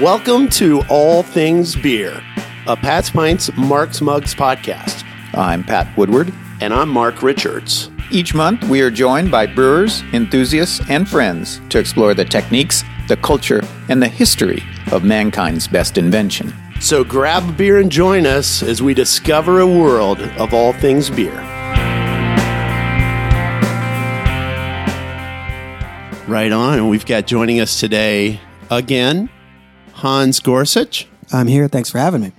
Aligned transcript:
Welcome 0.00 0.48
to 0.50 0.84
All 0.88 1.24
Things 1.24 1.74
Beer, 1.74 2.22
a 2.68 2.76
Pat's 2.76 3.10
Pints 3.10 3.50
Mark's 3.56 4.00
Mugs 4.00 4.32
podcast. 4.32 5.04
I'm 5.34 5.64
Pat 5.64 5.88
Woodward. 5.96 6.32
And 6.60 6.72
I'm 6.72 6.88
Mark 6.88 7.20
Richards. 7.20 7.90
Each 8.12 8.32
month, 8.32 8.62
we 8.68 8.80
are 8.80 8.92
joined 8.92 9.32
by 9.32 9.46
brewers, 9.46 10.02
enthusiasts, 10.12 10.80
and 10.88 11.08
friends 11.08 11.60
to 11.70 11.80
explore 11.80 12.14
the 12.14 12.24
techniques, 12.24 12.84
the 13.08 13.16
culture, 13.16 13.60
and 13.88 14.00
the 14.00 14.06
history 14.06 14.62
of 14.92 15.02
mankind's 15.02 15.66
best 15.66 15.98
invention. 15.98 16.54
So 16.78 17.02
grab 17.02 17.48
a 17.48 17.52
beer 17.52 17.78
and 17.78 17.90
join 17.90 18.24
us 18.24 18.62
as 18.62 18.80
we 18.80 18.94
discover 18.94 19.58
a 19.58 19.66
world 19.66 20.20
of 20.20 20.54
all 20.54 20.74
things 20.74 21.10
beer. 21.10 21.34
Right 26.28 26.52
on. 26.52 26.78
And 26.78 26.88
we've 26.88 27.04
got 27.04 27.26
joining 27.26 27.58
us 27.58 27.80
today 27.80 28.40
again 28.70 29.28
Hans 29.98 30.38
Gorsuch. 30.38 31.08
I'm 31.32 31.48
here. 31.48 31.66
Thanks 31.66 31.90
for 31.90 31.98
having 31.98 32.20
me. 32.20 32.32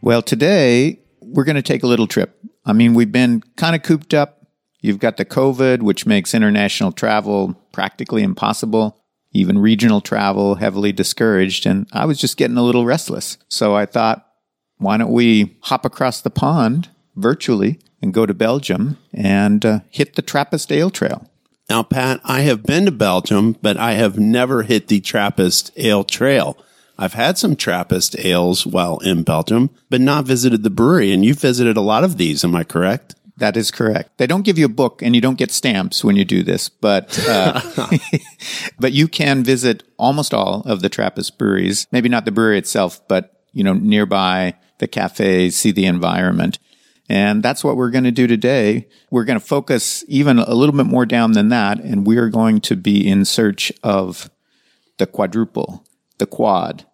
Well, 0.00 0.22
today 0.22 1.00
we're 1.20 1.42
going 1.42 1.56
to 1.56 1.62
take 1.62 1.82
a 1.82 1.88
little 1.88 2.06
trip. 2.06 2.38
I 2.64 2.72
mean, 2.72 2.94
we've 2.94 3.10
been 3.10 3.42
kind 3.56 3.74
of 3.74 3.82
cooped 3.82 4.14
up. 4.14 4.46
You've 4.80 5.00
got 5.00 5.16
the 5.16 5.24
COVID, 5.24 5.82
which 5.82 6.06
makes 6.06 6.34
international 6.34 6.92
travel 6.92 7.54
practically 7.72 8.22
impossible, 8.22 8.96
even 9.32 9.58
regional 9.58 10.00
travel 10.00 10.54
heavily 10.54 10.92
discouraged. 10.92 11.66
And 11.66 11.88
I 11.92 12.04
was 12.04 12.16
just 12.16 12.36
getting 12.36 12.56
a 12.56 12.62
little 12.62 12.84
restless. 12.84 13.38
So 13.48 13.74
I 13.74 13.84
thought, 13.84 14.24
why 14.76 14.98
don't 14.98 15.10
we 15.10 15.58
hop 15.62 15.84
across 15.84 16.20
the 16.20 16.30
pond 16.30 16.90
virtually 17.16 17.80
and 18.00 18.14
go 18.14 18.24
to 18.24 18.34
Belgium 18.34 18.98
and 19.12 19.66
uh, 19.66 19.80
hit 19.90 20.14
the 20.14 20.22
Trappist 20.22 20.70
Ale 20.70 20.90
Trail? 20.90 21.28
Now, 21.68 21.82
Pat, 21.82 22.20
I 22.22 22.42
have 22.42 22.62
been 22.62 22.84
to 22.84 22.92
Belgium, 22.92 23.56
but 23.60 23.76
I 23.76 23.94
have 23.94 24.16
never 24.16 24.62
hit 24.62 24.86
the 24.86 25.00
Trappist 25.00 25.72
Ale 25.76 26.04
Trail. 26.04 26.56
I've 26.98 27.14
had 27.14 27.38
some 27.38 27.54
Trappist 27.54 28.18
ales 28.18 28.66
while 28.66 28.98
in 28.98 29.22
Belgium, 29.22 29.70
but 29.88 30.00
not 30.00 30.24
visited 30.24 30.62
the 30.62 30.70
brewery. 30.70 31.12
And 31.12 31.24
you 31.24 31.34
visited 31.34 31.76
a 31.76 31.82
lot 31.82 32.04
of 32.04 32.16
these. 32.16 32.44
Am 32.44 32.56
I 32.56 32.64
correct? 32.64 33.14
That 33.36 33.56
is 33.56 33.70
correct. 33.70 34.18
They 34.18 34.26
don't 34.26 34.44
give 34.44 34.58
you 34.58 34.66
a 34.66 34.68
book 34.70 35.00
and 35.00 35.14
you 35.14 35.20
don't 35.20 35.38
get 35.38 35.52
stamps 35.52 36.02
when 36.02 36.16
you 36.16 36.24
do 36.24 36.42
this, 36.42 36.68
but 36.68 37.16
uh, 37.28 37.60
but 38.80 38.92
you 38.92 39.06
can 39.06 39.44
visit 39.44 39.84
almost 39.96 40.34
all 40.34 40.62
of 40.66 40.82
the 40.82 40.88
Trappist 40.88 41.38
breweries. 41.38 41.86
Maybe 41.92 42.08
not 42.08 42.24
the 42.24 42.32
brewery 42.32 42.58
itself, 42.58 43.06
but 43.06 43.44
you 43.52 43.62
know 43.62 43.74
nearby 43.74 44.54
the 44.78 44.88
cafes, 44.88 45.56
see 45.56 45.70
the 45.70 45.86
environment. 45.86 46.58
And 47.08 47.42
that's 47.42 47.64
what 47.64 47.76
we're 47.76 47.90
going 47.90 48.04
to 48.04 48.10
do 48.10 48.26
today. 48.26 48.88
We're 49.10 49.24
going 49.24 49.38
to 49.38 49.44
focus 49.44 50.04
even 50.08 50.38
a 50.38 50.54
little 50.54 50.74
bit 50.74 50.86
more 50.86 51.06
down 51.06 51.32
than 51.32 51.48
that. 51.48 51.80
And 51.80 52.06
we 52.06 52.18
are 52.18 52.28
going 52.28 52.60
to 52.62 52.76
be 52.76 53.08
in 53.08 53.24
search 53.24 53.72
of 53.82 54.30
the 54.98 55.06
quadruple, 55.06 55.86
the 56.18 56.26
quad, 56.26 56.84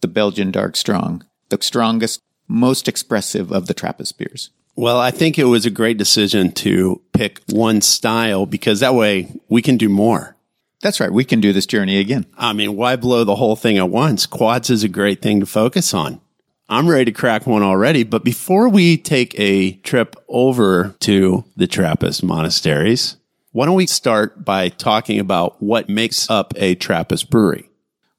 the 0.00 0.08
Belgian 0.08 0.50
dark 0.50 0.76
strong, 0.76 1.24
the 1.48 1.58
strongest, 1.60 2.20
most 2.48 2.88
expressive 2.88 3.50
of 3.50 3.66
the 3.66 3.74
Trappist 3.74 4.18
beers. 4.18 4.50
Well, 4.76 5.00
I 5.00 5.10
think 5.10 5.38
it 5.38 5.44
was 5.44 5.64
a 5.64 5.70
great 5.70 5.96
decision 5.96 6.52
to 6.52 7.00
pick 7.12 7.40
one 7.48 7.80
style 7.80 8.44
because 8.44 8.80
that 8.80 8.94
way 8.94 9.32
we 9.48 9.62
can 9.62 9.78
do 9.78 9.88
more. 9.88 10.36
That's 10.82 11.00
right. 11.00 11.12
We 11.12 11.24
can 11.24 11.40
do 11.40 11.54
this 11.54 11.64
journey 11.64 11.98
again. 11.98 12.26
I 12.36 12.52
mean, 12.52 12.76
why 12.76 12.96
blow 12.96 13.24
the 13.24 13.36
whole 13.36 13.56
thing 13.56 13.78
at 13.78 13.88
once? 13.88 14.26
Quads 14.26 14.68
is 14.68 14.84
a 14.84 14.88
great 14.88 15.22
thing 15.22 15.40
to 15.40 15.46
focus 15.46 15.94
on. 15.94 16.20
I'm 16.68 16.88
ready 16.88 17.06
to 17.06 17.12
crack 17.12 17.46
one 17.46 17.62
already. 17.62 18.02
But 18.02 18.24
before 18.24 18.68
we 18.68 18.98
take 18.98 19.38
a 19.38 19.72
trip 19.78 20.16
over 20.28 20.94
to 21.00 21.44
the 21.56 21.66
Trappist 21.66 22.22
monasteries, 22.22 23.16
why 23.52 23.64
don't 23.64 23.74
we 23.74 23.86
start 23.86 24.44
by 24.44 24.68
talking 24.68 25.18
about 25.18 25.62
what 25.62 25.88
makes 25.88 26.28
up 26.28 26.52
a 26.56 26.74
Trappist 26.74 27.30
brewery? 27.30 27.70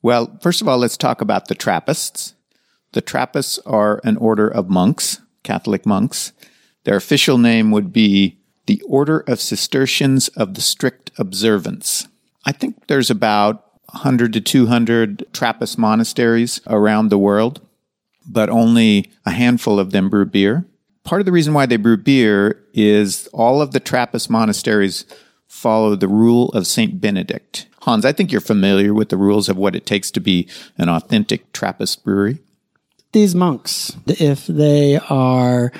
Well, 0.07 0.37
first 0.39 0.61
of 0.61 0.69
all, 0.69 0.77
let's 0.77 0.95
talk 0.95 1.19
about 1.19 1.49
the 1.49 1.53
Trappists. 1.53 2.33
The 2.93 3.01
Trappists 3.01 3.59
are 3.65 3.99
an 4.05 4.15
order 4.15 4.47
of 4.47 4.69
monks, 4.69 5.19
Catholic 5.43 5.85
monks. 5.85 6.31
Their 6.85 6.95
official 6.95 7.37
name 7.37 7.71
would 7.71 7.91
be 7.91 8.39
the 8.67 8.81
Order 8.87 9.25
of 9.27 9.41
Cistercians 9.41 10.29
of 10.29 10.53
the 10.53 10.61
Strict 10.61 11.11
Observance. 11.17 12.07
I 12.45 12.53
think 12.53 12.87
there's 12.87 13.09
about 13.09 13.65
100 13.91 14.31
to 14.31 14.39
200 14.39 15.25
Trappist 15.33 15.77
monasteries 15.77 16.61
around 16.67 17.09
the 17.09 17.17
world 17.17 17.59
but 18.25 18.49
only 18.49 19.11
a 19.25 19.31
handful 19.31 19.77
of 19.77 19.91
them 19.91 20.09
brew 20.09 20.25
beer. 20.25 20.65
Part 21.03 21.21
of 21.21 21.25
the 21.25 21.33
reason 21.33 21.53
why 21.53 21.65
they 21.65 21.75
brew 21.75 21.97
beer 21.97 22.63
is 22.73 23.27
all 23.33 23.61
of 23.61 23.71
the 23.71 23.81
Trappist 23.81 24.29
monasteries 24.29 25.05
follow 25.57 25.95
the 25.95 26.07
rule 26.07 26.49
of 26.49 26.67
St. 26.67 27.01
Benedict. 27.01 27.67
Hans, 27.81 28.05
I 28.05 28.11
think 28.11 28.31
you're 28.31 28.41
familiar 28.41 28.93
with 28.93 29.09
the 29.09 29.17
rules 29.17 29.49
of 29.49 29.57
what 29.57 29.75
it 29.75 29.85
takes 29.85 30.11
to 30.11 30.19
be 30.19 30.47
an 30.77 30.87
authentic 30.87 31.51
Trappist 31.51 32.03
brewery. 32.03 32.39
These 33.11 33.33
monks, 33.33 33.97
if 34.05 34.45
they 34.45 34.99
are 35.09 35.71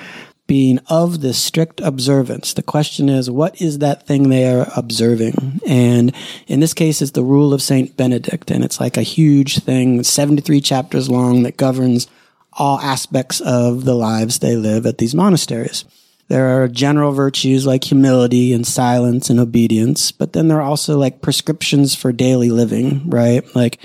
being 0.48 0.80
of 0.88 1.20
the 1.20 1.34
strict 1.34 1.78
observance. 1.80 2.54
The 2.54 2.62
question 2.62 3.10
is, 3.10 3.30
what 3.30 3.60
is 3.60 3.78
that 3.78 4.06
thing 4.06 4.30
they 4.30 4.50
are 4.50 4.66
observing? 4.74 5.60
And 5.68 6.12
in 6.46 6.60
this 6.60 6.72
case, 6.72 7.02
it's 7.02 7.10
the 7.10 7.22
rule 7.22 7.52
of 7.52 7.60
Saint 7.60 7.98
Benedict, 7.98 8.50
and 8.50 8.64
it's 8.64 8.80
like 8.80 8.96
a 8.96 9.02
huge 9.02 9.58
thing, 9.58 10.02
73 10.02 10.62
chapters 10.62 11.10
long, 11.10 11.42
that 11.42 11.58
governs 11.58 12.08
all 12.54 12.80
aspects 12.80 13.40
of 13.42 13.84
the 13.84 13.94
lives 13.94 14.38
they 14.38 14.56
live 14.56 14.86
at 14.86 14.96
these 14.96 15.14
monasteries. 15.14 15.84
There 16.28 16.62
are 16.62 16.68
general 16.68 17.12
virtues 17.12 17.66
like 17.66 17.84
humility 17.84 18.52
and 18.52 18.66
silence 18.66 19.30
and 19.30 19.40
obedience, 19.40 20.12
but 20.12 20.34
then 20.34 20.48
there 20.48 20.58
are 20.58 20.62
also 20.70 20.98
like 20.98 21.22
prescriptions 21.22 21.94
for 21.94 22.12
daily 22.12 22.50
living, 22.50 23.08
right? 23.08 23.42
Like 23.56 23.78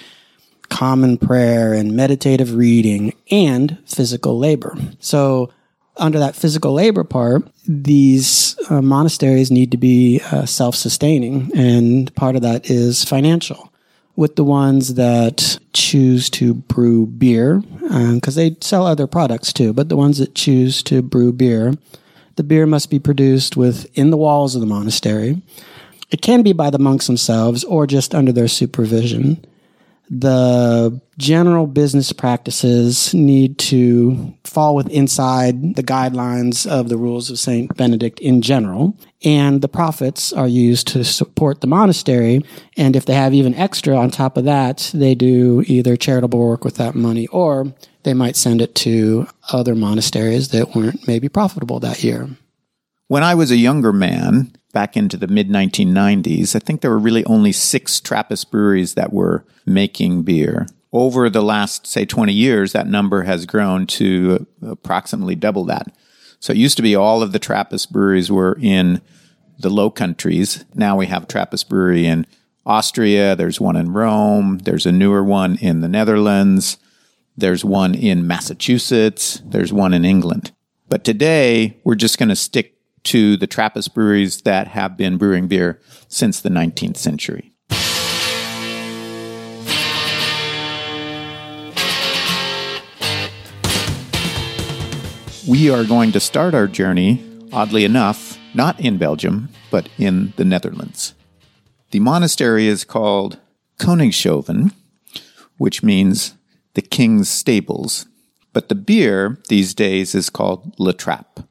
common 0.70 1.18
prayer 1.18 1.74
and 1.74 1.96
meditative 1.96 2.56
reading 2.56 3.14
and 3.32 3.78
physical 3.86 4.38
labor. 4.38 4.76
So 5.00 5.52
under 5.98 6.20
that 6.20 6.36
physical 6.36 6.74
labor 6.74 7.04
part, 7.04 7.48
these 7.68 8.58
uh, 8.70 8.82
monasteries 8.82 9.52
need 9.52 9.72
to 9.72 9.78
be 9.78 10.20
uh, 10.32 10.46
self-sustaining 10.46 11.52
and 11.56 12.14
part 12.16 12.36
of 12.36 12.42
that 12.42 12.70
is 12.70 13.06
financial 13.06 13.72
with 14.16 14.36
the 14.36 14.44
ones 14.44 14.96
that 14.96 15.60
choose 15.74 16.30
to 16.30 16.54
brew 16.54 17.06
beer, 17.06 17.62
because 17.80 18.38
um, 18.38 18.44
they 18.44 18.56
sell 18.62 18.86
other 18.86 19.08
products 19.08 19.52
too, 19.52 19.74
but 19.74 19.90
the 19.90 19.98
ones 19.98 20.20
that 20.20 20.36
choose 20.36 20.84
to 20.84 21.02
brew 21.02 21.32
beer, 21.34 21.74
the 22.36 22.44
beer 22.44 22.66
must 22.66 22.90
be 22.90 23.00
produced 23.00 23.56
within 23.58 24.10
the 24.10 24.18
walls 24.18 24.56
of 24.56 24.62
the 24.62 24.68
monastery. 24.68 25.42
It 26.10 26.22
can 26.22 26.44
be 26.44 26.54
by 26.54 26.70
the 26.70 26.80
monks 26.80 27.08
themselves 27.08 27.64
or 27.64 27.88
just 27.88 28.14
under 28.14 28.32
their 28.32 28.48
supervision 28.48 29.46
the 30.10 31.02
general 31.18 31.66
business 31.66 32.12
practices 32.12 33.14
need 33.14 33.58
to 33.58 34.34
fall 34.44 34.76
with 34.76 34.90
inside 34.90 35.76
the 35.76 35.84
guidelines 35.84 36.68
of 36.68 36.90
the 36.90 36.98
rules 36.98 37.30
of 37.30 37.40
St. 37.40 37.76
Benedict 37.76 38.20
in 38.20 38.42
general. 38.42 38.98
And 39.24 39.62
the 39.62 39.70
profits 39.70 40.34
are 40.34 40.48
used 40.48 40.88
to 40.90 41.04
support 41.04 41.62
the 41.62 41.68
monastery. 41.68 42.44
And 42.78 42.96
if 42.96 43.06
they 43.06 43.14
have 43.14 43.34
even 43.34 43.56
extra 43.56 43.96
on 43.96 44.12
top 44.12 44.38
of 44.38 44.46
that, 44.46 44.92
they 44.94 45.16
do 45.16 45.64
either 45.66 45.96
charitable 45.96 46.40
work 46.40 46.66
with 46.66 46.76
that 46.76 46.96
money 46.96 47.28
or 47.28 47.74
they 48.04 48.14
might 48.14 48.36
send 48.36 48.62
it 48.62 48.76
to 48.76 49.28
other 49.52 49.76
monasteries 49.76 50.50
that 50.50 50.76
weren't 50.76 51.08
maybe 51.08 51.30
profitable 51.30 51.80
that 51.80 52.04
year. 52.04 52.30
When 53.08 53.24
I 53.24 53.36
was 53.36 53.52
a 53.52 53.58
younger 53.58 53.94
man, 53.94 54.54
back 54.74 54.98
into 54.98 55.16
the 55.16 55.28
mid 55.28 55.50
1990s, 55.50 56.56
I 56.56 56.60
think 56.60 56.82
there 56.82 56.92
were 56.92 57.00
really 57.00 57.24
only 57.26 57.54
six 57.54 58.02
Trappist 58.02 58.52
breweries 58.52 58.96
that 58.96 59.14
were 59.14 59.46
making 59.66 60.24
beer. 60.24 60.68
Over 60.92 61.30
the 61.30 61.42
last, 61.42 61.88
say, 61.88 62.06
20 62.06 62.34
years, 62.34 62.74
that 62.74 62.88
number 62.88 63.24
has 63.24 63.46
grown 63.46 63.88
to 63.88 64.46
approximately 64.62 65.36
double 65.36 65.64
that. 65.66 65.88
So 66.40 66.52
it 66.52 66.58
used 66.58 66.78
to 66.78 66.84
be 66.84 66.96
all 66.96 67.24
of 67.24 67.32
the 67.32 67.40
Trappist 67.40 67.92
breweries 67.92 68.32
were 68.32 68.58
in 68.62 69.02
the 69.58 69.70
Low 69.70 69.90
Countries. 69.90 70.66
Now 70.76 70.98
we 70.98 71.06
have 71.06 71.28
Trappist 71.28 71.70
brewery 71.70 72.06
in 72.06 72.28
Austria. 72.66 73.36
There's 73.36 73.62
one 73.62 73.76
in 73.76 73.94
Rome. 73.94 74.60
There's 74.60 74.86
a 74.86 74.92
newer 74.92 75.24
one 75.24 75.58
in 75.58 75.82
the 75.82 75.88
Netherlands. 75.88 76.78
There's 77.36 77.66
one 77.66 77.96
in 77.96 78.28
Massachusetts. 78.28 79.42
There's 79.44 79.74
one 79.74 79.94
in 79.94 80.06
England. 80.06 80.52
But 80.88 81.04
today 81.04 81.78
we're 81.84 81.96
just 81.96 82.20
going 82.20 82.30
to 82.30 82.36
stick 82.36 82.78
to 83.06 83.38
the 83.38 83.48
Trappist 83.48 83.96
breweries 83.96 84.42
that 84.42 84.68
have 84.68 84.96
been 84.96 85.18
brewing 85.18 85.48
beer 85.48 85.82
since 86.08 86.40
the 86.40 86.50
19th 86.50 86.98
century. 86.98 87.52
We 95.48 95.70
are 95.70 95.84
going 95.84 96.12
to 96.14 96.20
start 96.20 96.54
our 96.54 96.68
journey, 96.68 97.26
oddly 97.52 97.84
enough, 97.84 98.38
not 98.54 98.80
in 98.80 98.98
Belgium, 98.98 99.50
but 99.72 99.90
in 99.98 100.34
the 100.38 100.46
Netherlands. 100.46 101.16
The 101.92 102.00
monastery 102.00 102.68
is 102.68 102.86
called 102.86 103.40
Koningshoeven, 103.80 104.72
which 105.58 105.84
means 105.84 106.36
the 106.74 106.82
king's 106.82 107.30
stables. 107.30 108.08
But 108.52 108.70
the 108.70 108.76
beer 108.76 109.40
these 109.50 109.74
days 109.74 110.14
is 110.14 110.30
called 110.30 110.76
La 110.78 110.92
Trappe. 110.92 111.46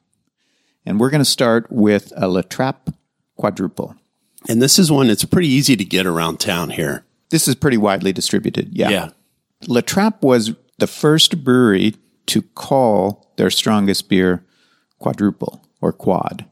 And 0.85 0.99
we're 0.99 1.09
going 1.09 1.19
to 1.19 1.25
start 1.25 1.71
with 1.71 2.11
a 2.15 2.27
La 2.27 2.41
Trappe 2.41 2.93
quadruple. 3.35 3.95
And 4.47 4.61
this 4.61 4.77
is 4.77 4.91
one 4.91 5.07
that's 5.07 5.25
pretty 5.25 5.47
easy 5.47 5.75
to 5.75 5.85
get 5.85 6.05
around 6.05 6.39
town 6.39 6.71
here. 6.71 7.05
This 7.29 7.47
is 7.47 7.55
pretty 7.55 7.77
widely 7.77 8.11
distributed. 8.13 8.77
Yeah. 8.77 8.89
Yeah. 8.89 9.09
La 9.67 9.81
Trappe 9.81 10.21
was 10.21 10.53
the 10.79 10.87
first 10.87 11.43
brewery 11.43 11.95
to 12.27 12.41
call 12.41 13.33
their 13.37 13.49
strongest 13.49 14.09
beer 14.09 14.45
quadruple 14.99 15.65
or 15.81 15.91
quad. 15.91 16.45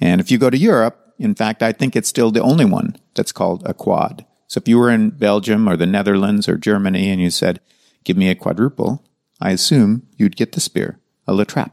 And 0.00 0.20
if 0.20 0.30
you 0.30 0.38
go 0.38 0.50
to 0.50 0.56
Europe, 0.56 1.14
in 1.18 1.34
fact, 1.34 1.62
I 1.62 1.72
think 1.72 1.94
it's 1.94 2.08
still 2.08 2.30
the 2.30 2.42
only 2.42 2.64
one 2.64 2.96
that's 3.14 3.32
called 3.32 3.62
a 3.66 3.74
quad. 3.74 4.24
So 4.46 4.58
if 4.58 4.66
you 4.66 4.78
were 4.78 4.90
in 4.90 5.10
Belgium 5.10 5.68
or 5.68 5.76
the 5.76 5.86
Netherlands 5.86 6.48
or 6.48 6.56
Germany 6.56 7.10
and 7.10 7.20
you 7.20 7.30
said, 7.30 7.60
give 8.04 8.16
me 8.16 8.28
a 8.28 8.34
quadruple, 8.34 9.04
I 9.40 9.50
assume 9.50 10.06
you'd 10.16 10.36
get 10.36 10.52
the 10.52 10.60
spear, 10.60 10.98
a 11.26 11.32
La 11.32 11.44
Trappe. 11.44 11.72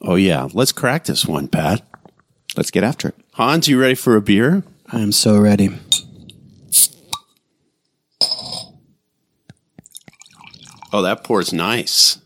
Oh, 0.00 0.14
yeah. 0.14 0.48
Let's 0.52 0.72
crack 0.72 1.04
this 1.04 1.26
one, 1.26 1.48
Pat. 1.48 1.82
Let's 2.56 2.70
get 2.70 2.84
after 2.84 3.08
it. 3.08 3.16
Hans, 3.34 3.68
you 3.68 3.80
ready 3.80 3.94
for 3.94 4.16
a 4.16 4.22
beer? 4.22 4.62
I 4.90 5.00
am 5.00 5.12
so 5.12 5.38
ready. 5.38 5.70
Oh, 10.92 11.02
that 11.02 11.22
pours 11.22 11.52
nice. 11.52 12.18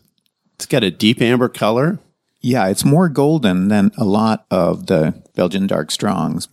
It's 0.55 0.65
got 0.65 0.83
a 0.83 0.91
deep 0.91 1.21
amber 1.21 1.49
color. 1.49 1.99
Yeah, 2.39 2.67
it's 2.67 2.85
more 2.85 3.09
golden 3.09 3.67
than 3.67 3.91
a 3.97 4.05
lot 4.05 4.45
of 4.49 4.87
the 4.87 5.21
Belgian 5.35 5.67
dark 5.67 5.91
strongs. 5.91 6.47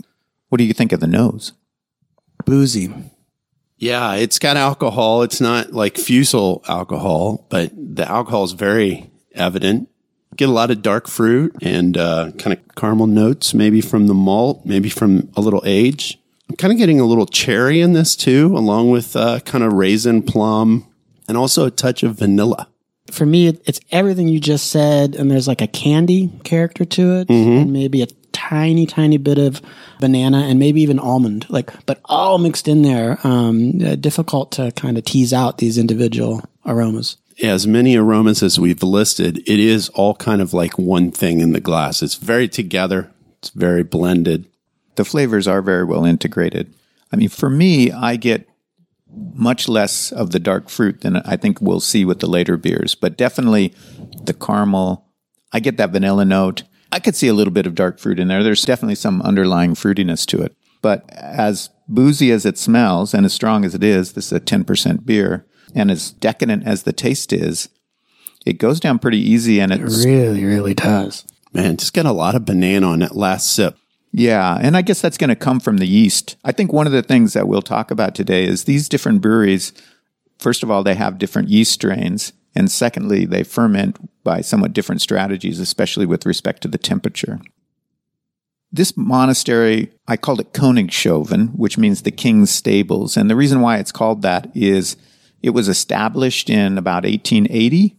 What 0.49 0.59
do 0.59 0.65
you 0.65 0.73
think 0.73 0.93
of 0.93 1.01
the 1.01 1.07
nose? 1.07 1.53
Boozy. 2.45 2.93
Yeah, 3.81 4.17
it's 4.17 4.39
got 4.39 4.59
alcohol. 4.59 5.23
It's 5.23 5.41
not 5.41 5.73
like 5.73 5.97
fusel 5.97 6.63
alcohol, 6.69 7.47
but 7.49 7.73
the 7.75 8.07
alcohol 8.07 8.45
is 8.45 8.53
very 8.53 9.11
evident. 9.33 9.89
Get 10.37 10.51
a 10.51 10.53
lot 10.53 10.71
of 10.71 10.83
dark 10.83 11.09
fruit 11.09 11.57
and 11.63 11.97
uh, 11.97 12.33
kind 12.39 12.53
of 12.53 12.75
caramel 12.77 13.07
notes, 13.07 13.55
maybe 13.55 13.81
from 13.81 14.07
the 14.07 14.15
malt, 14.15 14.67
maybe 14.67 14.91
from 14.91 15.31
a 15.35 15.41
little 15.41 15.63
age. 15.65 16.19
I'm 16.51 16.57
kind 16.57 16.73
of 16.73 16.79
getting 16.79 17.01
a 17.01 17.07
little 17.07 17.25
cherry 17.25 17.81
in 17.81 17.95
this 17.95 18.17
too, 18.17 18.55
along 18.55 18.91
with 18.91 19.17
uh, 19.17 19.41
kind 19.41 19.65
of 19.65 19.73
raisin, 19.73 20.23
plum, 20.23 20.87
and 21.27 21.39
also 21.39 21.65
a 21.65 21.71
touch 21.71 22.03
of 22.03 22.19
vanilla. 22.19 22.69
For 23.11 23.25
me, 23.25 23.49
it's 23.49 23.81
everything 23.91 24.29
you 24.29 24.41
just 24.41 24.71
said, 24.71 25.15
and 25.17 25.31
there's 25.31 25.49
like 25.49 25.63
a 25.63 25.67
candy 25.67 26.31
character 26.45 26.85
to 26.85 27.17
it, 27.21 27.31
and 27.31 27.73
maybe 27.73 28.03
a 28.03 28.07
tiny, 28.49 28.87
tiny 28.87 29.19
bit 29.19 29.39
of 29.39 29.61
banana, 30.01 30.39
and 30.39 30.59
maybe 30.59 30.81
even 30.81 30.99
almond, 30.99 31.47
like, 31.51 31.71
but 31.85 32.01
all 32.07 32.39
mixed 32.39 32.69
in 32.69 32.83
there. 32.83 33.19
Um, 33.23 33.81
uh, 33.85 33.97
difficult 33.97 34.53
to 34.53 34.73
kind 34.73 34.97
of 34.97 35.05
tease 35.05 35.33
out 35.33 35.59
these 35.59 35.77
individual 35.77 36.43
aromas. 36.65 37.17
as 37.43 37.67
many 37.67 37.97
aromas 37.97 38.43
as 38.43 38.59
we've 38.59 38.83
listed, 38.83 39.39
it 39.39 39.59
is 39.61 39.89
all 39.91 40.15
kind 40.15 40.41
of 40.41 40.55
like 40.55 40.79
one 40.79 41.11
thing 41.11 41.41
in 41.41 41.53
the 41.53 41.61
glass. 41.61 42.03
It's 42.03 42.15
very 42.15 42.49
together. 42.49 43.11
It's 43.39 43.51
very 43.51 43.83
blended. 43.83 44.47
The 44.97 45.05
flavors 45.05 45.47
are 45.47 45.63
very 45.63 45.85
well 45.85 46.05
integrated. 46.05 46.73
I 47.13 47.17
mean, 47.17 47.29
for 47.29 47.51
me, 47.51 47.91
I 47.91 48.17
get 48.17 48.49
much 49.35 49.69
less 49.69 50.13
of 50.13 50.31
the 50.31 50.39
dark 50.39 50.69
fruit 50.69 51.01
than 51.01 51.17
I 51.17 51.37
think 51.37 51.61
we'll 51.61 51.81
see 51.81 52.05
with 52.05 52.21
the 52.21 52.29
later 52.29 52.57
beers, 52.57 52.95
but 52.95 53.17
definitely 53.17 53.75
the 54.23 54.35
caramel. 54.35 55.07
I 55.53 55.61
get 55.61 55.77
that 55.79 55.91
vanilla 55.91 56.25
note. 56.25 56.63
I 56.93 56.99
could 56.99 57.17
see 57.17 57.29
a 57.29 57.35
little 57.35 57.53
bit 57.53 57.67
of 57.67 57.75
dark 57.75 57.99
fruit 57.99 58.19
in 58.19 58.29
there. 58.29 58.43
There's 58.43 58.65
definitely 58.65 58.97
some 58.97 59.23
underlying 59.23 59.75
fruitiness 59.75 60.27
to 60.27 60.43
it. 60.43 60.57
But 60.83 61.09
as 61.11 61.71
boozy 61.89 62.31
as 62.33 62.47
it 62.47 62.59
smells 62.59 63.15
and 63.15 63.27
as 63.27 63.33
strong 63.33 63.65
as 63.65 63.75
it 63.75 63.85
is, 63.85 64.13
this 64.13 64.27
is 64.27 64.33
a 64.33 64.41
10% 64.41 65.05
beer, 65.05 65.47
and 65.75 65.91
as 65.91 66.13
decadent 66.13 66.67
as 66.67 66.83
the 66.83 66.93
taste 66.93 67.33
is, 67.33 67.69
it 68.47 68.55
goes 68.55 68.81
down 68.81 68.99
pretty 68.99 69.19
easy 69.19 69.61
and 69.61 69.73
it's 69.73 70.05
Really, 70.05 70.45
really 70.45 70.75
does. 70.75 71.27
Man, 71.53 71.77
just 71.77 71.93
got 71.93 72.07
a 72.07 72.13
lot 72.13 72.35
of 72.35 72.45
banana 72.45 72.89
on 72.89 73.01
that 73.01 73.15
last 73.15 73.53
sip. 73.53 73.77
Yeah, 74.13 74.59
and 74.61 74.77
I 74.77 74.83
guess 74.83 75.01
that's 75.01 75.19
going 75.19 75.29
to 75.29 75.37
come 75.37 75.61
from 75.61 75.77
the 75.77 75.87
yeast. 75.87 76.37
I 76.45 76.53
think 76.53 76.73
one 76.73 76.87
of 76.87 76.93
the 76.93 77.03
things 77.03 77.33
that 77.35 77.47
we'll 77.47 77.63
talk 77.63 77.91
about 77.91 78.15
today 78.15 78.45
is 78.45 78.65
these 78.65 78.89
different 78.89 79.21
breweries. 79.21 79.73
First 80.39 80.63
of 80.63 80.71
all, 80.71 80.83
they 80.83 80.95
have 80.95 81.19
different 81.19 81.49
yeast 81.49 81.73
strains, 81.73 82.33
and 82.55 82.71
secondly, 82.71 83.25
they 83.25 83.45
ferment 83.45 84.10
by 84.23 84.41
somewhat 84.41 84.73
different 84.73 85.01
strategies, 85.01 85.59
especially 85.59 86.07
with 86.07 86.27
respect 86.27 86.63
to 86.63 86.69
the 86.69 86.79
temperature. 86.79 87.41
This 88.73 88.97
monastery, 88.97 89.91
I 90.07 90.17
called 90.17 90.41
it 90.41 90.53
Koningshoeven, 90.53 91.57
which 91.57 91.77
means 91.77 92.03
the 92.03 92.13
king's 92.13 92.51
stables. 92.51 93.17
And 93.17 93.29
the 93.29 93.37
reason 93.37 93.61
why 93.61 93.79
it's 93.79 93.93
called 93.93 94.23
that 94.23 94.49
is 94.55 94.97
it 95.43 95.51
was 95.51 95.69
established 95.69 96.49
in 96.49 96.79
about 96.79 97.05
1880 97.05 97.97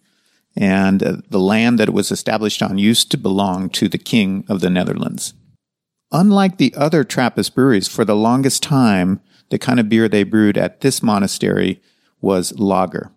and 0.55 1.03
uh, 1.03 1.17
the 1.29 1.39
land 1.39 1.79
that 1.79 1.89
it 1.89 1.93
was 1.93 2.11
established 2.11 2.61
on 2.61 2.77
used 2.77 3.11
to 3.11 3.17
belong 3.17 3.69
to 3.69 3.87
the 3.87 3.97
king 3.97 4.45
of 4.47 4.61
the 4.61 4.69
Netherlands. 4.69 5.33
Unlike 6.11 6.57
the 6.57 6.73
other 6.75 7.03
Trappist 7.03 7.55
breweries, 7.55 7.87
for 7.87 8.03
the 8.03 8.15
longest 8.15 8.61
time, 8.61 9.21
the 9.49 9.57
kind 9.57 9.79
of 9.79 9.87
beer 9.89 10.09
they 10.09 10.23
brewed 10.23 10.57
at 10.57 10.81
this 10.81 11.01
monastery 11.01 11.81
was 12.19 12.57
lager. 12.59 13.11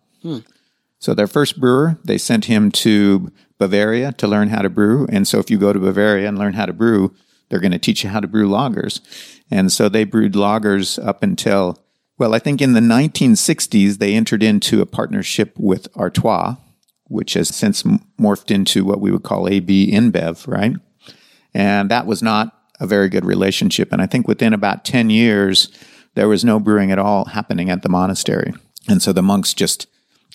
So 1.05 1.13
their 1.13 1.27
first 1.27 1.61
brewer, 1.61 1.99
they 2.03 2.17
sent 2.17 2.47
him 2.47 2.71
to 2.71 3.31
Bavaria 3.59 4.13
to 4.13 4.27
learn 4.27 4.49
how 4.49 4.63
to 4.63 4.71
brew. 4.71 5.07
And 5.11 5.29
so 5.29 5.39
if 5.39 5.51
you 5.51 5.59
go 5.59 5.71
to 5.71 5.79
Bavaria 5.79 6.27
and 6.27 6.39
learn 6.39 6.55
how 6.55 6.65
to 6.65 6.73
brew, 6.73 7.15
they're 7.51 7.61
going 7.61 7.73
to 7.73 7.79
teach 7.79 8.03
you 8.03 8.09
how 8.09 8.21
to 8.21 8.27
brew 8.27 8.49
lagers. 8.49 9.03
And 9.51 9.71
so 9.71 9.91
they 9.91 10.05
brewed 10.05 10.33
lagers 10.33 10.99
up 11.07 11.23
until, 11.23 11.79
well, 12.17 12.35
I 12.35 12.39
think 12.39 12.63
in 12.63 12.73
the 12.73 12.81
1960s, 12.81 13.99
they 13.99 14.15
entered 14.15 14.43
into 14.43 14.81
a 14.81 14.87
partnership 14.87 15.53
with 15.59 15.95
Artois, 15.95 16.57
which 17.09 17.35
has 17.35 17.55
since 17.55 17.83
morphed 17.83 18.51
into 18.51 18.83
what 18.83 19.03
we 19.03 19.11
would 19.11 19.25
call 19.25 19.47
AB 19.47 19.93
InBev, 19.93 20.49
right? 20.49 20.73
And 21.53 21.91
that 21.91 22.07
was 22.07 22.23
not 22.23 22.59
a 22.81 22.87
very 22.87 23.11
good 23.11 23.27
relationship. 23.27 23.93
And 23.93 24.01
I 24.01 24.07
think 24.07 24.27
within 24.27 24.55
about 24.55 24.87
10 24.87 25.11
years, 25.11 25.69
there 26.15 26.29
was 26.29 26.47
no 26.47 26.59
brewing 26.59 26.91
at 26.91 26.99
all 26.99 27.27
happening 27.27 27.69
at 27.69 27.83
the 27.83 27.91
monastery. 27.91 28.55
And 28.89 29.03
so 29.03 29.13
the 29.13 29.23
monks 29.23 29.53
just 29.53 29.87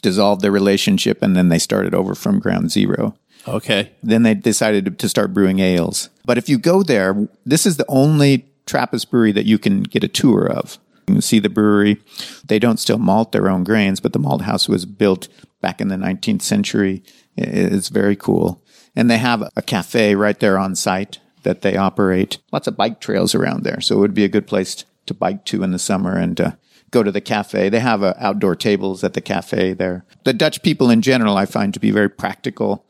dissolved 0.02 0.42
their 0.42 0.52
relationship 0.52 1.22
and 1.22 1.36
then 1.36 1.50
they 1.50 1.60
started 1.60 1.94
over 1.94 2.16
from 2.16 2.40
ground 2.40 2.72
zero. 2.72 3.16
Okay. 3.48 3.92
Then 4.04 4.24
they 4.24 4.34
decided 4.34 5.00
to 5.00 5.10
start 5.10 5.34
brewing 5.34 5.60
ales. 5.60 6.10
But 6.26 6.38
if 6.38 6.50
you 6.50 6.58
go 6.58 6.84
there, 6.84 7.28
this 7.46 7.66
is 7.66 7.78
the 7.78 7.86
only 7.88 8.46
Trappist 8.66 9.10
brewery 9.10 9.32
that 9.32 9.46
you 9.46 9.58
can 9.58 9.82
get 9.82 10.04
a 10.04 10.08
tour 10.08 10.46
of. 10.46 10.78
You 11.08 11.16
can 11.16 11.22
see 11.24 11.40
the 11.40 11.50
brewery. 11.50 12.00
They 12.46 12.60
don't 12.60 12.80
still 12.80 13.00
malt 13.00 13.32
their 13.32 13.50
own 13.50 13.64
grains, 13.64 14.00
but 14.00 14.14
the 14.14 14.20
malt 14.20 14.44
house 14.44 14.70
was 14.70 14.86
built 14.86 15.28
back 15.60 15.82
in 15.82 15.88
the 15.88 15.96
19th 15.96 16.44
century. 16.44 17.02
It's 17.36 17.90
very 17.90 18.16
cool. 18.16 18.64
And 18.96 19.10
they 19.10 19.18
have 19.18 19.50
a 19.56 19.64
cafe 19.64 20.14
right 20.14 20.40
there 20.40 20.60
on 20.60 20.76
site 20.76 21.18
that 21.42 21.64
they 21.64 21.78
operate. 21.78 22.38
Lots 22.52 22.68
of 22.68 22.78
bike 22.78 23.00
trails 23.00 23.34
around 23.34 23.64
there. 23.64 23.82
So 23.82 23.96
it 23.96 24.00
would 24.00 24.14
be 24.14 24.24
a 24.24 24.30
good 24.30 24.46
place 24.46 24.86
to 25.08 25.16
bike 25.16 25.46
to 25.46 25.64
in 25.64 25.72
the 25.72 25.80
summer 25.80 26.16
and 26.16 26.40
uh, 26.40 26.52
go 26.92 27.04
to 27.04 27.12
the 27.12 27.22
cafe. 27.22 27.70
They 27.70 27.80
have 27.80 28.04
uh, 28.04 28.14
outdoor 28.18 28.56
tables 28.56 29.04
at 29.04 29.14
the 29.14 29.22
cafe 29.22 29.74
there. 29.74 30.06
The 30.24 30.34
Dutch 30.34 30.62
people 30.64 30.90
in 30.90 31.02
general, 31.02 31.38
I 31.38 31.46
find 31.46 31.74
to 31.74 31.80
be 31.80 31.92
very 31.92 32.10
practical, 32.10 32.86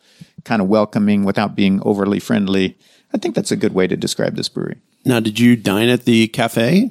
kind 0.45 0.61
of 0.61 0.67
welcoming 0.67 1.23
without 1.23 1.55
being 1.55 1.81
overly 1.83 2.19
friendly. 2.19 2.77
I 3.13 3.17
think 3.17 3.35
that's 3.35 3.51
a 3.51 3.57
good 3.57 3.73
way 3.73 3.87
to 3.87 3.97
describe 3.97 4.35
this 4.35 4.49
brewery. 4.49 4.77
Now, 5.05 5.19
did 5.19 5.39
you 5.39 5.55
dine 5.55 5.89
at 5.89 6.05
the 6.05 6.27
cafe? 6.27 6.89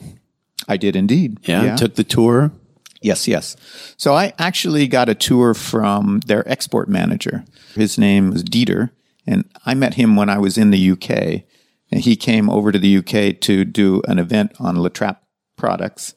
I 0.67 0.77
did 0.77 0.97
indeed. 0.97 1.39
Yeah. 1.43 1.77
Took 1.77 1.95
the 1.95 2.05
tour. 2.05 2.53
Yes, 3.01 3.29
yes. 3.29 3.57
So 3.97 4.15
I 4.15 4.33
actually 4.39 4.89
got 4.89 5.09
a 5.09 5.15
tour 5.15 5.55
from 5.55 6.21
their 6.21 6.49
export 6.49 6.89
manager. 6.89 7.45
His 7.75 7.97
name 7.97 8.31
was 8.31 8.43
Dieter, 8.43 8.91
and 9.27 9.49
I 9.65 9.75
met 9.75 9.95
him 9.95 10.17
when 10.17 10.29
I 10.29 10.39
was 10.39 10.59
in 10.59 10.71
the 10.71 10.91
UK. 10.91 11.45
And 11.91 12.03
he 12.03 12.17
came 12.17 12.51
over 12.51 12.71
to 12.71 12.79
the 12.79 12.99
UK 12.99 13.41
to 13.41 13.65
do 13.65 14.03
an 14.09 14.19
event 14.19 14.53
on 14.59 14.77
La 14.77 14.89
Trappe 14.89 15.21
products. 15.57 16.15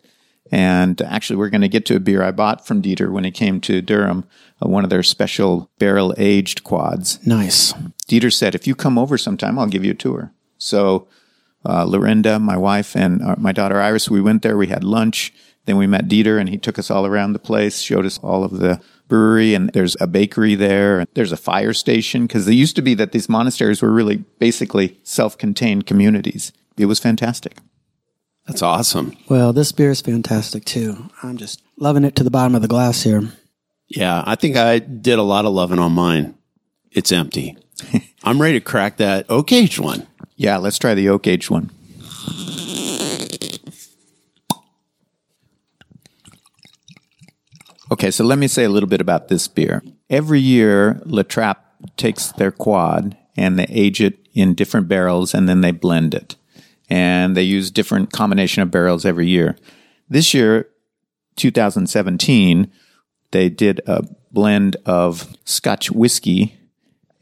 And 0.52 1.02
actually, 1.04 1.38
we're 1.38 1.50
going 1.50 1.62
to 1.62 1.70
get 1.70 1.86
to 1.86 1.96
a 1.96 2.00
beer 2.00 2.22
I 2.22 2.32
bought 2.32 2.68
from 2.68 2.82
Dieter 2.82 3.10
when 3.10 3.24
he 3.24 3.32
came 3.32 3.62
to 3.62 3.82
Durham, 3.82 4.26
uh, 4.62 4.68
one 4.68 4.84
of 4.84 4.90
their 4.90 5.02
special 5.02 5.72
barrel 5.80 6.14
aged 6.18 6.66
quads. 6.66 7.26
Nice. 7.26 7.72
Dieter 8.08 8.34
said, 8.34 8.54
if 8.54 8.68
you 8.68 8.76
come 8.76 8.98
over 8.98 9.18
sometime, 9.18 9.58
I'll 9.58 9.68
give 9.68 9.86
you 9.86 9.92
a 9.92 9.96
tour. 9.96 10.34
So, 10.58 11.08
uh, 11.66 11.86
Lorinda, 11.86 12.38
my 12.38 12.58
wife, 12.58 12.98
and 12.98 13.22
uh, 13.22 13.36
my 13.38 13.54
daughter 13.54 13.80
Iris, 13.80 14.10
we 14.10 14.20
went 14.20 14.42
there. 14.42 14.58
We 14.58 14.68
had 14.68 14.84
lunch. 14.84 15.34
Then 15.66 15.78
we 15.78 15.88
met 15.88 16.10
Dieter, 16.10 16.40
and 16.40 16.50
he 16.50 16.58
took 16.58 16.78
us 16.78 16.92
all 16.92 17.06
around 17.06 17.32
the 17.32 17.40
place, 17.40 17.82
showed 17.82 18.06
us 18.06 18.18
all 18.18 18.44
of 18.44 18.60
the 18.60 18.82
brewery, 19.08 19.54
and 19.54 19.70
there's 19.70 19.96
a 20.02 20.08
bakery 20.08 20.56
there. 20.56 21.00
And 21.00 21.08
there's 21.14 21.32
a 21.32 21.38
fire 21.38 21.72
station 21.72 22.28
because 22.28 22.48
it 22.48 22.56
used 22.56 22.76
to 22.76 22.82
be 22.82 22.94
that 22.96 23.14
these 23.14 23.30
monasteries 23.30 23.82
were 23.82 23.92
really 23.92 24.18
basically 24.40 25.00
self-contained 25.04 25.86
communities. 25.86 26.52
It 26.78 26.88
was 26.88 27.00
fantastic. 27.00 27.58
That's 28.52 28.64
awesome. 28.64 29.16
Well, 29.30 29.54
this 29.54 29.72
beer 29.72 29.92
is 29.92 30.02
fantastic 30.02 30.66
too. 30.66 31.10
I'm 31.24 31.38
just 31.38 31.64
loving 31.78 32.04
it 32.04 32.18
to 32.18 32.24
the 32.26 32.30
bottom 32.30 32.54
of 32.54 32.62
the 32.62 32.68
glass 32.68 33.02
here. 33.02 33.32
Yeah, 33.88 34.22
I 34.26 34.36
think 34.36 34.58
I 34.58 34.80
did 34.80 35.20
a 35.20 35.24
lot 35.24 35.46
of 35.46 35.54
loving 35.54 35.80
on 35.80 35.94
mine. 35.94 36.36
It's 36.92 37.14
empty. 37.14 37.58
I'm 38.26 38.42
ready 38.42 38.60
to 38.60 38.66
crack 38.66 38.98
that 38.98 39.26
oak 39.30 39.54
aged 39.54 39.80
one. 39.80 40.06
Yeah, 40.36 40.58
let's 40.58 40.78
try 40.78 40.94
the 40.94 41.08
oak 41.08 41.28
aged 41.28 41.50
one. 41.50 41.72
Okay, 47.90 48.12
so 48.12 48.26
let 48.26 48.38
me 48.38 48.50
say 48.50 48.66
a 48.66 48.70
little 48.70 48.90
bit 48.90 49.00
about 49.00 49.30
this 49.30 49.48
beer. 49.48 49.82
Every 50.10 50.42
year, 50.42 51.02
La 51.06 51.24
Trappe 51.24 51.64
takes 51.96 52.34
their 52.34 52.52
quad 52.52 53.16
and 53.38 53.58
they 53.58 53.68
age 53.70 54.02
it 54.02 54.28
in 54.34 54.56
different 54.56 54.90
barrels 54.90 55.34
and 55.34 55.48
then 55.48 55.62
they 55.62 55.72
blend 55.72 56.14
it. 56.14 56.36
And 56.92 57.38
they 57.38 57.44
use 57.44 57.72
different 57.72 58.12
combination 58.12 58.62
of 58.62 58.70
barrels 58.70 59.06
every 59.06 59.26
year. 59.26 59.56
This 60.10 60.34
year, 60.34 60.68
2017, 61.38 62.70
they 63.32 63.48
did 63.48 63.80
a 63.88 64.04
blend 64.34 64.76
of 64.86 65.34
Scotch 65.46 65.90
whiskey 65.90 66.60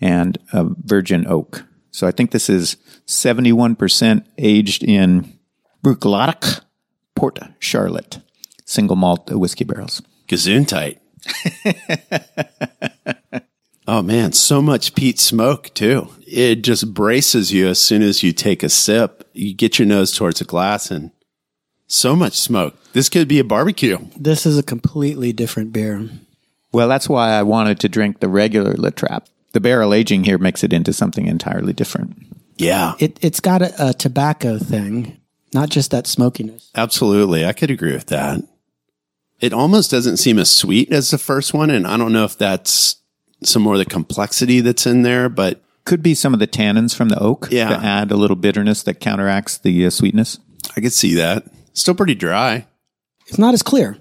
and 0.01 0.39
a 0.53 0.63
virgin 0.63 1.27
oak. 1.27 1.65
So 1.91 2.07
I 2.07 2.11
think 2.11 2.31
this 2.31 2.49
is 2.49 2.77
71% 3.05 4.25
aged 4.39 4.83
in 4.83 5.37
Bruichladdich, 5.83 6.61
Port 7.13 7.37
Charlotte, 7.59 8.17
single 8.65 8.95
malt 8.95 9.29
whiskey 9.29 9.65
barrels. 9.65 10.01
Gesundheit. 10.27 10.97
oh 13.89 14.01
man, 14.01 14.31
so 14.33 14.61
much 14.61 14.93
peat 14.95 15.19
smoke 15.19 15.73
too. 15.73 16.09
It 16.27 16.61
just 16.61 16.93
braces 16.93 17.51
you 17.51 17.67
as 17.67 17.79
soon 17.79 18.01
as 18.01 18.21
you 18.23 18.31
take 18.33 18.61
a 18.63 18.69
sip. 18.69 19.27
You 19.33 19.53
get 19.53 19.79
your 19.79 19.87
nose 19.87 20.11
towards 20.15 20.41
a 20.41 20.45
glass 20.45 20.91
and 20.91 21.11
so 21.87 22.15
much 22.15 22.33
smoke. 22.39 22.75
This 22.93 23.09
could 23.09 23.27
be 23.27 23.39
a 23.39 23.43
barbecue. 23.43 23.97
This 24.15 24.45
is 24.45 24.57
a 24.57 24.63
completely 24.63 25.33
different 25.33 25.73
beer. 25.73 26.07
Well, 26.71 26.87
that's 26.87 27.09
why 27.09 27.31
I 27.31 27.41
wanted 27.43 27.79
to 27.79 27.89
drink 27.89 28.19
the 28.19 28.29
regular 28.29 28.73
La 28.73 28.89
Trappe. 28.91 29.25
The 29.53 29.59
barrel 29.59 29.93
aging 29.93 30.23
here 30.25 30.37
makes 30.37 30.63
it 30.63 30.71
into 30.71 30.93
something 30.93 31.25
entirely 31.25 31.73
different. 31.73 32.15
Yeah, 32.57 32.93
It, 32.99 33.17
it's 33.23 33.39
got 33.39 33.61
a, 33.63 33.89
a 33.89 33.93
tobacco 33.93 34.59
thing, 34.59 35.19
not 35.53 35.69
just 35.69 35.89
that 35.91 36.05
smokiness. 36.05 36.69
absolutely. 36.75 37.43
I 37.45 37.53
could 37.53 37.71
agree 37.71 37.93
with 37.93 38.07
that. 38.07 38.41
It 39.39 39.53
almost 39.53 39.89
doesn't 39.89 40.17
seem 40.17 40.37
as 40.37 40.51
sweet 40.51 40.91
as 40.91 41.09
the 41.09 41.17
first 41.17 41.53
one. 41.53 41.69
And 41.71 41.87
I 41.87 41.97
don't 41.97 42.11
know 42.13 42.25
if 42.25 42.37
that's 42.37 42.97
some 43.43 43.61
more 43.63 43.73
of 43.73 43.79
the 43.79 43.85
complexity 43.85 44.61
that's 44.61 44.85
in 44.85 45.01
there, 45.03 45.29
but 45.29 45.61
Could 45.85 46.03
be 46.03 46.13
some 46.13 46.33
of 46.33 46.39
the 46.39 46.47
tannins 46.47 46.93
from 46.95 47.09
the 47.09 47.17
oak 47.19 47.47
Yeah. 47.49 47.69
that 47.69 47.83
add 47.83 48.11
a 48.11 48.15
little 48.17 48.35
bitterness 48.35 48.83
that 48.83 48.99
counteracts 48.99 49.57
the 49.57 49.85
uh, 49.85 49.89
sweetness. 49.89 50.37
I 50.75 50.81
could 50.81 50.93
see 50.93 51.15
that. 51.15 51.45
Still 51.73 51.95
pretty 51.95 52.15
dry. 52.15 52.67
It's 53.27 53.39
not 53.39 53.53
as 53.53 53.63
clear. 53.63 53.97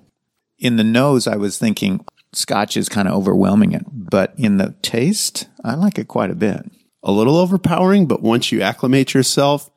In 0.59 0.77
the 0.77 0.85
nose, 0.85 1.27
I 1.27 1.37
was 1.37 1.57
thinking 1.59 2.05
scotch 2.35 2.77
is 2.77 2.89
kind 2.91 3.09
of 3.09 3.15
overwhelming 3.15 3.73
it, 3.73 3.85
but 3.91 4.35
in 4.37 4.59
the 4.59 4.75
taste, 4.83 5.49
I 5.65 5.75
like 5.75 5.99
it 5.99 6.09
quite 6.09 6.31
a 6.31 6.35
bit. 6.35 6.61
a 7.03 7.13
little 7.13 7.37
overpowering, 7.37 8.07
but 8.07 8.23
once 8.23 8.51
you 8.53 8.61
acclimate 8.61 9.15
yourself, 9.15 9.71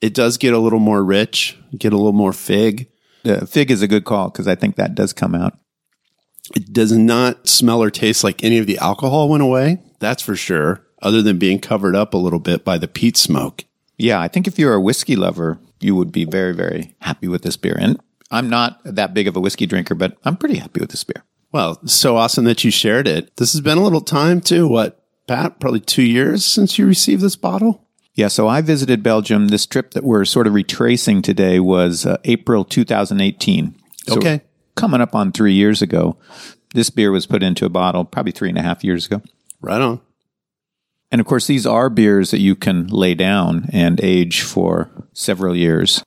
it 0.00 0.14
does 0.14 0.38
get 0.38 0.54
a 0.54 0.58
little 0.58 0.78
more 0.78 1.04
rich, 1.04 1.58
get 1.76 1.92
a 1.92 1.96
little 1.96 2.12
more 2.12 2.32
fig. 2.32 2.88
The 3.24 3.46
fig 3.46 3.70
is 3.70 3.82
a 3.82 3.88
good 3.88 4.04
call 4.04 4.30
because 4.30 4.46
I 4.48 4.54
think 4.54 4.76
that 4.76 4.94
does 4.94 5.12
come 5.12 5.34
out. 5.34 5.58
It 6.56 6.72
does 6.72 6.92
not 6.92 7.48
smell 7.48 7.82
or 7.82 7.90
taste 7.90 8.24
like 8.24 8.42
any 8.44 8.58
of 8.58 8.66
the 8.66 8.78
alcohol 8.78 9.28
went 9.28 9.42
away. 9.42 9.78
That's 9.98 10.22
for 10.22 10.36
sure, 10.36 10.84
other 11.00 11.22
than 11.22 11.38
being 11.38 11.58
covered 11.60 11.94
up 11.96 12.14
a 12.14 12.18
little 12.18 12.38
bit 12.38 12.64
by 12.64 12.78
the 12.78 12.88
peat 12.88 13.16
smoke. 13.16 13.64
Yeah, 13.98 14.20
I 14.20 14.28
think 14.28 14.46
if 14.46 14.58
you're 14.58 14.74
a 14.74 14.80
whiskey 14.80 15.16
lover, 15.16 15.58
you 15.80 15.94
would 15.96 16.12
be 16.12 16.24
very, 16.24 16.54
very 16.54 16.94
happy 17.00 17.28
with 17.28 17.42
this 17.42 17.56
beer. 17.56 17.76
And 17.78 18.00
I'm 18.30 18.48
not 18.48 18.80
that 18.84 19.14
big 19.14 19.28
of 19.28 19.36
a 19.36 19.40
whiskey 19.40 19.66
drinker, 19.66 19.94
but 19.94 20.16
I'm 20.24 20.36
pretty 20.36 20.56
happy 20.56 20.80
with 20.80 20.90
this 20.90 21.04
beer. 21.04 21.22
Well, 21.52 21.78
so 21.86 22.16
awesome 22.16 22.44
that 22.44 22.64
you 22.64 22.70
shared 22.70 23.06
it. 23.06 23.36
This 23.36 23.52
has 23.52 23.60
been 23.60 23.78
a 23.78 23.82
little 23.84 24.00
time 24.00 24.40
too. 24.40 24.66
What, 24.66 25.04
Pat? 25.26 25.60
Probably 25.60 25.80
two 25.80 26.02
years 26.02 26.44
since 26.44 26.78
you 26.78 26.86
received 26.86 27.22
this 27.22 27.36
bottle? 27.36 27.86
Yeah, 28.14 28.28
so 28.28 28.48
I 28.48 28.60
visited 28.60 29.02
Belgium. 29.02 29.48
This 29.48 29.66
trip 29.66 29.92
that 29.92 30.04
we're 30.04 30.24
sort 30.24 30.46
of 30.46 30.54
retracing 30.54 31.22
today 31.22 31.60
was 31.60 32.04
uh, 32.04 32.18
April 32.24 32.64
2018. 32.64 33.74
So 34.06 34.16
Okay. 34.16 34.42
Coming 34.74 35.00
up 35.00 35.14
on 35.14 35.32
three 35.32 35.54
years 35.54 35.82
ago. 35.82 36.16
This 36.74 36.90
beer 36.90 37.12
was 37.12 37.26
put 37.26 37.42
into 37.42 37.66
a 37.66 37.70
bottle 37.70 38.04
probably 38.04 38.32
three 38.32 38.48
and 38.48 38.58
a 38.58 38.62
half 38.62 38.82
years 38.82 39.06
ago. 39.06 39.22
Right 39.60 39.80
on. 39.80 40.00
And 41.10 41.20
of 41.20 41.26
course, 41.26 41.46
these 41.46 41.66
are 41.66 41.90
beers 41.90 42.30
that 42.30 42.40
you 42.40 42.56
can 42.56 42.86
lay 42.86 43.14
down 43.14 43.66
and 43.70 44.00
age 44.02 44.40
for 44.40 44.90
several 45.12 45.54
years. 45.54 46.02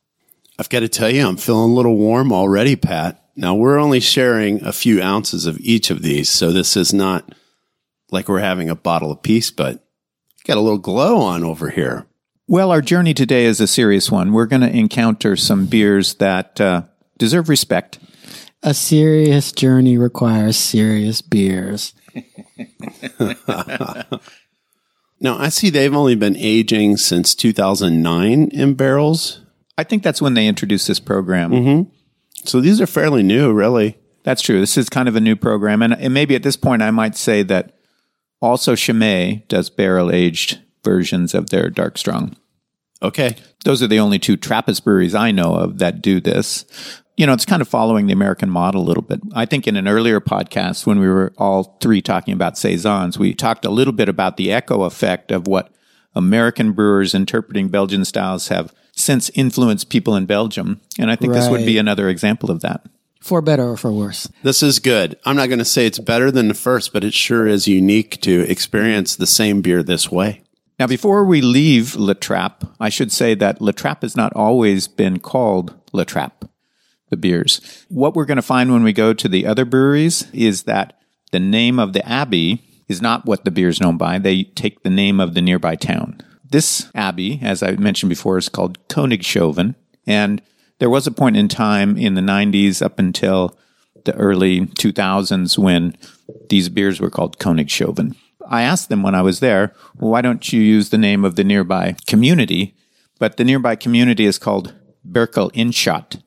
I've 0.57 0.69
got 0.69 0.79
to 0.79 0.89
tell 0.89 1.09
you, 1.09 1.27
I'm 1.27 1.37
feeling 1.37 1.71
a 1.71 1.73
little 1.73 1.95
warm 1.95 2.33
already, 2.33 2.75
Pat. 2.75 3.21
Now, 3.35 3.53
we're 3.53 3.77
only 3.77 3.99
sharing 3.99 4.63
a 4.63 4.71
few 4.71 5.01
ounces 5.01 5.45
of 5.45 5.59
each 5.59 5.91
of 5.91 6.01
these, 6.01 6.29
so 6.29 6.51
this 6.51 6.75
is 6.75 6.93
not 6.93 7.35
like 8.09 8.29
we're 8.29 8.39
having 8.39 8.69
a 8.69 8.75
bottle 8.75 9.11
apiece, 9.11 9.51
but 9.51 9.85
got 10.45 10.57
a 10.57 10.61
little 10.61 10.79
glow 10.79 11.17
on 11.17 11.43
over 11.43 11.69
here. 11.69 12.07
Well, 12.47 12.71
our 12.71 12.81
journey 12.81 13.13
today 13.13 13.45
is 13.45 13.59
a 13.59 13.67
serious 13.67 14.09
one. 14.09 14.31
We're 14.31 14.45
going 14.45 14.61
to 14.61 14.75
encounter 14.75 15.35
some 15.35 15.65
beers 15.65 16.15
that 16.15 16.61
uh, 16.61 16.83
deserve 17.17 17.49
respect. 17.49 17.99
A 18.65 18.73
serious 18.73 19.53
journey 19.53 19.97
requires 19.97 20.57
serious 20.57 21.21
beers. 21.21 21.93
Now, 25.19 25.37
I 25.37 25.49
see 25.49 25.69
they've 25.69 25.95
only 25.95 26.15
been 26.15 26.35
aging 26.35 26.97
since 26.97 27.33
2009 27.35 28.49
in 28.49 28.73
barrels. 28.73 29.41
I 29.77 29.83
think 29.83 30.03
that's 30.03 30.21
when 30.21 30.33
they 30.33 30.47
introduced 30.47 30.87
this 30.87 30.99
program. 30.99 31.51
Mm-hmm. 31.51 31.89
So 32.43 32.61
these 32.61 32.81
are 32.81 32.87
fairly 32.87 33.23
new, 33.23 33.53
really. 33.53 33.97
That's 34.23 34.41
true. 34.41 34.59
This 34.59 34.77
is 34.77 34.89
kind 34.89 35.07
of 35.07 35.15
a 35.15 35.21
new 35.21 35.35
program. 35.35 35.81
And, 35.81 35.93
and 35.93 36.13
maybe 36.13 36.35
at 36.35 36.43
this 36.43 36.57
point, 36.57 36.81
I 36.81 36.91
might 36.91 37.15
say 37.15 37.43
that 37.43 37.77
also 38.41 38.75
Chimay 38.75 39.43
does 39.47 39.69
barrel 39.69 40.11
aged 40.11 40.59
versions 40.83 41.33
of 41.33 41.49
their 41.49 41.69
Dark 41.69 41.97
Strong. 41.97 42.35
Okay. 43.01 43.35
Those 43.63 43.81
are 43.81 43.87
the 43.87 43.99
only 43.99 44.19
two 44.19 44.37
Trappist 44.37 44.83
breweries 44.83 45.15
I 45.15 45.31
know 45.31 45.55
of 45.55 45.79
that 45.79 46.01
do 46.01 46.19
this. 46.19 46.65
You 47.17 47.25
know, 47.25 47.33
it's 47.33 47.45
kind 47.45 47.61
of 47.61 47.67
following 47.69 48.07
the 48.07 48.13
American 48.13 48.49
model 48.49 48.81
a 48.81 48.83
little 48.83 49.03
bit. 49.03 49.21
I 49.33 49.45
think 49.45 49.67
in 49.67 49.77
an 49.77 49.87
earlier 49.87 50.19
podcast, 50.19 50.85
when 50.85 50.99
we 50.99 51.07
were 51.07 51.33
all 51.37 51.77
three 51.79 52.01
talking 52.01 52.33
about 52.33 52.57
Saisons, 52.57 53.17
we 53.17 53.33
talked 53.33 53.63
a 53.63 53.69
little 53.69 53.93
bit 53.93 54.09
about 54.09 54.35
the 54.35 54.51
echo 54.51 54.83
effect 54.83 55.31
of 55.31 55.47
what 55.47 55.71
American 56.13 56.73
brewers 56.73 57.15
interpreting 57.15 57.69
Belgian 57.69 58.03
styles 58.03 58.49
have 58.49 58.73
since 58.91 59.29
influenced 59.33 59.89
people 59.89 60.15
in 60.15 60.25
Belgium. 60.25 60.81
And 60.99 61.09
I 61.09 61.15
think 61.15 61.33
this 61.33 61.49
would 61.49 61.65
be 61.65 61.77
another 61.77 62.09
example 62.09 62.51
of 62.51 62.61
that. 62.61 62.85
For 63.21 63.41
better 63.41 63.69
or 63.69 63.77
for 63.77 63.91
worse. 63.91 64.29
This 64.43 64.61
is 64.61 64.79
good. 64.79 65.17
I'm 65.25 65.35
not 65.35 65.47
going 65.47 65.59
to 65.59 65.65
say 65.65 65.85
it's 65.87 65.99
better 65.99 66.31
than 66.31 66.47
the 66.47 66.53
first, 66.53 66.93
but 66.93 67.03
it 67.03 67.13
sure 67.13 67.47
is 67.47 67.67
unique 67.67 68.21
to 68.21 68.41
experience 68.41 69.15
the 69.15 69.25
same 69.25 69.61
beer 69.61 69.81
this 69.81 70.11
way. 70.11 70.43
Now, 70.77 70.87
before 70.87 71.23
we 71.23 71.41
leave 71.41 71.95
La 71.95 72.13
Trappe, 72.13 72.69
I 72.79 72.89
should 72.89 73.11
say 73.11 73.33
that 73.35 73.61
La 73.61 73.71
Trappe 73.71 74.01
has 74.01 74.15
not 74.15 74.33
always 74.33 74.87
been 74.87 75.19
called 75.19 75.73
La 75.93 76.03
Trappe, 76.03 76.47
the 77.09 77.17
beers. 77.17 77.85
What 77.89 78.15
we're 78.15 78.25
going 78.25 78.37
to 78.37 78.41
find 78.41 78.71
when 78.71 78.83
we 78.83 78.93
go 78.93 79.13
to 79.13 79.27
the 79.27 79.45
other 79.45 79.65
breweries 79.65 80.29
is 80.31 80.63
that 80.63 80.99
the 81.31 81.39
name 81.39 81.79
of 81.79 81.93
the 81.93 82.07
abbey 82.07 82.61
is 82.87 83.01
not 83.01 83.25
what 83.25 83.45
the 83.45 83.51
beer 83.51 83.69
is 83.69 83.81
known 83.81 83.97
by. 83.97 84.19
They 84.19 84.43
take 84.43 84.83
the 84.83 84.89
name 84.89 85.19
of 85.19 85.33
the 85.33 85.41
nearby 85.41 85.75
town. 85.75 86.21
This 86.49 86.89
abbey, 86.93 87.39
as 87.41 87.63
I 87.63 87.71
mentioned 87.71 88.09
before, 88.09 88.37
is 88.37 88.49
called 88.49 88.85
Koningshoeven. 88.87 89.75
And 90.05 90.41
there 90.79 90.89
was 90.89 91.07
a 91.07 91.11
point 91.11 91.37
in 91.37 91.47
time 91.47 91.97
in 91.97 92.13
the 92.15 92.21
90s 92.21 92.81
up 92.81 92.99
until 92.99 93.57
the 94.05 94.13
early 94.15 94.61
2000s 94.61 95.57
when 95.57 95.97
these 96.49 96.69
beers 96.69 96.99
were 96.99 97.09
called 97.09 97.39
Koningshoeven. 97.39 98.15
I 98.47 98.61
asked 98.61 98.89
them 98.89 99.01
when 99.01 99.15
I 99.15 99.23
was 99.23 99.39
there, 99.39 99.73
well, 99.97 100.11
why 100.11 100.21
don't 100.21 100.53
you 100.53 100.61
use 100.61 100.89
the 100.89 100.97
name 100.99 101.25
of 101.25 101.35
the 101.35 101.43
nearby 101.43 101.95
community? 102.05 102.75
But 103.17 103.37
the 103.37 103.43
nearby 103.43 103.75
community 103.75 104.25
is 104.25 104.37
called 104.37 104.73
Berkel-Enschot. 105.09 106.21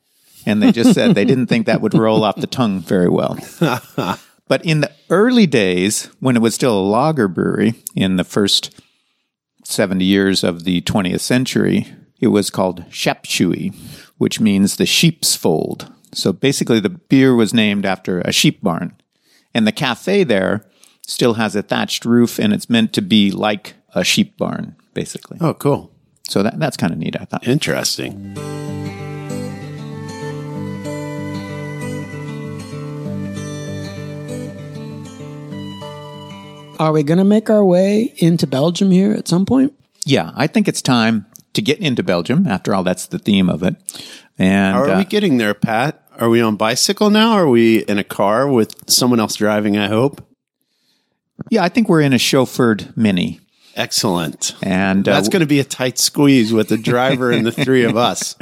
And 0.45 0.61
they 0.61 0.71
just 0.71 0.93
said 0.93 1.15
they 1.15 1.25
didn't 1.25 1.47
think 1.47 1.65
that 1.65 1.81
would 1.81 1.93
roll 1.93 2.23
off 2.23 2.37
the 2.37 2.47
tongue 2.47 2.79
very 2.79 3.09
well. 3.09 3.37
but 4.47 4.65
in 4.65 4.81
the 4.81 4.91
early 5.09 5.45
days, 5.45 6.09
when 6.19 6.35
it 6.35 6.41
was 6.41 6.55
still 6.55 6.77
a 6.77 6.81
lager 6.81 7.27
brewery, 7.27 7.73
in 7.95 8.15
the 8.15 8.23
first 8.23 8.79
70 9.63 10.03
years 10.03 10.43
of 10.43 10.63
the 10.63 10.81
20th 10.81 11.19
century, 11.19 11.87
it 12.19 12.27
was 12.27 12.49
called 12.49 12.85
Schaapskooi, 12.89 13.75
which 14.17 14.39
means 14.39 14.75
the 14.75 14.85
sheep's 14.85 15.35
fold. 15.35 15.91
So 16.13 16.33
basically, 16.33 16.79
the 16.79 16.89
beer 16.89 17.35
was 17.35 17.53
named 17.53 17.85
after 17.85 18.21
a 18.21 18.31
sheep 18.31 18.61
barn. 18.63 18.95
And 19.53 19.67
the 19.67 19.71
cafe 19.71 20.23
there 20.23 20.65
still 21.05 21.35
has 21.35 21.55
a 21.55 21.61
thatched 21.61 22.05
roof, 22.05 22.39
and 22.39 22.53
it's 22.53 22.69
meant 22.69 22.93
to 22.93 23.01
be 23.01 23.31
like 23.31 23.75
a 23.93 24.03
sheep 24.03 24.37
barn, 24.37 24.75
basically. 24.93 25.37
Oh, 25.41 25.53
cool. 25.53 25.91
So 26.27 26.43
that, 26.43 26.59
that's 26.59 26.77
kind 26.77 26.93
of 26.93 26.99
neat, 26.99 27.15
I 27.19 27.25
thought. 27.25 27.47
Interesting. 27.47 28.35
Are 36.79 36.93
we 36.93 37.03
going 37.03 37.17
to 37.17 37.25
make 37.25 37.49
our 37.49 37.63
way 37.63 38.13
into 38.17 38.47
Belgium 38.47 38.89
here 38.89 39.11
at 39.11 39.27
some 39.27 39.45
point? 39.45 39.73
Yeah, 40.05 40.31
I 40.33 40.47
think 40.47 40.69
it's 40.69 40.81
time 40.81 41.25
to 41.53 41.61
get 41.61 41.79
into 41.79 42.03
Belgium. 42.03 42.47
After 42.47 42.73
all, 42.73 42.83
that's 42.83 43.07
the 43.07 43.19
theme 43.19 43.49
of 43.49 43.63
it. 43.63 43.75
And 44.37 44.75
How 44.75 44.83
are 44.83 44.89
uh, 44.91 44.97
we 44.97 45.03
getting 45.03 45.37
there, 45.37 45.53
Pat? 45.53 46.01
Are 46.17 46.29
we 46.29 46.41
on 46.41 46.55
bicycle 46.55 47.09
now? 47.09 47.33
Are 47.33 47.49
we 47.49 47.79
in 47.79 47.97
a 47.97 48.03
car 48.03 48.47
with 48.47 48.89
someone 48.89 49.19
else 49.19 49.35
driving? 49.35 49.77
I 49.77 49.87
hope. 49.87 50.25
yeah, 51.49 51.63
I 51.63 51.69
think 51.69 51.89
we're 51.89 52.01
in 52.01 52.13
a 52.13 52.17
chauffeured 52.17 52.95
mini. 52.95 53.41
Excellent. 53.75 54.55
And 54.61 55.07
uh, 55.07 55.13
That's 55.13 55.29
going 55.29 55.41
to 55.41 55.45
be 55.45 55.59
a 55.59 55.63
tight 55.63 55.97
squeeze 55.97 56.51
with 56.51 56.69
the 56.69 56.77
driver 56.77 57.31
and 57.31 57.45
the 57.45 57.51
three 57.51 57.83
of 57.83 57.95
us. 57.95 58.35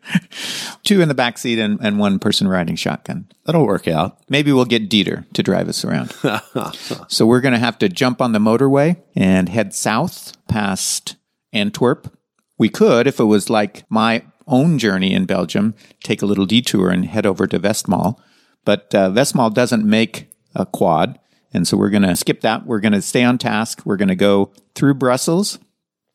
two 0.88 1.02
in 1.02 1.08
the 1.08 1.14
back 1.14 1.36
seat 1.36 1.58
and, 1.58 1.78
and 1.82 1.98
one 1.98 2.18
person 2.18 2.48
riding 2.48 2.74
shotgun. 2.74 3.28
That'll 3.44 3.66
work 3.66 3.86
out. 3.86 4.18
Maybe 4.30 4.52
we'll 4.52 4.64
get 4.64 4.88
Dieter 4.88 5.30
to 5.34 5.42
drive 5.42 5.68
us 5.68 5.84
around. 5.84 6.14
so 7.08 7.26
we're 7.26 7.42
going 7.42 7.52
to 7.52 7.60
have 7.60 7.78
to 7.80 7.90
jump 7.90 8.22
on 8.22 8.32
the 8.32 8.38
motorway 8.38 8.96
and 9.14 9.50
head 9.50 9.74
south 9.74 10.34
past 10.48 11.16
Antwerp. 11.52 12.10
We 12.56 12.70
could, 12.70 13.06
if 13.06 13.20
it 13.20 13.24
was 13.24 13.50
like 13.50 13.84
my 13.90 14.24
own 14.46 14.78
journey 14.78 15.12
in 15.12 15.26
Belgium, 15.26 15.74
take 16.02 16.22
a 16.22 16.26
little 16.26 16.46
detour 16.46 16.88
and 16.88 17.04
head 17.04 17.26
over 17.26 17.46
to 17.46 17.60
Westmalle. 17.60 18.18
But 18.64 18.94
uh, 18.94 19.10
Westmalle 19.10 19.52
doesn't 19.52 19.84
make 19.84 20.30
a 20.54 20.64
quad. 20.64 21.18
And 21.52 21.68
so 21.68 21.76
we're 21.76 21.90
going 21.90 22.02
to 22.02 22.16
skip 22.16 22.40
that. 22.40 22.64
We're 22.64 22.80
going 22.80 22.92
to 22.92 23.02
stay 23.02 23.24
on 23.24 23.36
task. 23.36 23.82
We're 23.84 23.98
going 23.98 24.08
to 24.08 24.16
go 24.16 24.52
through 24.74 24.94
Brussels 24.94 25.58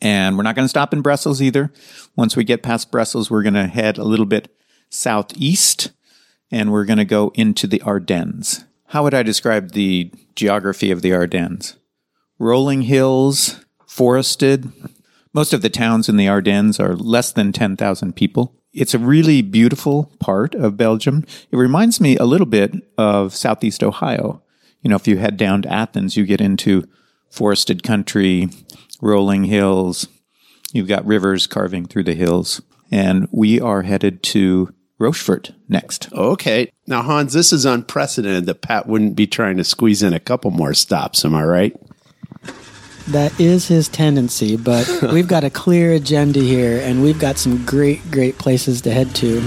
and 0.02 0.36
we're 0.36 0.44
not 0.44 0.56
going 0.56 0.66
to 0.66 0.70
stop 0.70 0.94
in 0.94 1.02
Brussels 1.02 1.42
either. 1.44 1.72
Once 2.16 2.36
we 2.36 2.44
get 2.44 2.64
past 2.64 2.92
Brussels, 2.92 3.30
we're 3.30 3.44
going 3.44 3.54
to 3.54 3.68
head 3.68 4.00
a 4.00 4.04
little 4.04 4.26
bit 4.26 4.54
southeast 4.94 5.92
and 6.52 6.72
we're 6.72 6.86
going 6.86 6.98
to 6.98 7.06
go 7.06 7.32
into 7.34 7.66
the 7.66 7.82
Ardennes. 7.82 8.66
How 8.88 9.04
would 9.04 9.14
I 9.14 9.24
describe 9.24 9.72
the 9.72 10.12
geography 10.36 10.92
of 10.92 11.02
the 11.02 11.14
Ardennes? 11.14 11.78
Rolling 12.38 12.84
hills, 12.84 13.66
forested. 13.88 14.72
Most 15.34 15.52
of 15.52 15.64
the 15.64 15.70
towns 15.70 16.10
in 16.10 16.18
the 16.18 16.28
Ardennes 16.28 16.80
are 16.80 16.96
less 16.96 17.32
than 17.32 17.52
10,000 17.52 18.16
people. 18.16 18.56
It's 18.72 18.94
a 18.94 19.00
really 19.00 19.42
beautiful 19.42 20.12
part 20.20 20.54
of 20.54 20.78
Belgium. 20.78 21.26
It 21.52 21.58
reminds 21.58 22.00
me 22.00 22.18
a 22.18 22.26
little 22.26 22.46
bit 22.46 22.74
of 22.98 23.36
Southeast 23.36 23.84
Ohio. 23.84 24.44
You 24.82 24.90
know, 24.90 24.96
if 24.96 25.08
you 25.08 25.18
head 25.18 25.38
down 25.38 25.64
to 25.64 25.74
Athens, 25.74 26.16
you 26.18 26.26
get 26.26 26.42
into 26.42 26.88
forested 27.32 27.82
country, 27.82 28.50
rolling 29.02 29.46
hills. 29.46 30.08
You've 30.72 30.88
got 30.88 31.06
rivers 31.06 31.48
carving 31.48 31.86
through 31.86 32.04
the 32.04 32.14
hills. 32.14 32.62
And 32.92 33.28
we 33.32 33.60
are 33.60 33.82
headed 33.82 34.22
to 34.24 34.74
Rochefort 35.04 35.52
next. 35.68 36.12
Okay. 36.14 36.72
Now, 36.88 37.02
Hans, 37.02 37.34
this 37.34 37.52
is 37.52 37.66
unprecedented 37.66 38.46
that 38.46 38.62
Pat 38.62 38.88
wouldn't 38.88 39.18
be 39.18 39.28
trying 39.28 39.58
to 39.58 39.64
squeeze 39.66 40.02
in 40.02 40.14
a 40.14 40.20
couple 40.20 40.50
more 40.50 40.74
stops. 40.74 41.26
Am 41.26 41.36
I 41.36 41.44
right? 41.44 41.76
That 43.10 43.38
is 43.38 43.68
his 43.68 43.90
tendency, 43.90 44.56
but 44.56 44.88
we've 45.12 45.28
got 45.28 45.44
a 45.44 45.50
clear 45.50 45.92
agenda 45.92 46.40
here, 46.40 46.80
and 46.82 47.04
we've 47.04 47.20
got 47.20 47.38
some 47.38 47.66
great, 47.66 48.10
great 48.12 48.38
places 48.38 48.80
to 48.84 48.92
head 48.92 49.14
to. 49.16 49.44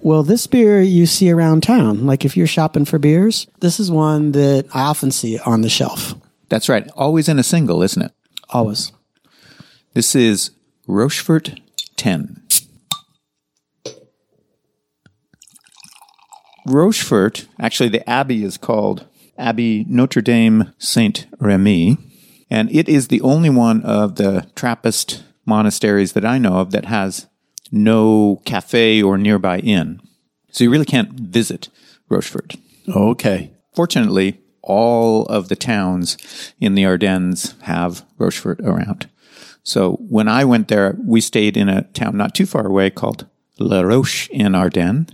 Well, 0.00 0.22
this 0.22 0.46
beer 0.46 0.80
you 0.80 1.04
see 1.04 1.30
around 1.30 1.62
town, 1.62 2.06
like 2.06 2.24
if 2.24 2.34
you're 2.34 2.46
shopping 2.46 2.86
for 2.86 2.98
beers, 2.98 3.46
this 3.60 3.78
is 3.78 3.90
one 3.90 4.32
that 4.32 4.66
I 4.74 4.80
often 4.82 5.10
see 5.10 5.38
on 5.38 5.60
the 5.60 5.68
shelf. 5.68 6.14
That's 6.52 6.68
right. 6.68 6.86
Always 6.94 7.30
in 7.30 7.38
a 7.38 7.42
single, 7.42 7.82
isn't 7.82 8.02
it? 8.02 8.12
Always. 8.50 8.92
This 9.94 10.14
is 10.14 10.50
Rochefort 10.86 11.58
10. 11.96 12.42
Rochefort, 16.66 17.48
actually, 17.58 17.88
the 17.88 18.06
abbey 18.06 18.44
is 18.44 18.58
called 18.58 19.06
Abbey 19.38 19.86
Notre 19.88 20.20
Dame 20.20 20.74
Saint 20.76 21.26
Remy, 21.40 21.96
and 22.50 22.70
it 22.70 22.86
is 22.86 23.08
the 23.08 23.22
only 23.22 23.48
one 23.48 23.82
of 23.82 24.16
the 24.16 24.46
Trappist 24.54 25.24
monasteries 25.46 26.12
that 26.12 26.26
I 26.26 26.36
know 26.36 26.56
of 26.58 26.70
that 26.72 26.84
has 26.84 27.28
no 27.70 28.42
cafe 28.44 29.02
or 29.02 29.16
nearby 29.16 29.60
inn. 29.60 30.02
So 30.50 30.64
you 30.64 30.70
really 30.70 30.84
can't 30.84 31.12
visit 31.12 31.70
Rochefort. 32.10 32.56
Okay. 32.94 33.52
Fortunately, 33.74 34.41
all 34.62 35.26
of 35.26 35.48
the 35.48 35.56
towns 35.56 36.16
in 36.60 36.74
the 36.74 36.84
Ardennes 36.84 37.54
have 37.62 38.04
Rochefort 38.18 38.60
around. 38.60 39.08
So 39.64 39.94
when 40.08 40.28
I 40.28 40.44
went 40.44 40.68
there, 40.68 40.96
we 41.04 41.20
stayed 41.20 41.56
in 41.56 41.68
a 41.68 41.82
town 41.82 42.16
not 42.16 42.34
too 42.34 42.46
far 42.46 42.66
away 42.66 42.90
called 42.90 43.26
La 43.58 43.82
Roche 43.82 44.28
in 44.30 44.54
Ardennes. 44.54 45.10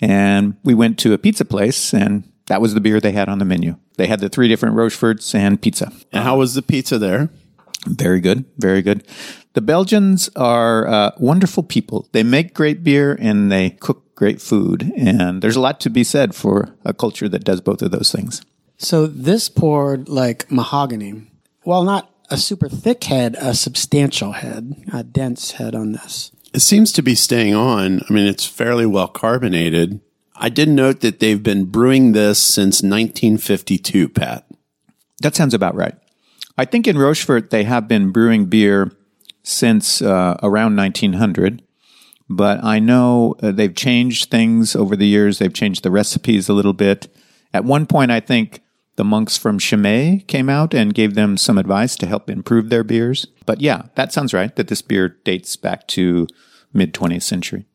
And 0.00 0.56
we 0.64 0.74
went 0.74 0.98
to 1.00 1.12
a 1.12 1.18
pizza 1.18 1.44
place, 1.44 1.94
and 1.94 2.24
that 2.46 2.60
was 2.60 2.74
the 2.74 2.80
beer 2.80 3.00
they 3.00 3.12
had 3.12 3.28
on 3.28 3.38
the 3.38 3.44
menu. 3.44 3.76
They 3.96 4.06
had 4.06 4.20
the 4.20 4.28
three 4.28 4.48
different 4.48 4.74
Rocheforts 4.74 5.34
and 5.34 5.60
pizza. 5.60 5.92
And 6.12 6.24
how 6.24 6.38
was 6.38 6.54
the 6.54 6.62
pizza 6.62 6.98
there? 6.98 7.30
Very 7.86 8.20
good, 8.20 8.44
very 8.58 8.82
good. 8.82 9.06
The 9.52 9.60
Belgians 9.60 10.28
are 10.34 10.86
uh, 10.86 11.10
wonderful 11.18 11.62
people. 11.62 12.08
They 12.12 12.22
make 12.22 12.54
great 12.54 12.82
beer 12.82 13.16
and 13.20 13.52
they 13.52 13.70
cook 13.70 14.14
great 14.14 14.40
food. 14.40 14.92
And 14.96 15.42
there's 15.42 15.56
a 15.56 15.60
lot 15.60 15.80
to 15.80 15.90
be 15.90 16.02
said 16.02 16.34
for 16.34 16.74
a 16.84 16.92
culture 16.92 17.28
that 17.28 17.44
does 17.44 17.60
both 17.60 17.82
of 17.82 17.90
those 17.90 18.10
things. 18.10 18.42
So 18.84 19.06
this 19.06 19.48
poured 19.48 20.10
like 20.10 20.50
mahogany. 20.50 21.22
Well, 21.64 21.84
not 21.84 22.10
a 22.28 22.36
super 22.36 22.68
thick 22.68 23.04
head, 23.04 23.34
a 23.40 23.54
substantial 23.54 24.32
head, 24.32 24.84
a 24.92 25.02
dense 25.02 25.52
head 25.52 25.74
on 25.74 25.92
this. 25.92 26.32
It 26.52 26.60
seems 26.60 26.92
to 26.92 27.02
be 27.02 27.14
staying 27.14 27.54
on. 27.54 28.02
I 28.08 28.12
mean, 28.12 28.26
it's 28.26 28.46
fairly 28.46 28.84
well 28.84 29.08
carbonated. 29.08 30.00
I 30.36 30.50
did 30.50 30.68
note 30.68 31.00
that 31.00 31.18
they've 31.18 31.42
been 31.42 31.64
brewing 31.64 32.12
this 32.12 32.38
since 32.38 32.82
1952, 32.82 34.10
Pat. 34.10 34.46
That 35.22 35.34
sounds 35.34 35.54
about 35.54 35.74
right. 35.74 35.94
I 36.58 36.66
think 36.66 36.86
in 36.86 36.98
Rochefort 36.98 37.50
they 37.50 37.64
have 37.64 37.88
been 37.88 38.12
brewing 38.12 38.46
beer 38.46 38.92
since 39.42 40.02
uh, 40.02 40.36
around 40.42 40.76
1900, 40.76 41.62
but 42.28 42.62
I 42.62 42.80
know 42.80 43.34
uh, 43.42 43.50
they've 43.50 43.74
changed 43.74 44.30
things 44.30 44.76
over 44.76 44.94
the 44.94 45.06
years. 45.06 45.38
They've 45.38 45.52
changed 45.52 45.84
the 45.84 45.90
recipes 45.90 46.50
a 46.50 46.52
little 46.52 46.72
bit. 46.74 47.08
At 47.52 47.64
one 47.64 47.86
point, 47.86 48.10
I 48.10 48.20
think 48.20 48.60
the 48.96 49.04
monks 49.04 49.36
from 49.36 49.58
Chimay 49.58 50.24
came 50.26 50.48
out 50.48 50.72
and 50.74 50.94
gave 50.94 51.14
them 51.14 51.36
some 51.36 51.58
advice 51.58 51.96
to 51.96 52.06
help 52.06 52.30
improve 52.30 52.70
their 52.70 52.84
beers. 52.84 53.26
But 53.46 53.60
yeah, 53.60 53.82
that 53.96 54.12
sounds 54.12 54.32
right. 54.32 54.54
That 54.56 54.68
this 54.68 54.82
beer 54.82 55.16
dates 55.24 55.56
back 55.56 55.86
to 55.88 56.26
mid 56.72 56.94
20th 56.94 57.22
century. 57.22 57.66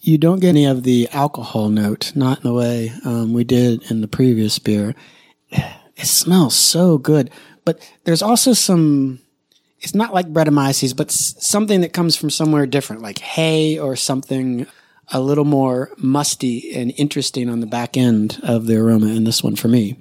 You 0.00 0.18
don't 0.18 0.40
get 0.40 0.50
any 0.50 0.66
of 0.66 0.82
the 0.82 1.08
alcohol 1.12 1.70
note, 1.70 2.12
not 2.14 2.38
in 2.38 2.44
the 2.44 2.52
way 2.52 2.92
um, 3.06 3.32
we 3.32 3.42
did 3.42 3.90
in 3.90 4.02
the 4.02 4.08
previous 4.08 4.58
beer. 4.58 4.94
It 5.96 6.06
smells 6.06 6.56
so 6.56 6.98
good, 6.98 7.30
but 7.64 7.78
there's 8.02 8.20
also 8.20 8.52
some. 8.52 9.20
It's 9.78 9.94
not 9.94 10.12
like 10.12 10.26
Brettanomyces, 10.26 10.96
but 10.96 11.12
something 11.12 11.82
that 11.82 11.92
comes 11.92 12.16
from 12.16 12.30
somewhere 12.30 12.66
different, 12.66 13.00
like 13.00 13.20
hay 13.20 13.78
or 13.78 13.94
something 13.94 14.66
a 15.08 15.20
little 15.20 15.44
more 15.44 15.90
musty 15.98 16.74
and 16.74 16.92
interesting 16.96 17.48
on 17.48 17.60
the 17.60 17.66
back 17.66 17.96
end 17.96 18.40
of 18.42 18.66
the 18.66 18.76
aroma 18.76 19.08
in 19.08 19.24
this 19.24 19.42
one 19.42 19.56
for 19.56 19.68
me. 19.68 19.96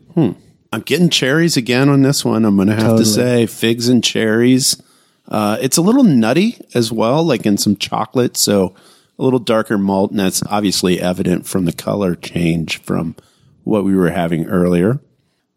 I'm 0.72 0.82
getting 0.82 1.10
cherries 1.10 1.58
again 1.58 1.90
on 1.90 2.02
this 2.02 2.26
one. 2.26 2.46
I'm 2.46 2.56
going 2.56 2.70
to 2.70 2.76
have 2.76 2.98
to 2.98 3.06
say 3.06 3.46
figs 3.46 3.90
and 3.90 4.04
cherries. 4.04 4.82
Uh, 5.28 5.58
it's 5.62 5.78
a 5.78 5.82
little 5.82 6.04
nutty 6.04 6.58
as 6.74 6.92
well, 6.92 7.24
like 7.24 7.46
in 7.46 7.58
some 7.58 7.76
chocolate. 7.76 8.38
So 8.38 8.74
a 9.20 9.24
little 9.24 9.40
darker 9.40 9.78
malt. 9.78 10.12
And 10.12 10.20
that's 10.20 10.44
obviously 10.48 11.00
evident 11.00 11.46
from 11.46 11.66
the 11.66 11.74
color 11.74 12.16
change 12.16 12.82
from 12.82 13.16
what 13.64 13.84
we 13.84 13.96
were 13.96 14.10
having 14.10 14.48
earlier. 14.48 15.00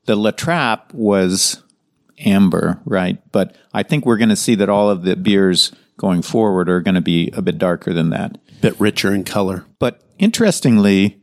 The 0.05 0.17
La 0.17 0.33
Trappe 0.33 0.93
was 0.93 1.63
amber, 2.19 2.81
right? 2.85 3.19
But 3.33 3.57
I 3.73 3.83
think 3.83 4.05
we're 4.05 4.19
going 4.19 4.29
to 4.29 4.37
see 4.37 4.55
that 4.57 4.69
all 4.69 4.91
of 4.91 5.03
the 5.03 5.17
beers 5.17 5.73
going 5.97 6.23
forward 6.23 6.69
are 6.69 6.81
going 6.81 6.95
to 6.95 7.01
be 7.01 7.31
a 7.33 7.43
bit 7.43 7.59
darker 7.59 7.93
than 7.93 8.11
that. 8.11 8.39
Bit 8.61 8.79
richer 8.81 9.15
in 9.15 9.25
color. 9.25 9.67
But 9.79 10.03
interestingly, 10.19 11.21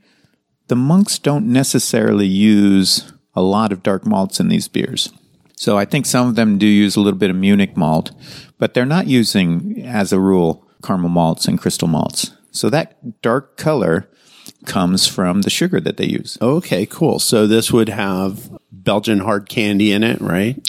the 0.67 0.75
monks 0.75 1.19
don't 1.19 1.47
necessarily 1.47 2.27
use 2.27 3.11
a 3.35 3.41
lot 3.41 3.71
of 3.71 3.83
dark 3.83 4.05
malts 4.05 4.39
in 4.39 4.47
these 4.47 4.67
beers. 4.67 5.11
So 5.55 5.77
I 5.77 5.85
think 5.85 6.05
some 6.05 6.27
of 6.27 6.35
them 6.35 6.57
do 6.57 6.65
use 6.65 6.95
a 6.95 7.01
little 7.01 7.19
bit 7.19 7.29
of 7.29 7.35
Munich 7.35 7.77
malt, 7.77 8.11
but 8.57 8.73
they're 8.73 8.85
not 8.85 9.07
using, 9.07 9.83
as 9.85 10.11
a 10.11 10.19
rule, 10.19 10.67
caramel 10.83 11.09
malts 11.09 11.47
and 11.47 11.59
crystal 11.59 11.87
malts. 11.87 12.31
So 12.51 12.69
that 12.69 13.21
dark 13.21 13.57
color 13.57 14.09
comes 14.65 15.07
from 15.07 15.41
the 15.41 15.49
sugar 15.49 15.79
that 15.79 15.97
they 15.97 16.05
use. 16.05 16.37
Okay, 16.41 16.85
cool. 16.85 17.19
So 17.19 17.47
this 17.47 17.71
would 17.71 17.89
have 17.89 18.49
Belgian 18.71 19.19
hard 19.19 19.49
candy 19.49 19.91
in 19.91 20.03
it, 20.03 20.19
right? 20.21 20.59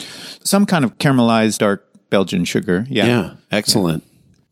Some 0.44 0.66
kind 0.66 0.84
of 0.84 0.98
caramelized 0.98 1.58
dark 1.58 1.86
Belgian 2.10 2.44
sugar. 2.44 2.86
Yeah. 2.88 3.06
Yeah, 3.06 3.34
excellent. 3.50 4.04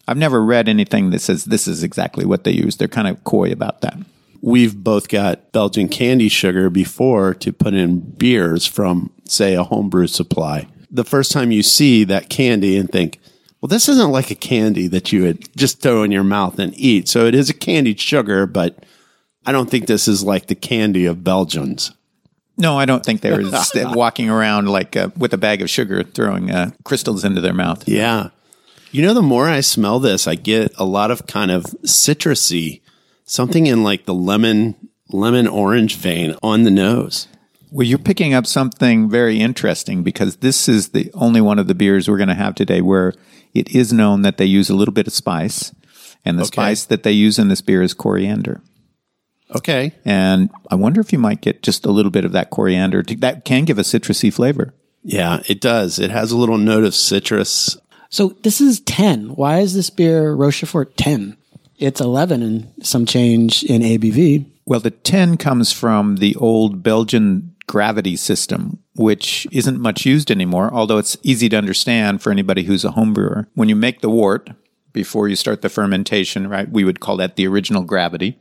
I've 0.08 0.16
never 0.16 0.44
read 0.44 0.68
anything 0.68 1.10
that 1.10 1.20
says 1.20 1.44
this 1.44 1.68
is 1.68 1.82
exactly 1.82 2.24
what 2.24 2.44
they 2.44 2.52
use. 2.52 2.76
They're 2.76 2.88
kind 2.88 3.08
of 3.08 3.22
coy 3.24 3.52
about 3.52 3.80
that. 3.82 3.96
We've 4.40 4.76
both 4.76 5.08
got 5.08 5.52
Belgian 5.52 5.88
candy 5.88 6.28
sugar 6.28 6.68
before 6.68 7.34
to 7.34 7.52
put 7.52 7.74
in 7.74 8.00
beers 8.00 8.66
from, 8.66 9.12
say, 9.24 9.54
a 9.54 9.62
homebrew 9.62 10.08
supply. 10.08 10.66
The 10.90 11.04
first 11.04 11.30
time 11.30 11.52
you 11.52 11.62
see 11.62 12.02
that 12.04 12.28
candy 12.28 12.76
and 12.76 12.90
think, 12.90 13.20
well, 13.60 13.68
this 13.68 13.88
isn't 13.88 14.10
like 14.10 14.32
a 14.32 14.34
candy 14.34 14.88
that 14.88 15.12
you 15.12 15.22
would 15.22 15.56
just 15.56 15.80
throw 15.80 16.02
in 16.02 16.10
your 16.10 16.24
mouth 16.24 16.58
and 16.58 16.74
eat. 16.76 17.08
So 17.08 17.26
it 17.26 17.36
is 17.36 17.48
a 17.48 17.54
candied 17.54 18.00
sugar, 18.00 18.46
but 18.46 18.84
I 19.46 19.52
don't 19.52 19.70
think 19.70 19.86
this 19.86 20.08
is 20.08 20.24
like 20.24 20.46
the 20.46 20.56
candy 20.56 21.06
of 21.06 21.22
Belgians. 21.22 21.92
No, 22.58 22.76
I 22.76 22.84
don't 22.84 23.04
think 23.04 23.20
they 23.22 23.30
were 23.30 23.48
walking 23.94 24.28
around 24.28 24.68
like 24.68 24.96
uh, 24.96 25.10
with 25.16 25.32
a 25.32 25.38
bag 25.38 25.62
of 25.62 25.70
sugar 25.70 26.02
throwing 26.02 26.50
uh, 26.50 26.72
crystals 26.82 27.24
into 27.24 27.40
their 27.40 27.54
mouth. 27.54 27.86
Yeah. 27.88 28.30
You 28.92 29.00
know, 29.00 29.14
the 29.14 29.22
more 29.22 29.48
I 29.48 29.60
smell 29.60 29.98
this, 29.98 30.28
I 30.28 30.34
get 30.34 30.72
a 30.76 30.84
lot 30.84 31.10
of 31.10 31.26
kind 31.26 31.50
of 31.50 31.64
citrusy, 31.84 32.82
something 33.24 33.66
in 33.66 33.82
like 33.82 34.04
the 34.04 34.12
lemon, 34.12 34.90
lemon 35.08 35.46
orange 35.46 35.96
vein 35.96 36.36
on 36.42 36.64
the 36.64 36.70
nose. 36.70 37.26
Well, 37.70 37.86
you're 37.86 37.98
picking 37.98 38.34
up 38.34 38.46
something 38.46 39.08
very 39.08 39.40
interesting 39.40 40.02
because 40.02 40.36
this 40.36 40.68
is 40.68 40.90
the 40.90 41.10
only 41.14 41.40
one 41.40 41.58
of 41.58 41.68
the 41.68 41.74
beers 41.74 42.06
we're 42.06 42.18
going 42.18 42.28
to 42.28 42.34
have 42.34 42.54
today 42.54 42.82
where 42.82 43.14
it 43.54 43.74
is 43.74 43.94
known 43.94 44.20
that 44.22 44.36
they 44.36 44.44
use 44.44 44.68
a 44.68 44.74
little 44.74 44.92
bit 44.92 45.06
of 45.06 45.14
spice. 45.14 45.74
And 46.22 46.38
the 46.38 46.44
spice 46.44 46.84
that 46.84 47.02
they 47.02 47.12
use 47.12 47.38
in 47.38 47.48
this 47.48 47.62
beer 47.62 47.82
is 47.82 47.94
coriander. 47.94 48.60
Okay. 49.54 49.92
And 50.04 50.50
I 50.70 50.74
wonder 50.74 51.00
if 51.00 51.14
you 51.14 51.18
might 51.18 51.40
get 51.40 51.62
just 51.62 51.86
a 51.86 51.90
little 51.90 52.10
bit 52.10 52.26
of 52.26 52.32
that 52.32 52.50
coriander. 52.50 53.02
That 53.02 53.46
can 53.46 53.64
give 53.64 53.78
a 53.78 53.82
citrusy 53.82 54.32
flavor. 54.32 54.74
Yeah, 55.02 55.42
it 55.48 55.62
does. 55.62 55.98
It 55.98 56.10
has 56.10 56.30
a 56.30 56.36
little 56.36 56.58
note 56.58 56.84
of 56.84 56.94
citrus. 56.94 57.78
So 58.12 58.36
this 58.42 58.60
is 58.60 58.80
10. 58.80 59.36
Why 59.36 59.60
is 59.60 59.72
this 59.72 59.88
beer 59.88 60.34
Rochefort 60.34 60.98
10? 60.98 61.34
It's 61.78 61.98
11 61.98 62.42
and 62.42 62.70
some 62.82 63.06
change 63.06 63.64
in 63.64 63.80
ABV. 63.80 64.44
Well, 64.66 64.80
the 64.80 64.90
10 64.90 65.38
comes 65.38 65.72
from 65.72 66.16
the 66.16 66.36
old 66.36 66.82
Belgian 66.82 67.56
gravity 67.66 68.16
system, 68.16 68.80
which 68.96 69.46
isn't 69.50 69.80
much 69.80 70.04
used 70.04 70.30
anymore, 70.30 70.70
although 70.74 70.98
it's 70.98 71.16
easy 71.22 71.48
to 71.48 71.56
understand 71.56 72.20
for 72.20 72.30
anybody 72.30 72.64
who's 72.64 72.84
a 72.84 72.90
home 72.90 73.14
brewer. 73.14 73.48
When 73.54 73.70
you 73.70 73.76
make 73.76 74.02
the 74.02 74.10
wort, 74.10 74.50
before 74.92 75.26
you 75.26 75.34
start 75.34 75.62
the 75.62 75.70
fermentation, 75.70 76.48
right, 76.48 76.70
we 76.70 76.84
would 76.84 77.00
call 77.00 77.16
that 77.16 77.36
the 77.36 77.46
original 77.46 77.82
gravity, 77.82 78.38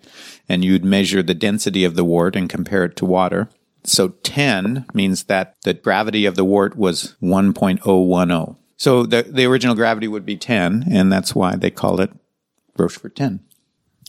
and 0.50 0.66
you'd 0.66 0.84
measure 0.84 1.24
the 1.24 1.34
density 1.34 1.86
of 1.86 1.96
the 1.96 2.04
wort 2.04 2.36
and 2.36 2.50
compare 2.50 2.84
it 2.84 2.98
to 2.98 3.06
water. 3.06 3.48
So 3.86 4.10
10 4.10 4.86
means 4.94 5.24
that 5.24 5.56
the 5.64 5.74
gravity 5.74 6.26
of 6.26 6.36
the 6.36 6.46
wort 6.46 6.76
was 6.76 7.16
1.010. 7.22 8.58
So 8.82 9.06
the, 9.06 9.22
the 9.22 9.46
original 9.46 9.76
gravity 9.76 10.08
would 10.08 10.26
be 10.26 10.36
10, 10.36 10.86
and 10.90 11.14
that's 11.14 11.36
why 11.36 11.56
they 11.56 11.70
call 11.70 12.02
it 12.02 12.10
Rochefort 12.76 13.16
10. 13.16 13.40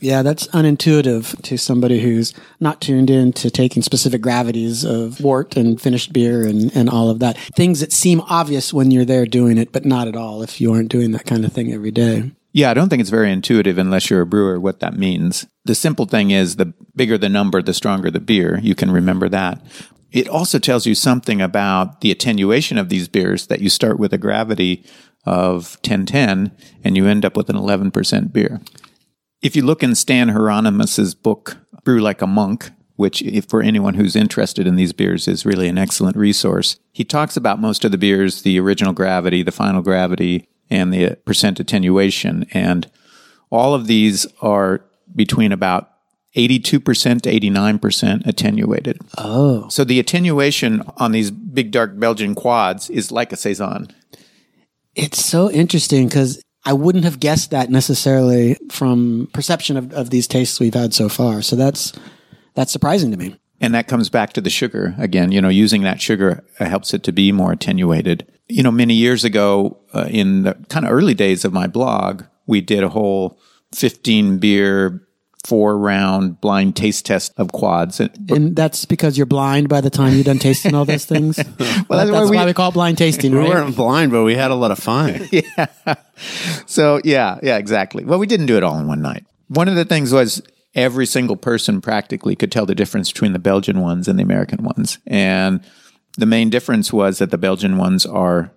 Yeah, 0.00 0.22
that's 0.22 0.46
unintuitive 0.46 1.42
to 1.42 1.58
somebody 1.58 2.00
who's 2.00 2.32
not 2.58 2.80
tuned 2.80 3.10
in 3.10 3.34
to 3.34 3.50
taking 3.50 3.82
specific 3.82 4.22
gravities 4.22 4.82
of 4.82 5.20
wort 5.20 5.58
and 5.58 5.78
finished 5.78 6.14
beer 6.14 6.46
and, 6.46 6.74
and 6.74 6.88
all 6.88 7.10
of 7.10 7.18
that. 7.18 7.36
Things 7.54 7.80
that 7.80 7.92
seem 7.92 8.22
obvious 8.22 8.72
when 8.72 8.90
you're 8.90 9.04
there 9.04 9.26
doing 9.26 9.58
it, 9.58 9.72
but 9.72 9.84
not 9.84 10.08
at 10.08 10.16
all 10.16 10.42
if 10.42 10.58
you 10.58 10.72
aren't 10.72 10.88
doing 10.88 11.10
that 11.10 11.26
kind 11.26 11.44
of 11.44 11.52
thing 11.52 11.70
every 11.70 11.90
day. 11.90 12.32
Yeah, 12.52 12.70
I 12.70 12.74
don't 12.74 12.88
think 12.88 13.00
it's 13.00 13.10
very 13.10 13.30
intuitive 13.30 13.76
unless 13.76 14.08
you're 14.08 14.22
a 14.22 14.26
brewer 14.26 14.58
what 14.58 14.80
that 14.80 14.96
means. 14.96 15.46
The 15.66 15.74
simple 15.74 16.06
thing 16.06 16.30
is 16.30 16.56
the 16.56 16.72
bigger 16.96 17.18
the 17.18 17.28
number, 17.28 17.60
the 17.60 17.74
stronger 17.74 18.10
the 18.10 18.20
beer. 18.20 18.58
You 18.62 18.74
can 18.74 18.90
remember 18.90 19.28
that. 19.28 19.62
It 20.12 20.28
also 20.28 20.58
tells 20.58 20.86
you 20.86 20.94
something 20.94 21.40
about 21.40 22.02
the 22.02 22.10
attenuation 22.10 22.78
of 22.78 22.90
these 22.90 23.08
beers 23.08 23.46
that 23.46 23.60
you 23.60 23.70
start 23.70 23.98
with 23.98 24.12
a 24.12 24.18
gravity 24.18 24.84
of 25.24 25.76
1010 25.82 26.52
and 26.84 26.96
you 26.96 27.06
end 27.06 27.24
up 27.24 27.36
with 27.36 27.48
an 27.48 27.56
11% 27.56 28.32
beer. 28.32 28.60
If 29.40 29.56
you 29.56 29.62
look 29.62 29.82
in 29.82 29.94
Stan 29.94 30.28
Hieronymus's 30.28 31.14
book, 31.14 31.56
Brew 31.82 32.00
Like 32.00 32.22
a 32.22 32.26
Monk, 32.26 32.70
which 32.96 33.22
for 33.48 33.62
anyone 33.62 33.94
who's 33.94 34.14
interested 34.14 34.66
in 34.66 34.76
these 34.76 34.92
beers 34.92 35.26
is 35.26 35.46
really 35.46 35.66
an 35.66 35.78
excellent 35.78 36.16
resource, 36.16 36.78
he 36.92 37.04
talks 37.04 37.36
about 37.36 37.60
most 37.60 37.84
of 37.84 37.90
the 37.90 37.98
beers, 37.98 38.42
the 38.42 38.60
original 38.60 38.92
gravity, 38.92 39.42
the 39.42 39.50
final 39.50 39.82
gravity, 39.82 40.46
and 40.70 40.92
the 40.92 41.16
percent 41.24 41.58
attenuation. 41.58 42.46
And 42.52 42.90
all 43.50 43.74
of 43.74 43.86
these 43.86 44.26
are 44.40 44.84
between 45.14 45.52
about 45.52 45.91
82% 46.36 47.22
to 47.22 47.30
89% 47.30 48.26
attenuated. 48.26 48.98
Oh. 49.18 49.68
So 49.68 49.84
the 49.84 50.00
attenuation 50.00 50.82
on 50.96 51.12
these 51.12 51.30
big 51.30 51.70
dark 51.70 51.98
Belgian 51.98 52.34
quads 52.34 52.88
is 52.88 53.12
like 53.12 53.32
a 53.32 53.36
Saison. 53.36 53.88
It's 54.94 55.24
so 55.24 55.50
interesting 55.50 56.08
because 56.08 56.42
I 56.64 56.72
wouldn't 56.72 57.04
have 57.04 57.20
guessed 57.20 57.50
that 57.50 57.70
necessarily 57.70 58.56
from 58.70 59.28
perception 59.32 59.76
of, 59.76 59.92
of 59.92 60.10
these 60.10 60.26
tastes 60.26 60.60
we've 60.60 60.74
had 60.74 60.94
so 60.94 61.08
far. 61.08 61.42
So 61.42 61.56
that's 61.56 61.92
that's 62.54 62.72
surprising 62.72 63.10
to 63.10 63.16
me. 63.16 63.36
And 63.60 63.74
that 63.74 63.88
comes 63.88 64.08
back 64.08 64.32
to 64.34 64.40
the 64.40 64.50
sugar 64.50 64.94
again. 64.98 65.32
You 65.32 65.40
know, 65.40 65.48
using 65.48 65.82
that 65.82 66.00
sugar 66.00 66.44
uh, 66.58 66.64
helps 66.66 66.92
it 66.94 67.02
to 67.04 67.12
be 67.12 67.32
more 67.32 67.52
attenuated. 67.52 68.26
You 68.48 68.62
know, 68.62 68.72
many 68.72 68.94
years 68.94 69.24
ago, 69.24 69.78
uh, 69.94 70.08
in 70.10 70.42
the 70.42 70.54
kind 70.68 70.84
of 70.84 70.92
early 70.92 71.14
days 71.14 71.44
of 71.44 71.52
my 71.52 71.66
blog, 71.66 72.24
we 72.46 72.60
did 72.60 72.82
a 72.82 72.88
whole 72.88 73.38
15 73.74 74.38
beer, 74.38 75.06
four 75.44 75.76
round 75.76 76.40
blind 76.40 76.76
taste 76.76 77.04
test 77.06 77.32
of 77.36 77.50
quads. 77.52 77.98
And, 78.00 78.30
And 78.30 78.56
that's 78.56 78.84
because 78.84 79.16
you're 79.16 79.26
blind 79.26 79.68
by 79.68 79.80
the 79.80 79.90
time 79.90 80.14
you're 80.14 80.22
done 80.24 80.38
tasting 80.38 80.74
all 80.74 80.84
those 80.84 81.04
things. 81.04 81.36
well, 81.38 81.44
that's 81.56 81.88
that's, 81.88 82.10
why 82.10 82.24
we- 82.24 82.36
why 82.36 82.44
we 82.46 82.52
call 82.54 82.68
it 82.70 82.74
blind 82.74 82.98
tasting, 82.98 83.32
We 83.32 83.38
right? 83.38 83.48
weren't 83.48 83.74
blind, 83.76 84.12
but 84.12 84.22
we 84.24 84.34
had 84.36 84.50
a 84.50 84.54
lot 84.54 84.70
of 84.70 84.78
fun. 84.78 85.28
yeah. 85.32 85.66
so 86.66 87.00
yeah, 87.04 87.38
yeah, 87.42 87.56
exactly. 87.58 88.04
Well, 88.04 88.18
we 88.18 88.26
didn't 88.26 88.46
do 88.46 88.56
it 88.56 88.62
all 88.62 88.78
in 88.78 88.86
one 88.86 89.02
night. 89.02 89.24
One 89.48 89.68
of 89.68 89.74
the 89.74 89.84
things 89.84 90.12
was 90.12 90.42
every 90.74 91.06
single 91.06 91.36
person 91.36 91.80
practically 91.80 92.36
could 92.36 92.52
tell 92.52 92.64
the 92.66 92.74
difference 92.74 93.10
between 93.12 93.32
the 93.32 93.38
Belgian 93.38 93.80
ones 93.80 94.08
and 94.08 94.18
the 94.18 94.22
American 94.22 94.62
ones. 94.64 94.98
And 95.06 95.60
the 96.18 96.26
main 96.26 96.50
difference 96.50 96.92
was 96.92 97.18
that 97.18 97.30
the 97.30 97.38
Belgian 97.38 97.76
ones 97.78 98.06
are 98.06 98.52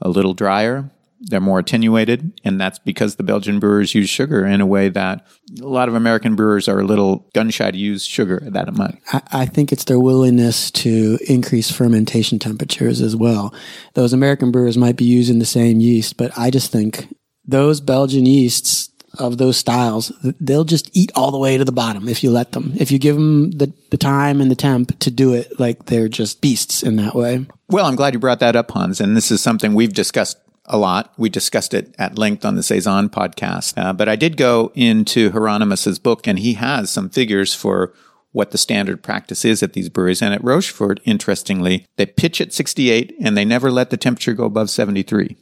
a 0.00 0.08
little 0.08 0.32
drier. 0.34 0.90
They're 1.22 1.40
more 1.40 1.58
attenuated, 1.58 2.40
and 2.44 2.58
that's 2.58 2.78
because 2.78 3.16
the 3.16 3.22
Belgian 3.22 3.60
brewers 3.60 3.94
use 3.94 4.08
sugar 4.08 4.46
in 4.46 4.60
a 4.60 4.66
way 4.66 4.88
that 4.88 5.26
a 5.60 5.66
lot 5.66 5.88
of 5.88 5.94
American 5.94 6.34
brewers 6.34 6.66
are 6.66 6.80
a 6.80 6.84
little 6.84 7.28
gun 7.34 7.50
shy 7.50 7.70
to 7.70 7.76
use 7.76 8.04
sugar 8.04 8.42
that 8.42 8.68
amount. 8.68 8.98
I, 9.12 9.22
I 9.32 9.46
think 9.46 9.70
it's 9.70 9.84
their 9.84 10.00
willingness 10.00 10.70
to 10.72 11.18
increase 11.28 11.70
fermentation 11.70 12.38
temperatures 12.38 13.02
as 13.02 13.14
well. 13.14 13.54
Those 13.94 14.14
American 14.14 14.50
brewers 14.50 14.78
might 14.78 14.96
be 14.96 15.04
using 15.04 15.38
the 15.38 15.44
same 15.44 15.80
yeast, 15.80 16.16
but 16.16 16.36
I 16.38 16.50
just 16.50 16.72
think 16.72 17.14
those 17.44 17.80
Belgian 17.82 18.24
yeasts 18.24 18.90
of 19.18 19.38
those 19.38 19.56
styles, 19.56 20.12
they'll 20.40 20.64
just 20.64 20.88
eat 20.96 21.10
all 21.14 21.30
the 21.30 21.38
way 21.38 21.58
to 21.58 21.64
the 21.64 21.72
bottom 21.72 22.08
if 22.08 22.22
you 22.22 22.30
let 22.30 22.52
them. 22.52 22.72
If 22.76 22.90
you 22.90 22.98
give 22.98 23.16
them 23.16 23.50
the, 23.50 23.72
the 23.90 23.96
time 23.96 24.40
and 24.40 24.50
the 24.50 24.56
temp 24.56 24.98
to 25.00 25.10
do 25.10 25.34
it, 25.34 25.58
like 25.58 25.86
they're 25.86 26.08
just 26.08 26.40
beasts 26.40 26.82
in 26.82 26.96
that 26.96 27.14
way. 27.14 27.46
Well, 27.68 27.86
I'm 27.86 27.96
glad 27.96 28.14
you 28.14 28.20
brought 28.20 28.40
that 28.40 28.56
up, 28.56 28.70
Hans. 28.70 29.00
And 29.00 29.16
this 29.16 29.30
is 29.30 29.42
something 29.42 29.74
we've 29.74 29.92
discussed 29.92 30.38
a 30.70 30.78
lot. 30.78 31.12
We 31.18 31.28
discussed 31.28 31.74
it 31.74 31.94
at 31.98 32.16
length 32.16 32.44
on 32.44 32.54
the 32.54 32.62
Saison 32.62 33.10
podcast. 33.10 33.74
Uh, 33.76 33.92
but 33.92 34.08
I 34.08 34.16
did 34.16 34.36
go 34.38 34.72
into 34.74 35.30
Hieronymus's 35.30 35.98
book, 35.98 36.26
and 36.26 36.38
he 36.38 36.54
has 36.54 36.90
some 36.90 37.10
figures 37.10 37.52
for 37.54 37.92
what 38.32 38.52
the 38.52 38.58
standard 38.58 39.02
practice 39.02 39.44
is 39.44 39.62
at 39.62 39.72
these 39.72 39.88
breweries. 39.88 40.22
And 40.22 40.32
at 40.32 40.42
Rochefort, 40.44 41.00
interestingly, 41.04 41.84
they 41.96 42.06
pitch 42.06 42.40
at 42.40 42.52
68 42.52 43.12
and 43.20 43.36
they 43.36 43.44
never 43.44 43.72
let 43.72 43.90
the 43.90 43.96
temperature 43.96 44.34
go 44.34 44.44
above 44.44 44.70
73 44.70 45.36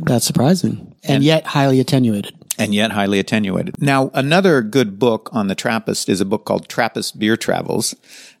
That's 0.00 0.26
surprising. 0.26 0.94
And, 1.02 1.24
yet 1.24 1.46
highly 1.46 1.80
attenuated. 1.80 2.34
and 2.58 2.74
yet 2.74 2.90
highly 2.92 3.18
attenuated. 3.18 3.80
Now, 3.80 4.10
another 4.12 4.60
good 4.60 4.98
book 4.98 5.30
on 5.32 5.46
the 5.48 5.54
Trappist 5.54 6.10
is 6.10 6.20
a 6.20 6.26
book 6.26 6.44
called 6.44 6.68
Trappist 6.68 7.18
Beer 7.18 7.38
Travels. 7.38 7.94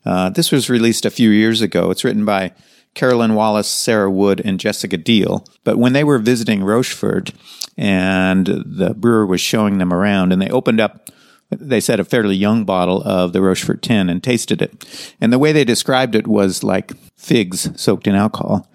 Uh, 0.04 0.28
this 0.28 0.52
was 0.52 0.68
released 0.68 1.06
a 1.06 1.10
few 1.10 1.30
years 1.30 1.62
ago. 1.62 1.90
It's 1.90 2.04
written 2.04 2.26
by 2.26 2.52
Caroline 2.96 3.34
Wallace, 3.34 3.68
Sarah 3.68 4.10
Wood, 4.10 4.42
and 4.44 4.58
Jessica 4.58 4.98
Deahl. 4.98 5.46
But 5.62 5.76
when 5.76 5.92
they 5.92 6.02
were 6.02 6.18
visiting 6.18 6.64
Rochefort 6.64 7.30
and 7.76 8.46
the 8.46 8.94
brewer 8.94 9.26
was 9.26 9.40
showing 9.40 9.78
them 9.78 9.92
around 9.92 10.32
and 10.32 10.42
they 10.42 10.48
opened 10.50 10.80
up 10.80 11.10
they 11.50 11.80
said 11.80 12.00
a 12.00 12.04
fairly 12.04 12.34
young 12.34 12.64
bottle 12.64 13.00
of 13.04 13.32
the 13.32 13.40
Rochefort 13.40 13.80
10 13.80 14.08
and 14.08 14.20
tasted 14.20 14.60
it. 14.60 15.14
And 15.20 15.32
the 15.32 15.38
way 15.38 15.52
they 15.52 15.64
described 15.64 16.16
it 16.16 16.26
was 16.26 16.64
like 16.64 16.92
figs 17.16 17.70
soaked 17.80 18.08
in 18.08 18.16
alcohol. 18.16 18.68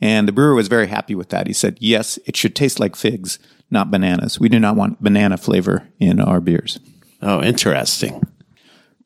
And 0.00 0.28
the 0.28 0.32
brewer 0.32 0.54
was 0.54 0.68
very 0.68 0.88
happy 0.88 1.14
with 1.14 1.30
that. 1.30 1.46
He 1.46 1.54
said, 1.54 1.78
yes, 1.80 2.18
it 2.26 2.36
should 2.36 2.54
taste 2.54 2.78
like 2.78 2.96
figs, 2.96 3.38
not 3.70 3.90
bananas. 3.90 4.38
We 4.38 4.50
do 4.50 4.60
not 4.60 4.76
want 4.76 5.02
banana 5.02 5.38
flavor 5.38 5.88
in 5.98 6.20
our 6.20 6.40
beers. 6.40 6.78
Oh, 7.22 7.42
interesting. 7.42 8.22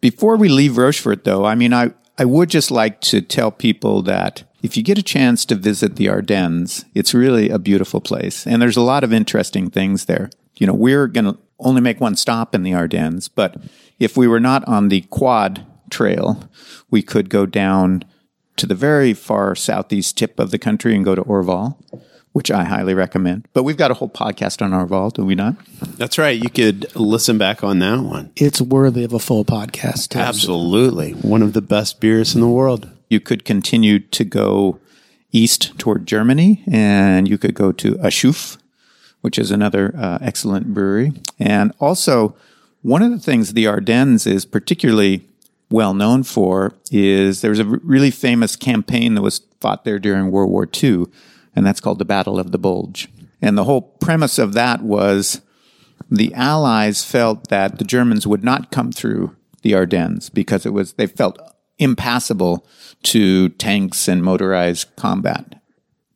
Before 0.00 0.36
we 0.36 0.48
leave 0.48 0.76
Rochefort, 0.76 1.22
though, 1.22 1.44
I 1.44 1.54
mean, 1.54 1.72
I, 1.72 1.92
I 2.18 2.24
would 2.24 2.50
just 2.50 2.72
like 2.72 3.00
to 3.02 3.20
tell 3.22 3.52
people 3.52 4.02
that 4.02 4.42
if 4.62 4.76
you 4.76 4.82
get 4.82 4.98
a 4.98 5.02
chance 5.02 5.44
to 5.46 5.54
visit 5.54 5.96
the 5.96 6.08
Ardennes, 6.08 6.84
it's 6.94 7.12
really 7.12 7.50
a 7.50 7.58
beautiful 7.58 8.00
place. 8.00 8.46
And 8.46 8.62
there's 8.62 8.76
a 8.76 8.82
lot 8.82 9.04
of 9.04 9.12
interesting 9.12 9.68
things 9.68 10.04
there. 10.04 10.30
You 10.56 10.66
know, 10.66 10.74
we're 10.74 11.08
going 11.08 11.24
to 11.24 11.38
only 11.58 11.80
make 11.80 12.00
one 12.00 12.16
stop 12.16 12.54
in 12.54 12.62
the 12.62 12.74
Ardennes, 12.74 13.28
but 13.28 13.56
if 13.98 14.16
we 14.16 14.28
were 14.28 14.40
not 14.40 14.66
on 14.68 14.88
the 14.88 15.02
quad 15.02 15.66
trail, 15.90 16.48
we 16.90 17.02
could 17.02 17.28
go 17.28 17.46
down 17.46 18.04
to 18.56 18.66
the 18.66 18.74
very 18.74 19.14
far 19.14 19.54
southeast 19.54 20.16
tip 20.16 20.38
of 20.38 20.50
the 20.50 20.58
country 20.58 20.94
and 20.94 21.04
go 21.04 21.14
to 21.14 21.22
Orval, 21.22 21.76
which 22.32 22.50
I 22.50 22.64
highly 22.64 22.94
recommend. 22.94 23.48
But 23.52 23.64
we've 23.64 23.76
got 23.76 23.90
a 23.90 23.94
whole 23.94 24.08
podcast 24.08 24.62
on 24.62 24.70
Orval, 24.70 25.12
do 25.12 25.24
we 25.24 25.34
not? 25.34 25.56
That's 25.96 26.18
right. 26.18 26.40
You 26.40 26.50
could 26.50 26.94
listen 26.94 27.38
back 27.38 27.64
on 27.64 27.78
that 27.80 28.00
one. 28.00 28.30
It's 28.36 28.60
worthy 28.60 29.04
of 29.04 29.12
a 29.12 29.18
full 29.18 29.44
podcast. 29.44 30.16
Absolutely. 30.16 31.12
One 31.12 31.42
of 31.42 31.52
the 31.52 31.62
best 31.62 32.00
beers 32.00 32.34
in 32.34 32.40
the 32.40 32.48
world. 32.48 32.88
You 33.12 33.20
could 33.20 33.44
continue 33.44 33.98
to 33.98 34.24
go 34.24 34.80
east 35.32 35.78
toward 35.78 36.06
Germany, 36.06 36.64
and 36.66 37.28
you 37.28 37.36
could 37.36 37.52
go 37.52 37.70
to 37.70 37.96
Achouffe, 37.96 38.56
which 39.20 39.38
is 39.38 39.50
another 39.50 39.94
uh, 39.94 40.16
excellent 40.22 40.72
brewery. 40.72 41.12
And 41.38 41.74
also, 41.78 42.34
one 42.80 43.02
of 43.02 43.10
the 43.10 43.18
things 43.18 43.52
the 43.52 43.66
Ardennes 43.66 44.26
is 44.26 44.46
particularly 44.46 45.28
well 45.70 45.92
known 45.92 46.22
for 46.22 46.72
is 46.90 47.42
there 47.42 47.50
was 47.50 47.58
a 47.58 47.66
really 47.66 48.10
famous 48.10 48.56
campaign 48.56 49.14
that 49.14 49.20
was 49.20 49.42
fought 49.60 49.84
there 49.84 49.98
during 49.98 50.30
World 50.30 50.50
War 50.50 50.66
II, 50.82 51.04
and 51.54 51.66
that's 51.66 51.80
called 51.80 51.98
the 51.98 52.06
Battle 52.06 52.38
of 52.38 52.50
the 52.50 52.58
Bulge. 52.58 53.08
And 53.42 53.58
the 53.58 53.64
whole 53.64 53.82
premise 53.82 54.38
of 54.38 54.54
that 54.54 54.80
was 54.80 55.42
the 56.10 56.32
Allies 56.32 57.04
felt 57.04 57.50
that 57.50 57.78
the 57.78 57.84
Germans 57.84 58.26
would 58.26 58.42
not 58.42 58.70
come 58.70 58.90
through 58.90 59.36
the 59.60 59.74
Ardennes 59.74 60.30
because 60.30 60.64
it 60.64 60.72
was 60.72 60.94
they 60.94 61.06
felt 61.06 61.38
impassable 61.78 62.66
to 63.04 63.48
tanks 63.50 64.08
and 64.08 64.22
motorized 64.22 64.94
combat. 64.96 65.60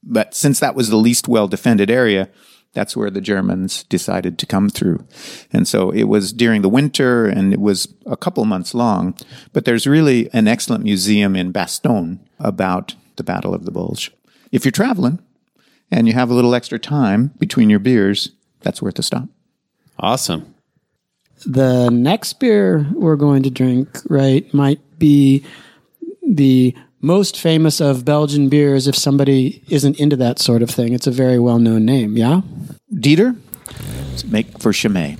But 0.03 0.35
since 0.35 0.61
that 0.61 0.75
was 0.75 0.89
the 0.89 0.97
least 0.97 1.29
well 1.29 1.49
defended 1.49 1.91
area, 1.91 2.29
that's 2.77 2.97
where 2.97 3.11
the 3.11 3.23
Germans 3.23 3.85
decided 3.85 4.39
to 4.39 4.47
come 4.47 4.69
through. 4.69 5.07
And 5.51 5.67
so 5.67 5.91
it 5.91 6.05
was 6.05 6.33
during 6.33 6.61
the 6.61 6.69
winter 6.69 7.27
and 7.27 7.53
it 7.53 7.61
was 7.61 7.89
a 8.05 8.19
couple 8.19 8.45
months 8.45 8.75
long. 8.75 9.17
But 9.53 9.65
there's 9.65 9.87
really 9.87 10.29
an 10.35 10.47
excellent 10.47 10.85
museum 10.85 11.35
in 11.35 11.53
Bastogne 11.53 12.19
about 12.39 12.95
the 13.17 13.25
Battle 13.25 13.55
of 13.55 13.65
the 13.65 13.71
Bulge. 13.71 14.13
If 14.53 14.65
you're 14.65 14.73
traveling 14.73 15.21
and 15.91 16.07
you 16.07 16.13
have 16.13 16.31
a 16.31 16.35
little 16.35 16.55
extra 16.55 16.79
time 16.79 17.33
between 17.39 17.71
your 17.71 17.79
beers, 17.79 18.33
that's 18.61 18.83
worth 18.83 18.99
a 18.99 19.03
stop. 19.03 19.29
Awesome. 19.99 20.55
The 21.47 21.89
next 21.91 22.35
beer 22.35 22.87
we're 22.93 23.17
going 23.17 23.43
to 23.45 23.51
drink, 23.51 23.89
right, 24.09 24.53
might 24.53 24.99
be 24.99 25.45
the 26.27 26.75
most 27.01 27.39
famous 27.39 27.81
of 27.81 28.05
Belgian 28.05 28.49
beers 28.49 28.87
if 28.87 28.97
somebody 28.97 29.63
isn't 29.69 29.99
into 30.01 30.17
that 30.17 30.39
sort 30.39 30.63
of 30.63 30.71
thing. 30.71 30.93
It's 30.93 31.07
a 31.07 31.13
very 31.13 31.39
well 31.39 31.59
known 31.59 31.85
name, 31.85 32.17
yeah? 32.17 32.41
Dieter, 32.93 33.39
let's 34.11 34.25
make 34.25 34.59
for 34.59 34.73
Chimay. 34.73 35.17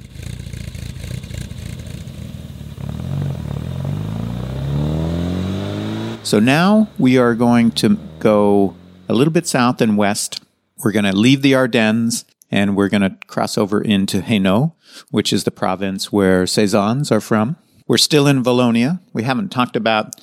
So 6.25 6.41
now 6.41 6.89
we 6.99 7.19
are 7.19 7.37
going 7.37 7.71
to 7.73 7.97
go 8.19 8.75
a 9.09 9.15
little 9.15 9.33
bit 9.33 9.47
south 9.47 9.81
and 9.81 9.97
west. 9.97 10.43
We're 10.83 10.91
going 10.91 11.05
to 11.05 11.15
leave 11.15 11.43
the 11.43 11.55
Ardennes 11.55 12.25
and 12.51 12.75
we're 12.75 12.89
going 12.89 13.03
to 13.03 13.17
cross 13.29 13.57
over 13.57 13.81
into 13.81 14.23
Hainaut, 14.23 14.73
which 15.11 15.33
is 15.33 15.45
the 15.45 15.53
province 15.53 16.11
where 16.11 16.45
Saisons 16.45 17.13
are 17.13 17.21
from. 17.21 17.57
We're 17.87 17.99
still 17.99 18.27
in 18.27 18.43
Wallonia. 18.43 18.99
We 19.13 19.23
haven't 19.23 19.51
talked 19.51 19.77
about 19.77 20.17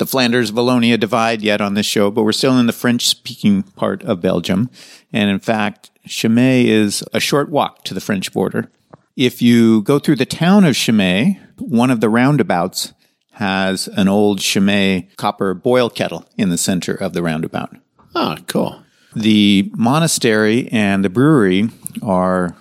the 0.00 0.06
Flanders 0.06 0.50
Wallonia 0.50 0.98
divide 0.98 1.42
yet 1.42 1.60
on 1.60 1.74
this 1.74 1.86
show, 1.86 2.10
but 2.10 2.24
we're 2.24 2.32
still 2.32 2.58
in 2.58 2.66
the 2.66 2.72
French 2.72 3.06
speaking 3.06 3.62
part 3.62 4.02
of 4.02 4.20
Belgium. 4.20 4.68
And 5.12 5.30
in 5.30 5.38
fact, 5.38 5.90
Chimay 6.08 6.66
is 6.66 7.04
a 7.12 7.20
short 7.20 7.50
walk 7.50 7.84
to 7.84 7.94
the 7.94 8.00
French 8.00 8.32
border. 8.32 8.70
If 9.14 9.42
you 9.42 9.82
go 9.82 9.98
through 9.98 10.16
the 10.16 10.26
town 10.26 10.64
of 10.64 10.74
Chimay, 10.74 11.38
one 11.58 11.90
of 11.90 12.00
the 12.00 12.08
roundabouts 12.08 12.94
has 13.32 13.88
an 13.88 14.08
old 14.08 14.40
Chimay 14.40 15.08
copper 15.16 15.52
boil 15.52 15.90
kettle 15.90 16.26
in 16.36 16.48
the 16.48 16.58
center 16.58 16.94
of 16.94 17.12
the 17.12 17.22
roundabout. 17.22 17.76
Oh, 18.14 18.36
cool. 18.46 18.82
The 19.14 19.70
monastery 19.76 20.68
and 20.72 21.04
the 21.04 21.10
brewery 21.10 21.68
are 22.02 22.56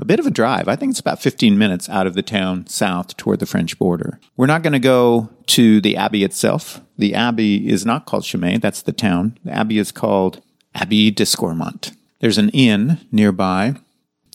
a 0.00 0.04
bit 0.04 0.20
of 0.20 0.26
a 0.26 0.30
drive. 0.30 0.68
I 0.68 0.76
think 0.76 0.90
it's 0.90 1.00
about 1.00 1.20
15 1.20 1.58
minutes 1.58 1.88
out 1.88 2.06
of 2.06 2.14
the 2.14 2.22
town 2.22 2.66
south 2.66 3.16
toward 3.16 3.40
the 3.40 3.46
French 3.46 3.78
border. 3.78 4.20
We're 4.36 4.46
not 4.46 4.62
going 4.62 4.72
to 4.72 4.78
go 4.78 5.30
to 5.46 5.80
the 5.80 5.96
abbey 5.96 6.24
itself. 6.24 6.80
The 6.96 7.14
abbey 7.14 7.68
is 7.68 7.86
not 7.86 8.06
called 8.06 8.24
Chimay, 8.24 8.58
that's 8.58 8.82
the 8.82 8.92
town. 8.92 9.38
The 9.44 9.52
abbey 9.52 9.78
is 9.78 9.92
called 9.92 10.42
Abbey 10.74 11.10
de 11.10 11.24
Scourmont. 11.24 11.96
There's 12.20 12.38
an 12.38 12.50
inn 12.50 12.98
nearby. 13.12 13.76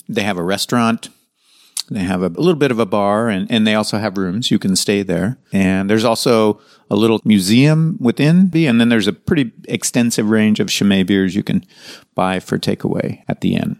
They 0.07 0.23
have 0.23 0.37
a 0.37 0.43
restaurant. 0.43 1.09
They 1.89 2.01
have 2.01 2.21
a, 2.21 2.27
a 2.27 2.41
little 2.41 2.55
bit 2.55 2.71
of 2.71 2.79
a 2.79 2.85
bar 2.85 3.27
and, 3.29 3.51
and 3.51 3.67
they 3.67 3.75
also 3.75 3.97
have 3.97 4.17
rooms. 4.17 4.49
You 4.49 4.59
can 4.59 4.75
stay 4.75 5.03
there. 5.03 5.37
And 5.51 5.89
there's 5.89 6.05
also 6.05 6.61
a 6.89 6.95
little 6.95 7.19
museum 7.25 7.97
within 7.99 8.49
and 8.53 8.79
then 8.79 8.89
there's 8.89 9.07
a 9.07 9.13
pretty 9.13 9.51
extensive 9.67 10.29
range 10.29 10.59
of 10.59 10.69
Chimay 10.69 11.03
beers 11.03 11.35
you 11.35 11.43
can 11.43 11.65
buy 12.15 12.39
for 12.39 12.57
takeaway 12.57 13.23
at 13.27 13.41
the 13.41 13.55
inn. 13.55 13.79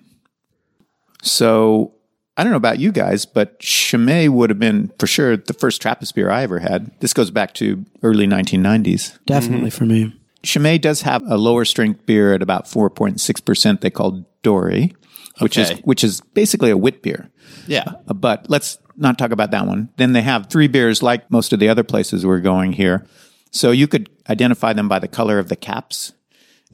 So 1.24 1.94
I 2.38 2.44
don't 2.44 2.52
know 2.52 2.58
about 2.58 2.80
you 2.80 2.92
guys, 2.92 3.26
but 3.26 3.60
Chimay 3.60 4.28
would 4.28 4.50
have 4.50 4.60
been 4.60 4.92
for 5.00 5.08
sure 5.08 5.38
the 5.38 5.54
first 5.54 5.82
Trappist 5.82 6.14
beer 6.16 6.30
I 6.30 6.44
ever 6.44 6.60
had. 6.60 6.92
This 7.00 7.14
goes 7.14 7.32
back 7.32 7.54
to 7.56 7.86
early 8.04 8.28
1990s. 8.28 9.18
Definitely 9.26 9.70
for 9.70 9.86
me. 9.86 10.14
Chimay 10.44 10.78
does 10.78 11.04
have 11.04 11.24
a 11.28 11.38
lower 11.38 11.64
strength 11.64 12.06
beer 12.06 12.34
at 12.34 12.42
about 12.42 12.66
4.6% 12.66 13.80
they 13.82 13.90
call 13.90 14.26
Dorée, 14.44 14.94
which 15.40 15.58
is 15.58 15.72
which 15.86 16.04
is 16.04 16.20
basically 16.34 16.70
a 16.70 16.78
wit 16.78 17.02
beer. 17.02 17.30
Yeah. 17.66 17.86
Uh, 18.08 18.14
But 18.14 18.50
let's 18.50 18.78
not 18.98 19.18
talk 19.18 19.32
about 19.32 19.52
that 19.52 19.66
one. 19.66 19.90
Then 19.98 20.12
they 20.14 20.22
have 20.22 20.48
three 20.50 20.68
beers 20.68 21.02
like 21.02 21.32
most 21.32 21.54
of 21.54 21.60
the 21.60 21.70
other 21.70 21.84
places 21.84 22.26
we're 22.26 22.42
going 22.42 22.74
here. 22.74 23.06
So 23.52 23.72
you 23.72 23.88
could 23.88 24.10
identify 24.30 24.74
them 24.74 24.90
by 24.90 25.00
the 25.00 25.08
color 25.08 25.40
of 25.40 25.48
the 25.48 25.56
caps. 25.56 26.14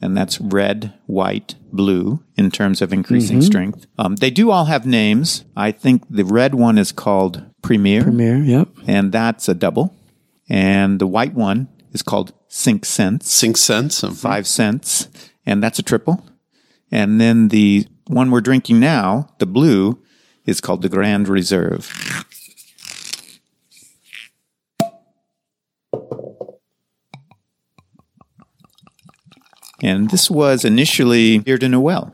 And 0.02 0.16
that's 0.16 0.40
red, 0.40 0.94
white, 1.06 1.56
blue 1.72 2.24
in 2.36 2.50
terms 2.50 2.80
of 2.80 2.92
increasing 2.92 3.42
strength. 3.42 3.86
Um, 3.98 4.16
they 4.16 4.30
do 4.30 4.50
all 4.50 4.64
have 4.64 4.86
names. 4.86 5.44
I 5.56 5.72
think 5.72 6.04
the 6.08 6.24
red 6.24 6.54
one 6.54 6.78
is 6.78 6.90
called 6.90 7.44
Premier, 7.62 8.04
Premier, 8.04 8.38
yep. 8.38 8.68
and 8.86 9.12
that's 9.12 9.48
a 9.48 9.54
double. 9.54 9.94
And 10.48 10.98
the 10.98 11.06
white 11.06 11.34
one 11.34 11.68
is 11.92 12.02
called 12.02 12.32
Cinq 12.48 12.84
Cents 12.84 13.30
Sink 13.30 13.56
sense. 13.56 14.02
of- 14.02 14.18
five 14.18 14.46
cents, 14.46 15.08
and 15.44 15.62
that's 15.62 15.78
a 15.78 15.82
triple. 15.82 16.24
And 16.90 17.20
then 17.20 17.48
the 17.48 17.86
one 18.06 18.30
we're 18.30 18.40
drinking 18.40 18.80
now, 18.80 19.28
the 19.38 19.46
blue, 19.46 20.02
is 20.46 20.60
called 20.60 20.82
the 20.82 20.88
Grand 20.88 21.28
Reserve. 21.28 22.24
And 29.82 30.10
this 30.10 30.30
was 30.30 30.64
initially 30.64 31.38
Beer 31.38 31.58
de 31.58 31.66
Noël. 31.66 32.12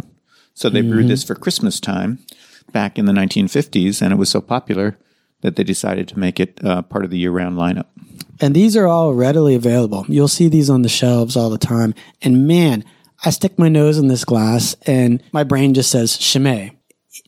So 0.54 0.70
they 0.70 0.80
brewed 0.80 1.08
this 1.08 1.22
for 1.22 1.34
Christmas 1.34 1.80
time 1.80 2.18
back 2.72 2.98
in 2.98 3.04
the 3.04 3.12
1950s, 3.12 4.00
and 4.00 4.12
it 4.12 4.16
was 4.16 4.30
so 4.30 4.40
popular 4.40 4.98
that 5.42 5.56
they 5.56 5.64
decided 5.64 6.08
to 6.08 6.18
make 6.18 6.40
it 6.40 6.64
uh, 6.64 6.82
part 6.82 7.04
of 7.04 7.10
the 7.10 7.18
year 7.18 7.30
round 7.30 7.58
lineup. 7.58 7.86
And 8.40 8.54
these 8.54 8.76
are 8.76 8.86
all 8.86 9.14
readily 9.14 9.54
available. 9.54 10.04
You'll 10.08 10.28
see 10.28 10.48
these 10.48 10.70
on 10.70 10.82
the 10.82 10.88
shelves 10.88 11.36
all 11.36 11.50
the 11.50 11.58
time. 11.58 11.94
And 12.22 12.46
man, 12.46 12.84
I 13.24 13.30
stick 13.30 13.58
my 13.58 13.68
nose 13.68 13.98
in 13.98 14.08
this 14.08 14.24
glass 14.24 14.76
and 14.86 15.22
my 15.32 15.44
brain 15.44 15.74
just 15.74 15.90
says 15.90 16.16
Chimay. 16.16 16.72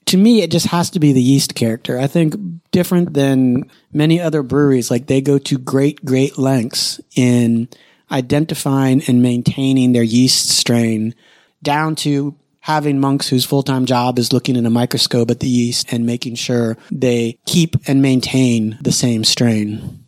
To 0.06 0.16
me, 0.16 0.42
it 0.42 0.50
just 0.50 0.66
has 0.66 0.90
to 0.90 1.00
be 1.00 1.12
the 1.12 1.22
yeast 1.22 1.54
character. 1.54 1.98
I 1.98 2.06
think 2.06 2.34
different 2.70 3.14
than 3.14 3.70
many 3.92 4.20
other 4.20 4.42
breweries, 4.42 4.90
like 4.90 5.06
they 5.06 5.20
go 5.20 5.38
to 5.38 5.58
great, 5.58 6.04
great 6.04 6.38
lengths 6.38 7.00
in 7.14 7.68
identifying 8.10 9.02
and 9.06 9.22
maintaining 9.22 9.92
their 9.92 10.02
yeast 10.02 10.48
strain 10.48 11.14
down 11.62 11.94
to 11.96 12.34
having 12.60 13.00
monks 13.00 13.28
whose 13.28 13.44
full-time 13.44 13.86
job 13.86 14.18
is 14.18 14.32
looking 14.32 14.56
in 14.56 14.66
a 14.66 14.70
microscope 14.70 15.30
at 15.30 15.40
the 15.40 15.48
yeast 15.48 15.90
and 15.92 16.04
making 16.04 16.34
sure 16.34 16.76
they 16.90 17.38
keep 17.46 17.76
and 17.86 18.02
maintain 18.02 18.78
the 18.82 18.92
same 18.92 19.24
strain. 19.24 20.04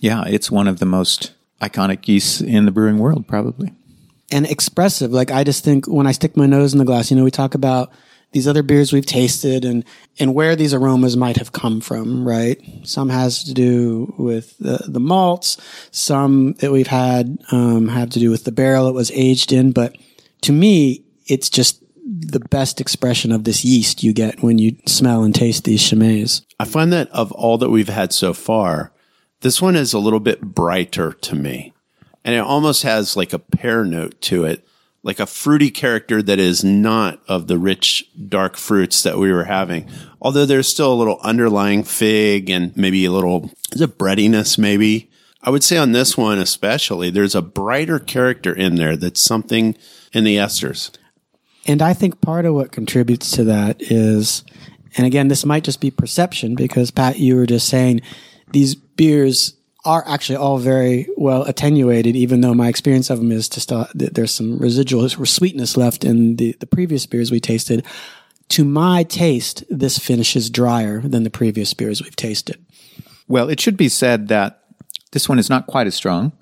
Yeah, 0.00 0.24
it's 0.26 0.50
one 0.50 0.68
of 0.68 0.78
the 0.78 0.86
most 0.86 1.32
iconic 1.60 2.06
yeasts 2.06 2.40
in 2.40 2.66
the 2.66 2.70
brewing 2.70 2.98
world, 2.98 3.26
probably. 3.26 3.72
and 4.30 4.46
expressive. 4.46 5.12
Like 5.12 5.30
I 5.30 5.44
just 5.44 5.64
think 5.64 5.86
when 5.86 6.06
I 6.06 6.12
stick 6.12 6.36
my 6.36 6.46
nose 6.46 6.72
in 6.72 6.78
the 6.78 6.84
glass, 6.84 7.10
you 7.10 7.16
know, 7.16 7.24
we 7.24 7.30
talk 7.30 7.54
about 7.54 7.90
these 8.34 8.48
other 8.48 8.64
beers 8.64 8.92
we've 8.92 9.06
tasted 9.06 9.64
and 9.64 9.84
and 10.18 10.34
where 10.34 10.56
these 10.56 10.74
aromas 10.74 11.16
might 11.16 11.36
have 11.36 11.52
come 11.52 11.80
from, 11.80 12.26
right? 12.26 12.60
Some 12.82 13.08
has 13.08 13.44
to 13.44 13.54
do 13.54 14.12
with 14.18 14.58
the, 14.58 14.84
the 14.86 15.00
malts, 15.00 15.56
some 15.92 16.52
that 16.54 16.72
we've 16.72 16.88
had 16.88 17.38
um, 17.52 17.88
have 17.88 18.10
to 18.10 18.18
do 18.18 18.30
with 18.30 18.44
the 18.44 18.52
barrel 18.52 18.88
it 18.88 18.92
was 18.92 19.10
aged 19.12 19.52
in. 19.52 19.72
But 19.72 19.96
to 20.42 20.52
me, 20.52 21.04
it's 21.26 21.48
just 21.48 21.82
the 22.04 22.40
best 22.40 22.80
expression 22.80 23.32
of 23.32 23.44
this 23.44 23.64
yeast 23.64 24.02
you 24.02 24.12
get 24.12 24.42
when 24.42 24.58
you 24.58 24.76
smell 24.86 25.22
and 25.22 25.34
taste 25.34 25.64
these 25.64 25.80
Chimays. 25.80 26.44
I 26.58 26.64
find 26.64 26.92
that 26.92 27.08
of 27.10 27.32
all 27.32 27.56
that 27.58 27.70
we've 27.70 27.88
had 27.88 28.12
so 28.12 28.34
far, 28.34 28.92
this 29.40 29.62
one 29.62 29.76
is 29.76 29.92
a 29.92 29.98
little 29.98 30.20
bit 30.20 30.40
brighter 30.40 31.12
to 31.12 31.34
me. 31.34 31.72
And 32.24 32.34
it 32.34 32.38
almost 32.38 32.82
has 32.82 33.16
like 33.16 33.32
a 33.32 33.38
pear 33.38 33.84
note 33.84 34.20
to 34.22 34.44
it, 34.44 34.66
like 35.04 35.20
a 35.20 35.26
fruity 35.26 35.70
character 35.70 36.22
that 36.22 36.40
is 36.40 36.64
not 36.64 37.20
of 37.28 37.46
the 37.46 37.58
rich, 37.58 38.08
dark 38.28 38.56
fruits 38.56 39.02
that 39.02 39.18
we 39.18 39.30
were 39.30 39.44
having. 39.44 39.88
Although 40.20 40.46
there's 40.46 40.66
still 40.66 40.92
a 40.92 40.96
little 40.96 41.20
underlying 41.20 41.84
fig 41.84 42.50
and 42.50 42.74
maybe 42.76 43.04
a 43.04 43.12
little, 43.12 43.50
is 43.72 43.82
it 43.82 43.98
breadiness 43.98 44.58
maybe? 44.58 45.10
I 45.42 45.50
would 45.50 45.62
say 45.62 45.76
on 45.76 45.92
this 45.92 46.16
one 46.16 46.38
especially, 46.38 47.10
there's 47.10 47.34
a 47.34 47.42
brighter 47.42 47.98
character 47.98 48.52
in 48.52 48.76
there 48.76 48.96
that's 48.96 49.20
something 49.20 49.76
in 50.14 50.24
the 50.24 50.36
esters. 50.36 50.96
And 51.66 51.82
I 51.82 51.92
think 51.92 52.22
part 52.22 52.46
of 52.46 52.54
what 52.54 52.72
contributes 52.72 53.30
to 53.32 53.44
that 53.44 53.82
is, 53.82 54.42
and 54.96 55.06
again, 55.06 55.28
this 55.28 55.44
might 55.44 55.64
just 55.64 55.82
be 55.82 55.90
perception 55.90 56.54
because 56.54 56.90
Pat, 56.90 57.18
you 57.18 57.36
were 57.36 57.46
just 57.46 57.68
saying 57.68 58.00
these 58.52 58.74
beers 58.74 59.54
are 59.84 60.04
actually 60.06 60.36
all 60.36 60.58
very 60.58 61.08
well 61.16 61.42
attenuated, 61.42 62.16
even 62.16 62.40
though 62.40 62.54
my 62.54 62.68
experience 62.68 63.10
of 63.10 63.18
them 63.18 63.30
is 63.30 63.48
to 63.50 63.60
still, 63.60 63.86
th- 63.98 64.12
there's 64.12 64.32
some 64.32 64.58
residual 64.58 65.08
sweetness 65.08 65.76
left 65.76 66.04
in 66.04 66.36
the, 66.36 66.56
the 66.60 66.66
previous 66.66 67.06
beers 67.06 67.30
we 67.30 67.40
tasted. 67.40 67.84
To 68.50 68.64
my 68.64 69.02
taste, 69.02 69.64
this 69.68 69.98
finishes 69.98 70.50
drier 70.50 71.00
than 71.00 71.22
the 71.22 71.30
previous 71.30 71.74
beers 71.74 72.02
we've 72.02 72.16
tasted. 72.16 72.64
Well, 73.28 73.48
it 73.48 73.60
should 73.60 73.76
be 73.76 73.88
said 73.88 74.28
that 74.28 74.64
this 75.12 75.28
one 75.28 75.38
is 75.38 75.50
not 75.50 75.66
quite 75.66 75.86
as 75.86 75.94
strong. 75.94 76.32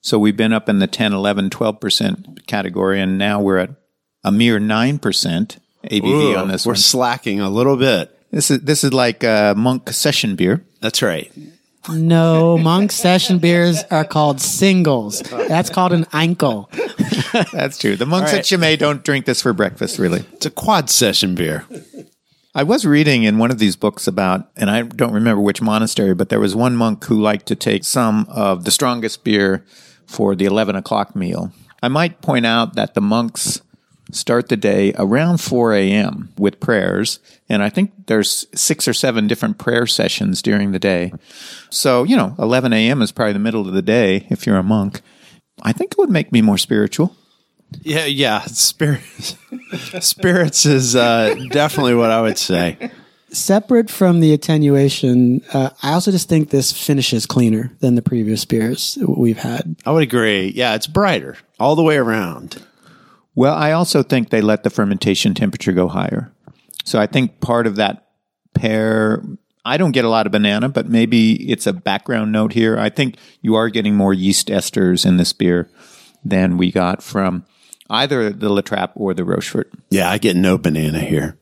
So 0.00 0.18
we've 0.18 0.36
been 0.36 0.52
up 0.52 0.68
in 0.68 0.80
the 0.80 0.88
10, 0.88 1.12
11, 1.12 1.50
12% 1.50 2.46
category, 2.46 3.00
and 3.00 3.16
now 3.16 3.40
we're 3.40 3.58
at 3.58 3.70
a 4.24 4.32
mere 4.32 4.58
9% 4.58 4.98
ABV 5.84 6.38
on 6.38 6.48
this 6.48 6.66
one. 6.66 6.70
We're 6.70 6.74
one. 6.74 6.76
slacking 6.76 7.40
a 7.40 7.50
little 7.50 7.76
bit. 7.76 8.10
This 8.32 8.50
is, 8.50 8.60
this 8.60 8.82
is 8.82 8.92
like 8.92 9.22
a 9.22 9.54
monk 9.56 9.88
session 9.90 10.34
beer. 10.34 10.64
That's 10.80 11.02
right. 11.02 11.30
No, 11.90 12.58
monk 12.58 12.92
session 12.92 13.38
beers 13.38 13.82
are 13.90 14.04
called 14.04 14.40
singles. 14.40 15.20
That's 15.22 15.68
called 15.68 15.92
an 15.92 16.04
enkel. 16.06 16.70
That's 17.52 17.78
true. 17.78 17.96
The 17.96 18.06
monks 18.06 18.30
All 18.30 18.36
at 18.36 18.38
right. 18.38 18.44
Chimay 18.44 18.76
don't 18.76 19.04
drink 19.04 19.26
this 19.26 19.42
for 19.42 19.52
breakfast, 19.52 19.98
really. 19.98 20.24
It's 20.34 20.46
a 20.46 20.50
quad 20.50 20.90
session 20.90 21.34
beer. 21.34 21.66
I 22.54 22.62
was 22.62 22.84
reading 22.84 23.24
in 23.24 23.38
one 23.38 23.50
of 23.50 23.58
these 23.58 23.76
books 23.76 24.06
about, 24.06 24.48
and 24.56 24.70
I 24.70 24.82
don't 24.82 25.12
remember 25.12 25.40
which 25.40 25.62
monastery, 25.62 26.14
but 26.14 26.28
there 26.28 26.38
was 26.40 26.54
one 26.54 26.76
monk 26.76 27.04
who 27.04 27.20
liked 27.20 27.46
to 27.46 27.56
take 27.56 27.84
some 27.84 28.26
of 28.28 28.64
the 28.64 28.70
strongest 28.70 29.24
beer 29.24 29.64
for 30.06 30.34
the 30.34 30.44
11 30.44 30.76
o'clock 30.76 31.16
meal. 31.16 31.52
I 31.82 31.88
might 31.88 32.20
point 32.20 32.46
out 32.46 32.74
that 32.74 32.94
the 32.94 33.00
monks 33.00 33.62
start 34.12 34.48
the 34.48 34.56
day 34.56 34.92
around 34.96 35.38
4 35.38 35.74
a.m. 35.74 36.32
with 36.38 36.60
prayers. 36.60 37.18
And 37.48 37.62
I 37.62 37.68
think 37.68 38.06
there's 38.06 38.46
six 38.54 38.86
or 38.86 38.94
seven 38.94 39.26
different 39.26 39.58
prayer 39.58 39.86
sessions 39.86 40.42
during 40.42 40.72
the 40.72 40.78
day. 40.78 41.12
So, 41.70 42.04
you 42.04 42.16
know, 42.16 42.36
11 42.38 42.72
a.m. 42.72 43.02
is 43.02 43.10
probably 43.10 43.32
the 43.32 43.38
middle 43.38 43.66
of 43.66 43.74
the 43.74 43.82
day 43.82 44.26
if 44.30 44.46
you're 44.46 44.56
a 44.56 44.62
monk. 44.62 45.00
I 45.62 45.72
think 45.72 45.92
it 45.92 45.98
would 45.98 46.10
make 46.10 46.32
me 46.32 46.42
more 46.42 46.58
spiritual. 46.58 47.16
Yeah, 47.80 48.04
yeah. 48.04 48.42
Spirits, 48.42 49.36
spirits 50.00 50.66
is 50.66 50.94
uh, 50.94 51.34
definitely 51.50 51.94
what 51.94 52.10
I 52.10 52.20
would 52.20 52.38
say. 52.38 52.90
Separate 53.30 53.90
from 53.90 54.20
the 54.20 54.34
attenuation, 54.34 55.42
uh, 55.54 55.70
I 55.82 55.94
also 55.94 56.10
just 56.10 56.28
think 56.28 56.50
this 56.50 56.70
finishes 56.70 57.24
cleaner 57.24 57.72
than 57.80 57.94
the 57.94 58.02
previous 58.02 58.44
beers 58.44 58.98
we've 59.08 59.38
had. 59.38 59.76
I 59.86 59.92
would 59.92 60.02
agree. 60.02 60.52
Yeah, 60.54 60.74
it's 60.74 60.86
brighter 60.86 61.38
all 61.58 61.74
the 61.74 61.82
way 61.82 61.96
around. 61.96 62.62
Well, 63.34 63.54
I 63.54 63.72
also 63.72 64.02
think 64.02 64.30
they 64.30 64.40
let 64.40 64.62
the 64.62 64.70
fermentation 64.70 65.34
temperature 65.34 65.72
go 65.72 65.88
higher. 65.88 66.32
So 66.84 66.98
I 66.98 67.06
think 67.06 67.40
part 67.40 67.66
of 67.66 67.76
that 67.76 68.08
pear, 68.54 69.22
I 69.64 69.76
don't 69.76 69.92
get 69.92 70.04
a 70.04 70.10
lot 70.10 70.26
of 70.26 70.32
banana, 70.32 70.68
but 70.68 70.88
maybe 70.88 71.50
it's 71.50 71.66
a 71.66 71.72
background 71.72 72.32
note 72.32 72.52
here. 72.52 72.78
I 72.78 72.90
think 72.90 73.16
you 73.40 73.54
are 73.54 73.68
getting 73.68 73.94
more 73.94 74.12
yeast 74.12 74.48
esters 74.48 75.06
in 75.06 75.16
this 75.16 75.32
beer 75.32 75.70
than 76.24 76.58
we 76.58 76.70
got 76.70 77.02
from 77.02 77.44
either 77.88 78.30
the 78.30 78.48
La 78.48 78.60
Trappe 78.60 78.92
or 78.94 79.14
the 79.14 79.24
Rochefort. 79.24 79.72
Yeah, 79.90 80.10
I 80.10 80.18
get 80.18 80.36
no 80.36 80.58
banana 80.58 81.00
here. 81.00 81.38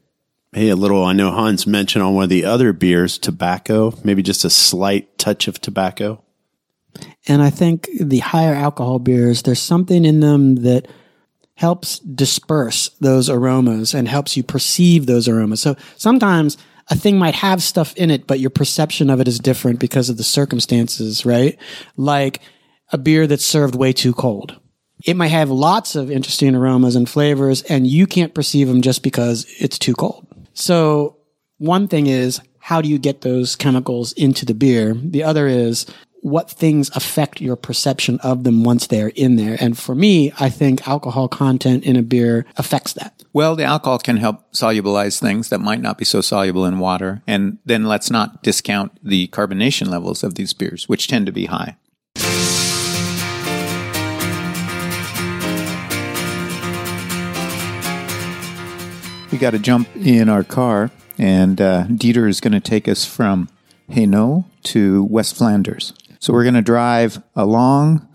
Hey, 0.52 0.68
a 0.68 0.76
little, 0.76 1.04
I 1.04 1.12
know 1.12 1.30
Hans 1.30 1.66
mentioned 1.66 2.02
on 2.02 2.14
one 2.14 2.24
of 2.24 2.30
the 2.30 2.44
other 2.44 2.72
beers, 2.72 3.18
tobacco, 3.18 3.94
maybe 4.02 4.22
just 4.22 4.44
a 4.44 4.50
slight 4.50 5.16
touch 5.16 5.46
of 5.46 5.60
tobacco. 5.60 6.22
And 7.28 7.40
I 7.40 7.50
think 7.50 7.88
the 8.00 8.18
higher 8.18 8.54
alcohol 8.54 8.98
beers, 8.98 9.42
there's 9.42 9.60
something 9.60 10.04
in 10.04 10.20
them 10.20 10.56
that 10.56 10.88
helps 11.60 11.98
disperse 11.98 12.88
those 13.00 13.28
aromas 13.28 13.92
and 13.92 14.08
helps 14.08 14.34
you 14.34 14.42
perceive 14.42 15.04
those 15.04 15.28
aromas. 15.28 15.60
So 15.60 15.76
sometimes 15.98 16.56
a 16.88 16.96
thing 16.96 17.18
might 17.18 17.34
have 17.34 17.62
stuff 17.62 17.94
in 17.96 18.10
it, 18.10 18.26
but 18.26 18.40
your 18.40 18.48
perception 18.48 19.10
of 19.10 19.20
it 19.20 19.28
is 19.28 19.38
different 19.38 19.78
because 19.78 20.08
of 20.08 20.16
the 20.16 20.24
circumstances, 20.24 21.26
right? 21.26 21.58
Like 21.98 22.40
a 22.92 22.96
beer 22.96 23.26
that's 23.26 23.44
served 23.44 23.74
way 23.74 23.92
too 23.92 24.14
cold. 24.14 24.58
It 25.04 25.18
might 25.18 25.28
have 25.28 25.50
lots 25.50 25.96
of 25.96 26.10
interesting 26.10 26.54
aromas 26.54 26.96
and 26.96 27.06
flavors, 27.06 27.60
and 27.64 27.86
you 27.86 28.06
can't 28.06 28.34
perceive 28.34 28.66
them 28.66 28.80
just 28.80 29.02
because 29.02 29.44
it's 29.58 29.78
too 29.78 29.92
cold. 29.92 30.26
So 30.54 31.18
one 31.58 31.88
thing 31.88 32.06
is, 32.06 32.40
how 32.58 32.80
do 32.80 32.88
you 32.88 32.98
get 32.98 33.20
those 33.20 33.54
chemicals 33.54 34.14
into 34.14 34.46
the 34.46 34.54
beer? 34.54 34.94
The 34.94 35.24
other 35.24 35.46
is, 35.46 35.84
what 36.22 36.50
things 36.50 36.90
affect 36.94 37.40
your 37.40 37.56
perception 37.56 38.18
of 38.20 38.44
them 38.44 38.62
once 38.62 38.86
they're 38.86 39.08
in 39.08 39.36
there. 39.36 39.56
And 39.60 39.78
for 39.78 39.94
me, 39.94 40.32
I 40.38 40.48
think 40.50 40.86
alcohol 40.86 41.28
content 41.28 41.84
in 41.84 41.96
a 41.96 42.02
beer 42.02 42.46
affects 42.56 42.92
that. 42.94 43.22
Well, 43.32 43.56
the 43.56 43.64
alcohol 43.64 43.98
can 43.98 44.16
help 44.16 44.52
solubilize 44.52 45.20
things 45.20 45.48
that 45.48 45.60
might 45.60 45.80
not 45.80 45.98
be 45.98 46.04
so 46.04 46.20
soluble 46.20 46.64
in 46.66 46.78
water. 46.78 47.22
And 47.26 47.58
then 47.64 47.84
let's 47.84 48.10
not 48.10 48.42
discount 48.42 48.98
the 49.02 49.28
carbonation 49.28 49.88
levels 49.88 50.22
of 50.22 50.34
these 50.34 50.52
beers, 50.52 50.88
which 50.88 51.08
tend 51.08 51.26
to 51.26 51.32
be 51.32 51.46
high. 51.46 51.76
We 59.32 59.38
got 59.38 59.52
to 59.52 59.60
jump 59.60 59.88
in 59.94 60.28
our 60.28 60.42
car, 60.42 60.90
and 61.16 61.60
uh, 61.60 61.84
Dieter 61.84 62.28
is 62.28 62.40
going 62.40 62.52
to 62.52 62.60
take 62.60 62.88
us 62.88 63.04
from 63.04 63.48
Hainaut 63.88 64.44
to 64.64 65.04
West 65.04 65.36
Flanders. 65.36 65.92
So 66.20 66.34
we're 66.34 66.44
going 66.44 66.54
to 66.54 66.62
drive 66.62 67.22
along 67.34 68.06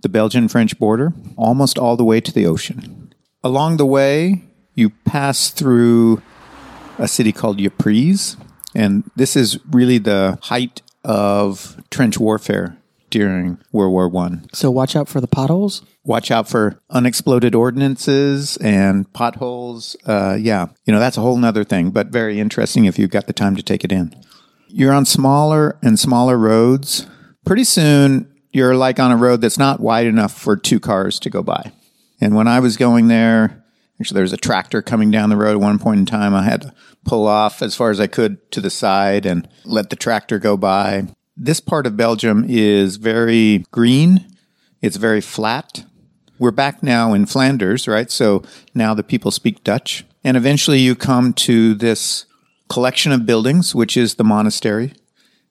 the 0.00 0.08
Belgian 0.08 0.48
French 0.48 0.78
border, 0.78 1.12
almost 1.36 1.76
all 1.76 1.96
the 1.96 2.04
way 2.04 2.20
to 2.20 2.32
the 2.32 2.46
ocean. 2.46 3.12
Along 3.42 3.76
the 3.76 3.86
way, 3.86 4.42
you 4.74 4.90
pass 4.90 5.50
through 5.50 6.22
a 6.98 7.08
city 7.08 7.32
called 7.32 7.60
Ypres, 7.60 8.36
and 8.74 9.10
this 9.16 9.34
is 9.34 9.58
really 9.70 9.98
the 9.98 10.38
height 10.42 10.82
of 11.04 11.82
trench 11.90 12.18
warfare 12.18 12.76
during 13.10 13.58
World 13.72 13.92
War 13.92 14.08
One. 14.08 14.48
So 14.52 14.70
watch 14.70 14.94
out 14.94 15.08
for 15.08 15.20
the 15.20 15.26
potholes. 15.26 15.82
Watch 16.04 16.30
out 16.30 16.48
for 16.48 16.80
unexploded 16.90 17.54
ordinances 17.56 18.56
and 18.58 19.12
potholes. 19.12 19.96
Uh, 20.06 20.36
yeah, 20.38 20.68
you 20.84 20.92
know 20.92 21.00
that's 21.00 21.16
a 21.16 21.22
whole 21.22 21.44
other 21.44 21.64
thing, 21.64 21.90
but 21.90 22.08
very 22.08 22.38
interesting 22.38 22.84
if 22.84 22.98
you've 23.00 23.10
got 23.10 23.26
the 23.26 23.32
time 23.32 23.56
to 23.56 23.62
take 23.64 23.82
it 23.82 23.90
in. 23.90 24.14
You're 24.68 24.92
on 24.92 25.06
smaller 25.06 25.76
and 25.82 25.98
smaller 25.98 26.38
roads. 26.38 27.06
Pretty 27.48 27.64
soon, 27.64 28.30
you're 28.52 28.76
like 28.76 29.00
on 29.00 29.10
a 29.10 29.16
road 29.16 29.40
that's 29.40 29.56
not 29.56 29.80
wide 29.80 30.06
enough 30.06 30.38
for 30.38 30.54
two 30.54 30.78
cars 30.78 31.18
to 31.20 31.30
go 31.30 31.42
by. 31.42 31.72
And 32.20 32.36
when 32.36 32.46
I 32.46 32.60
was 32.60 32.76
going 32.76 33.08
there, 33.08 33.64
actually, 33.98 34.16
there 34.16 34.22
was 34.22 34.34
a 34.34 34.36
tractor 34.36 34.82
coming 34.82 35.10
down 35.10 35.30
the 35.30 35.36
road 35.38 35.52
at 35.52 35.60
one 35.60 35.78
point 35.78 35.98
in 35.98 36.04
time. 36.04 36.34
I 36.34 36.42
had 36.42 36.60
to 36.60 36.74
pull 37.06 37.26
off 37.26 37.62
as 37.62 37.74
far 37.74 37.88
as 37.88 38.00
I 38.00 38.06
could 38.06 38.52
to 38.52 38.60
the 38.60 38.68
side 38.68 39.24
and 39.24 39.48
let 39.64 39.88
the 39.88 39.96
tractor 39.96 40.38
go 40.38 40.58
by. 40.58 41.06
This 41.38 41.58
part 41.58 41.86
of 41.86 41.96
Belgium 41.96 42.44
is 42.46 42.96
very 42.96 43.64
green. 43.70 44.26
It's 44.82 44.98
very 44.98 45.22
flat. 45.22 45.86
We're 46.38 46.50
back 46.50 46.82
now 46.82 47.14
in 47.14 47.24
Flanders, 47.24 47.88
right? 47.88 48.10
So 48.10 48.42
now 48.74 48.92
the 48.92 49.02
people 49.02 49.30
speak 49.30 49.64
Dutch. 49.64 50.04
And 50.22 50.36
eventually 50.36 50.80
you 50.80 50.94
come 50.94 51.32
to 51.32 51.72
this 51.72 52.26
collection 52.68 53.10
of 53.10 53.24
buildings, 53.24 53.74
which 53.74 53.96
is 53.96 54.16
the 54.16 54.24
monastery. 54.24 54.92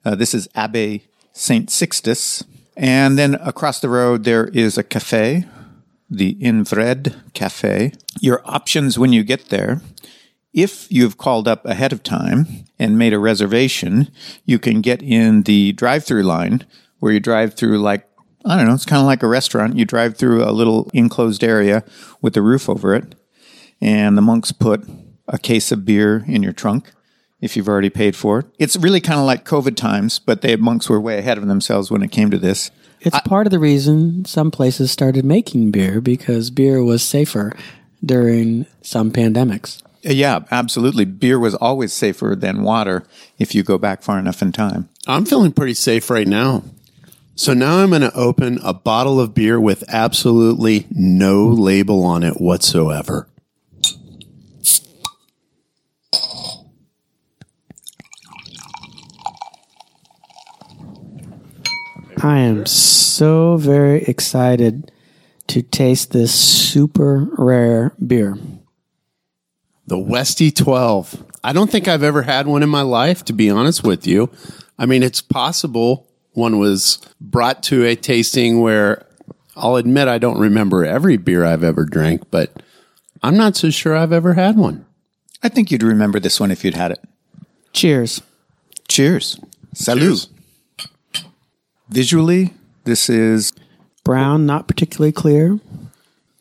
Uh, 0.05 0.13
this 0.13 0.36
is 0.36 0.47
Abbaye 0.49 1.07
St. 1.38 1.69
Sixtus. 1.69 2.43
And 2.76 3.17
then 3.17 3.36
across 3.36 3.80
the 3.80 3.89
road, 3.89 4.23
there 4.23 4.47
is 4.47 4.78
a 4.78 4.84
cafe, 4.84 5.45
the 6.10 6.30
In 6.43 6.63
de 6.63 6.69
Vrede 6.69 7.15
Cafe. 7.34 7.93
Your 8.21 8.41
options 8.45 9.00
when 9.00 9.13
you 9.13 9.23
get 9.23 9.50
there 9.50 9.82
if 10.58 10.91
you've 10.91 11.19
called 11.19 11.47
up 11.47 11.63
ahead 11.65 11.93
of 11.93 12.02
time 12.02 12.47
and 12.80 12.97
made 12.97 13.13
a 13.13 13.19
reservation, 13.19 14.10
you 14.43 14.58
can 14.58 14.82
get 14.82 15.04
in 15.04 15.43
the 15.43 15.71
drive 15.73 16.04
through 16.04 16.23
line 16.23 16.65
where 16.97 17.12
you 17.12 17.19
drive 17.19 17.54
through 17.54 17.78
like, 17.78 18.10
I 18.43 18.58
don't 18.58 18.65
know, 18.65 18.73
it's 18.73 18.84
kind 18.84 19.00
of 19.00 19.06
like 19.06 19.21
a 19.21 19.28
restaurant. 19.28 19.78
You 19.78 19.86
drive 19.86 20.17
through 20.17 20.43
a 20.43 20.50
little 20.52 20.89
enclosed 20.95 21.43
area 21.43 21.84
with 22.23 22.36
a 22.36 22.41
roof 22.41 22.67
over 22.67 22.95
it. 22.95 23.13
And 23.80 24.17
the 24.17 24.23
monks 24.23 24.52
put 24.52 24.84
a 25.28 25.38
case 25.38 25.71
of 25.71 25.86
beer 25.86 26.26
in 26.28 26.41
your 26.41 26.54
trunk 26.54 26.91
if 27.41 27.56
you've 27.56 27.67
already 27.67 27.89
paid 27.89 28.15
for 28.15 28.39
it. 28.39 28.45
It's 28.58 28.76
really 28.76 29.02
kind 29.02 29.19
of 29.19 29.26
like 29.26 29.45
COVID 29.45 29.76
times, 29.76 30.19
but 30.19 30.41
the 30.41 30.56
monks 30.58 30.89
were 30.89 31.00
way 31.00 31.17
ahead 31.19 31.38
of 31.38 31.47
themselves 31.47 31.91
when 31.91 32.02
it 32.02 32.12
came 32.12 32.32
to 32.32 32.38
this. 32.38 32.71
It's 33.02 33.19
part 33.21 33.45
of 33.45 33.52
the 33.52 33.60
reason 33.60 34.26
some 34.26 34.50
places 34.50 34.91
started 34.91 35.23
making 35.23 35.71
beer 35.71 36.02
because 36.02 36.50
beer 36.50 36.84
was 36.84 37.04
safer 37.04 37.54
during 38.04 38.65
some 38.82 39.12
pandemics. 39.12 39.82
Uh, 40.06 40.13
yeah, 40.13 40.39
absolutely. 40.52 41.06
Beer 41.06 41.38
was 41.39 41.56
always 41.56 41.93
safer 41.93 42.36
than 42.36 42.63
water 42.63 43.04
if 43.38 43.54
you 43.54 43.63
go 43.63 43.78
back 43.78 44.02
far 44.02 44.17
enough 44.19 44.41
in 44.41 44.52
time. 44.52 44.89
I'm 45.06 45.26
feeling 45.26 45.52
pretty 45.52 45.73
safe 45.76 46.10
right 46.10 46.28
now. 46.28 46.63
So 47.36 47.54
now 47.54 47.78
I'm 47.78 47.89
going 47.89 48.02
to 48.02 48.13
open 48.15 48.60
a 48.63 48.73
bottle 48.73 49.19
of 49.19 49.36
beer 49.36 49.60
with 49.60 49.84
absolutely 49.89 50.88
no 50.89 51.47
label 51.47 52.04
on 52.04 52.23
it 52.23 52.41
whatsoever. 52.41 53.28
I 62.21 62.39
am 62.39 62.65
so 62.65 63.58
very 63.58 64.03
excited 64.03 64.91
to 65.47 65.62
taste 65.62 66.12
this 66.12 66.34
super 66.34 67.27
rare 67.38 67.93
beer. 68.06 68.38
The 69.85 70.00
Westy 70.00 70.52
12. 70.52 71.23
I 71.44 71.54
don't 71.54 71.71
think 71.71 71.87
I've 71.87 72.04
ever 72.04 72.23
had 72.23 72.48
one 72.48 72.63
in 72.63 72.69
my 72.69 72.81
life, 72.81 73.23
to 73.25 73.33
be 73.33 73.50
honest 73.50 73.83
with 73.83 74.06
you. 74.08 74.29
I 74.77 74.85
mean, 74.85 75.04
it's 75.04 75.21
possible 75.21 76.08
one 76.33 76.60
was 76.60 77.00
brought 77.21 77.63
to 77.63 77.85
a 77.85 77.96
tasting 77.96 78.62
where 78.62 79.06
I'll 79.56 79.75
admit 79.75 80.08
I 80.08 80.17
don't 80.17 80.39
remember 80.39 80.85
every 80.85 81.17
beer 81.17 81.46
I've 81.46 81.63
ever 81.63 81.85
drank, 81.85 82.29
but 82.29 82.62
I'm 83.23 83.37
not 83.37 83.56
so 83.56 83.69
sure 83.69 83.96
I've 83.96 84.12
ever 84.12 84.33
had 84.33 84.58
one. 84.58 84.85
I 85.42 85.50
think 85.50 85.71
you'd 85.71 85.83
remember 85.83 86.19
this 86.19 86.39
one 86.39 86.52
if 86.52 86.65
you'd 86.65 86.75
had 86.75 86.92
it. 86.92 87.00
Cheers. 87.73 88.21
Cheers. 88.87 89.39
Salut. 89.73 90.02
Cheers. 90.02 90.29
Visually, 91.90 92.54
this 92.83 93.10
is 93.10 93.54
Brown, 94.04 94.46
not 94.46 94.67
particularly 94.67 95.12
clear. 95.12 95.60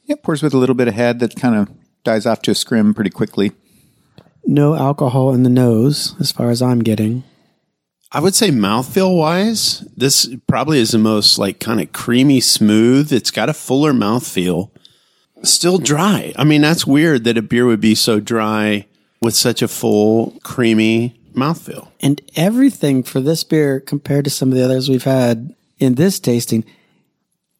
yeah, 0.04 0.16
pours 0.22 0.42
with 0.42 0.54
a 0.54 0.58
little 0.58 0.74
bit 0.74 0.88
of 0.88 0.94
head 0.94 1.20
that 1.20 1.36
kind 1.36 1.54
of 1.54 1.68
dies 2.04 2.26
off 2.26 2.42
to 2.42 2.50
a 2.50 2.54
scrim 2.54 2.94
pretty 2.94 3.10
quickly. 3.10 3.52
No 4.44 4.74
alcohol 4.74 5.34
in 5.34 5.42
the 5.42 5.50
nose, 5.50 6.14
as 6.20 6.30
far 6.30 6.50
as 6.50 6.62
I'm 6.62 6.80
getting. 6.80 7.24
I 8.12 8.20
would 8.20 8.34
say 8.34 8.50
mouthfeel 8.50 9.18
wise, 9.18 9.80
this 9.96 10.32
probably 10.46 10.78
is 10.78 10.92
the 10.92 10.98
most 10.98 11.38
like 11.38 11.58
kind 11.58 11.80
of 11.80 11.92
creamy 11.92 12.40
smooth. 12.40 13.12
It's 13.12 13.32
got 13.32 13.48
a 13.48 13.54
fuller 13.54 13.92
mouthfeel. 13.92 14.70
Still 15.42 15.78
dry. 15.78 16.32
I 16.36 16.44
mean, 16.44 16.62
that's 16.62 16.86
weird 16.86 17.24
that 17.24 17.36
a 17.36 17.42
beer 17.42 17.66
would 17.66 17.80
be 17.80 17.94
so 17.94 18.20
dry 18.20 18.86
with 19.20 19.34
such 19.34 19.60
a 19.60 19.68
full, 19.68 20.38
creamy 20.44 21.18
mouthfeel. 21.36 21.88
And 22.00 22.20
everything 22.34 23.02
for 23.02 23.20
this 23.20 23.44
beer 23.44 23.80
compared 23.80 24.24
to 24.24 24.30
some 24.30 24.50
of 24.50 24.58
the 24.58 24.64
others 24.64 24.88
we've 24.88 25.04
had 25.04 25.54
in 25.78 25.94
this 25.94 26.18
tasting, 26.18 26.64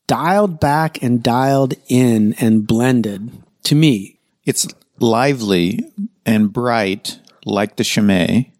dialed 0.07 0.59
back 0.61 1.03
and 1.03 1.22
dialed 1.22 1.74
in 1.89 2.35
and 2.41 2.66
blended 2.66 3.31
to 3.64 3.74
me. 3.74 4.18
It's 4.45 4.66
lively 4.99 5.93
and 6.24 6.53
bright 6.53 7.18
like 7.45 7.77
the 7.77 7.85
Chimay, 7.85 8.51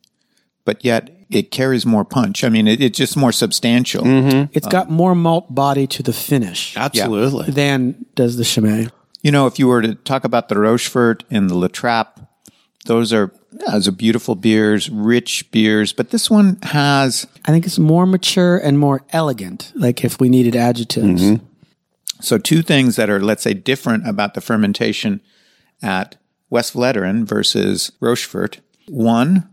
but 0.65 0.85
yet 0.85 1.11
it 1.31 1.51
carries 1.51 1.87
more 1.87 2.05
punch. 2.05 2.45
I 2.45 2.49
mean, 2.49 2.69
it, 2.69 2.81
it's 2.81 2.99
just 2.99 3.17
more 3.17 3.33
substantial. 3.33 4.05
Mm-hmm. 4.05 4.53
It's 4.53 4.67
uh, 4.67 4.71
got 4.71 4.91
more 4.91 5.15
malt 5.15 5.53
body 5.55 5.87
to 5.89 6.03
the 6.03 6.13
finish 6.13 6.77
Absolutely. 6.77 7.51
than 7.51 8.07
does 8.15 8.37
the 8.37 8.45
Chimay. 8.45 8.89
You 9.23 9.33
know, 9.33 9.47
if 9.47 9.59
you 9.59 9.67
were 9.67 9.83
to 9.83 9.95
talk 9.95 10.25
about 10.25 10.49
the 10.49 10.57
Rochefort 10.57 11.25
and 11.31 11.51
the 11.51 11.55
La 11.55 11.69
Trappe, 11.69 12.27
those 12.85 13.13
are 13.13 13.33
yeah, 13.59 13.73
those 13.73 13.89
are 13.89 13.93
beautiful 13.93 14.35
beers, 14.35 14.91
rich 14.91 15.51
beers, 15.51 15.93
but 15.93 16.11
this 16.11 16.31
one 16.31 16.59
has 16.63 17.27
I 17.45 17.53
think 17.53 17.67
it's 17.67 17.79
more 17.79 18.07
mature 18.07 18.59
and 18.59 18.79
more 18.79 19.03
elegant. 19.11 19.73
Like 19.75 20.05
if 20.05 20.21
we 20.21 20.29
needed 20.29 20.57
adjectives. 20.57 21.23
Mm-hmm. 21.23 21.45
So, 22.21 22.39
two 22.39 22.63
things 22.63 22.97
that 22.97 23.11
are, 23.11 23.21
let's 23.21 23.43
say, 23.43 23.55
different 23.55 24.09
about 24.09 24.35
the 24.35 24.41
fermentation 24.41 25.21
at 25.83 26.17
West 26.49 26.75
Vleteren 26.75 27.25
versus 27.25 27.93
Rochefort. 28.01 28.61
One, 28.89 29.49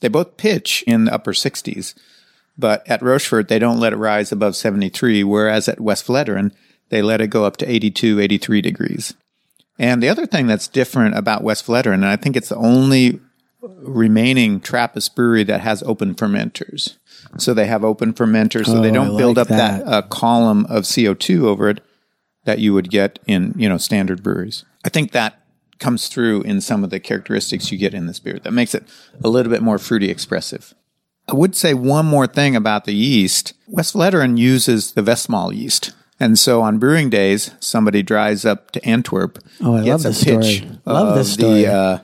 they 0.00 0.08
both 0.08 0.36
pitch 0.36 0.84
in 0.86 1.04
the 1.06 1.14
upper 1.14 1.32
60s, 1.32 1.94
but 2.58 2.86
at 2.88 3.02
Rochefort, 3.02 3.48
they 3.48 3.58
don't 3.58 3.80
let 3.80 3.92
it 3.92 3.96
rise 3.96 4.32
above 4.32 4.56
73, 4.56 5.24
whereas 5.24 5.68
at 5.68 5.80
West 5.80 6.06
Vleteren, 6.06 6.52
they 6.90 7.00
let 7.00 7.20
it 7.20 7.28
go 7.28 7.44
up 7.44 7.56
to 7.58 7.70
82, 7.70 8.20
83 8.20 8.60
degrees. 8.60 9.14
And 9.78 10.02
the 10.02 10.08
other 10.08 10.26
thing 10.26 10.46
that's 10.46 10.68
different 10.68 11.16
about 11.16 11.42
West 11.42 11.66
Vleteren, 11.66 11.94
and 11.94 12.06
I 12.06 12.16
think 12.16 12.36
it's 12.36 12.50
the 12.50 12.56
only 12.56 13.20
remaining 13.62 14.60
Trappist 14.60 15.14
brewery 15.14 15.44
that 15.44 15.60
has 15.60 15.82
open 15.84 16.14
fermenters. 16.14 16.96
So 17.38 17.54
they 17.54 17.66
have 17.66 17.84
open 17.84 18.12
fermenters, 18.12 18.66
so 18.66 18.80
they 18.80 18.90
Oh, 18.90 18.94
don't 18.94 19.14
I 19.14 19.18
build 19.18 19.38
up 19.38 19.48
that, 19.48 19.84
that. 19.84 19.92
uh, 19.92 20.02
column 20.02 20.66
of 20.66 20.84
CO2 20.84 21.44
over 21.44 21.68
it 21.68 21.80
that 22.44 22.58
you 22.58 22.74
would 22.74 22.90
get 22.90 23.18
in, 23.26 23.54
you 23.56 23.68
know, 23.68 23.78
standard 23.78 24.22
breweries. 24.22 24.64
I 24.84 24.88
think 24.88 25.12
that 25.12 25.38
comes 25.78 26.08
through 26.08 26.42
in 26.42 26.60
some 26.60 26.82
of 26.84 26.90
the 26.90 27.00
characteristics 27.00 27.70
you 27.70 27.78
get 27.78 27.94
in 27.94 28.06
this 28.06 28.18
beer 28.20 28.38
that 28.42 28.50
makes 28.52 28.74
it 28.74 28.84
a 29.22 29.28
little 29.28 29.50
bit 29.50 29.62
more 29.62 29.78
fruity 29.78 30.10
expressive. 30.10 30.74
I 31.28 31.34
would 31.34 31.54
say 31.54 31.72
one 31.74 32.06
more 32.06 32.26
thing 32.26 32.56
about 32.56 32.84
the 32.84 32.94
yeast. 32.94 33.52
West 33.68 33.94
Vleteren 33.94 34.36
uses 34.38 34.92
the 34.92 35.02
Westmalle 35.02 35.54
yeast. 35.54 35.92
And 36.18 36.38
so 36.38 36.62
on 36.62 36.78
brewing 36.78 37.10
days, 37.10 37.52
somebody 37.60 38.02
drives 38.02 38.44
up 38.44 38.70
to 38.72 38.84
Antwerp, 38.84 39.38
Oh, 39.60 39.76
I 39.76 39.84
gets 39.84 39.88
love 39.88 40.00
a 40.04 40.08
this 40.08 40.24
pitch 40.24 40.56
story. 40.58 40.78
Love 40.84 41.14
this 41.16 41.32
story. 41.32 41.62
The, 41.62 41.72
uh, 41.72 41.98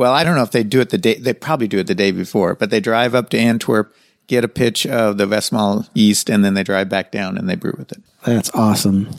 well, 0.00 0.14
I 0.14 0.24
don't 0.24 0.34
know 0.34 0.42
if 0.42 0.50
they 0.50 0.62
do 0.62 0.80
it 0.80 0.88
the 0.88 0.96
day, 0.96 1.16
they 1.16 1.34
probably 1.34 1.68
do 1.68 1.78
it 1.78 1.86
the 1.86 1.94
day 1.94 2.10
before, 2.10 2.54
but 2.54 2.70
they 2.70 2.80
drive 2.80 3.14
up 3.14 3.28
to 3.28 3.38
Antwerp, 3.38 3.94
get 4.28 4.44
a 4.44 4.48
pitch 4.48 4.86
of 4.86 5.18
the 5.18 5.26
Westmalle 5.26 5.90
yeast, 5.92 6.30
and 6.30 6.42
then 6.42 6.54
they 6.54 6.62
drive 6.62 6.88
back 6.88 7.12
down 7.12 7.36
and 7.36 7.50
they 7.50 7.54
brew 7.54 7.74
with 7.76 7.92
it. 7.92 8.00
That's 8.24 8.48
awesome. 8.54 9.10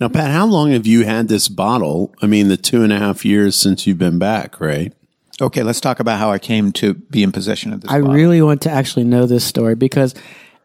Now, 0.00 0.08
Pat, 0.08 0.30
how 0.30 0.46
long 0.46 0.70
have 0.70 0.86
you 0.86 1.04
had 1.04 1.26
this 1.26 1.48
bottle? 1.48 2.14
I 2.22 2.28
mean, 2.28 2.46
the 2.46 2.56
two 2.56 2.84
and 2.84 2.92
a 2.92 3.00
half 3.00 3.24
years 3.24 3.56
since 3.56 3.84
you've 3.84 3.98
been 3.98 4.20
back, 4.20 4.60
right? 4.60 4.92
Okay, 5.40 5.64
let's 5.64 5.80
talk 5.80 5.98
about 5.98 6.20
how 6.20 6.30
I 6.30 6.38
came 6.38 6.70
to 6.74 6.94
be 6.94 7.24
in 7.24 7.32
possession 7.32 7.72
of 7.72 7.80
this. 7.80 7.90
I 7.90 8.00
bottle. 8.00 8.14
really 8.14 8.40
want 8.40 8.62
to 8.62 8.70
actually 8.70 9.06
know 9.06 9.26
this 9.26 9.44
story 9.44 9.74
because 9.74 10.14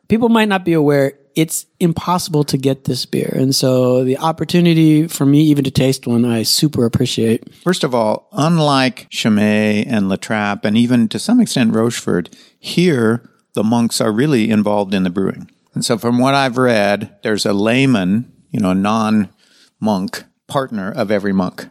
people 0.08 0.30
might 0.30 0.50
not 0.50 0.66
be 0.66 0.74
aware 0.74 1.14
it's 1.36 1.66
impossible 1.80 2.44
to 2.46 2.58
get 2.58 2.86
this 2.86 3.06
beer. 3.06 3.34
And 3.36 3.56
so 3.56 4.04
the 4.04 4.18
opportunity 4.18 5.08
for 5.08 5.26
me 5.26 5.42
even 5.44 5.64
to 5.64 5.72
taste 5.72 6.08
one, 6.08 6.26
I 6.26 6.44
super 6.44 6.86
appreciate. 6.86 7.54
First 7.56 7.84
of 7.84 7.96
all, 7.96 8.28
unlike 8.32 9.08
Chimay 9.10 9.86
and 9.86 10.10
La 10.10 10.16
Trappe, 10.16 10.66
and 10.66 10.78
even 10.78 11.08
to 11.10 11.20
some 11.20 11.40
extent 11.40 11.74
Rochefort, 11.74 12.36
here 12.60 13.30
the 13.54 13.64
monks 13.64 14.02
are 14.02 14.12
really 14.12 14.50
involved 14.50 14.94
in 14.94 15.04
the 15.04 15.10
brewing. 15.10 15.50
And 15.74 15.84
so, 15.84 15.98
from 15.98 16.20
what 16.20 16.36
I've 16.36 16.58
read, 16.58 17.18
there's 17.24 17.46
a 17.46 17.54
layman, 17.54 18.32
you 18.52 18.60
know, 18.60 18.72
a 18.72 18.76
non 18.76 19.30
monk 19.80 20.24
partner 20.48 20.92
of 20.92 21.10
every 21.10 21.34
monk. 21.34 21.68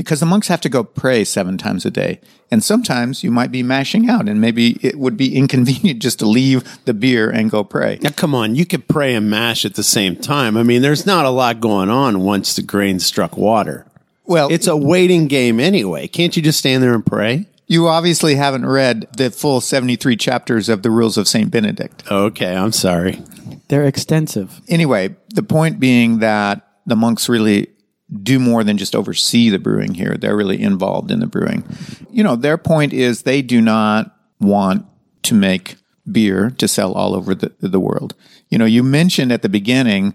Because 0.00 0.20
the 0.20 0.26
monks 0.26 0.48
have 0.48 0.60
to 0.62 0.68
go 0.68 0.82
pray 0.82 1.24
seven 1.24 1.58
times 1.58 1.84
a 1.84 1.90
day. 1.90 2.20
And 2.50 2.64
sometimes 2.64 3.22
you 3.22 3.30
might 3.30 3.52
be 3.52 3.62
mashing 3.62 4.08
out, 4.08 4.28
and 4.28 4.40
maybe 4.40 4.78
it 4.82 4.98
would 4.98 5.16
be 5.16 5.36
inconvenient 5.40 6.00
just 6.00 6.18
to 6.20 6.26
leave 6.26 6.64
the 6.86 6.94
beer 6.94 7.28
and 7.30 7.50
go 7.50 7.62
pray. 7.64 7.98
Now, 8.00 8.10
come 8.10 8.34
on, 8.34 8.54
you 8.54 8.64
could 8.64 8.88
pray 8.88 9.14
and 9.14 9.28
mash 9.28 9.64
at 9.64 9.74
the 9.74 9.82
same 9.82 10.16
time. 10.16 10.56
I 10.56 10.62
mean, 10.62 10.80
there's 10.82 11.04
not 11.04 11.26
a 11.26 11.30
lot 11.30 11.60
going 11.60 11.90
on 11.90 12.20
once 12.24 12.56
the 12.56 12.62
grain 12.62 12.98
struck 12.98 13.36
water. 13.36 13.86
Well, 14.24 14.50
It's 14.50 14.66
a 14.66 14.76
waiting 14.76 15.26
game 15.26 15.60
anyway. 15.60 16.06
Can't 16.08 16.36
you 16.36 16.42
just 16.42 16.58
stand 16.60 16.82
there 16.82 16.94
and 16.94 17.04
pray? 17.04 17.46
you 17.66 17.86
obviously 17.86 18.34
haven't 18.34 18.66
read 18.66 19.06
the 19.16 19.30
full 19.30 19.60
73 19.60 20.16
chapters 20.16 20.68
of 20.68 20.82
the 20.82 20.90
Rules 20.90 21.16
of 21.16 21.28
St. 21.28 21.52
Benedict. 21.52 22.02
Okay, 22.10 22.56
I'm 22.56 22.72
sorry. 22.72 23.22
They're 23.68 23.84
extensive. 23.86 24.60
anyway, 24.66 25.14
the 25.28 25.44
point 25.44 25.78
being 25.78 26.18
that 26.18 26.66
the 26.86 26.96
monks 26.96 27.28
really 27.28 27.68
do 28.12 28.38
more 28.38 28.64
than 28.64 28.76
just 28.76 28.96
oversee 28.96 29.50
the 29.50 29.58
brewing 29.58 29.94
here. 29.94 30.16
They're 30.16 30.36
really 30.36 30.60
involved 30.60 31.10
in 31.10 31.20
the 31.20 31.26
brewing. 31.26 31.64
You 32.10 32.24
know, 32.24 32.36
their 32.36 32.58
point 32.58 32.92
is 32.92 33.22
they 33.22 33.42
do 33.42 33.60
not 33.60 34.16
want 34.40 34.86
to 35.22 35.34
make 35.34 35.76
beer 36.10 36.50
to 36.58 36.66
sell 36.66 36.92
all 36.92 37.14
over 37.14 37.34
the, 37.34 37.52
the 37.60 37.80
world. 37.80 38.14
You 38.48 38.58
know, 38.58 38.64
you 38.64 38.82
mentioned 38.82 39.32
at 39.32 39.42
the 39.42 39.48
beginning, 39.48 40.14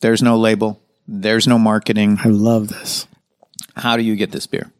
there's 0.00 0.22
no 0.22 0.38
label, 0.38 0.80
there's 1.06 1.46
no 1.46 1.58
marketing. 1.58 2.18
I 2.24 2.28
love 2.28 2.68
this. 2.68 3.06
How 3.76 3.96
do 3.96 4.02
you 4.02 4.16
get 4.16 4.32
this 4.32 4.46
beer? 4.46 4.72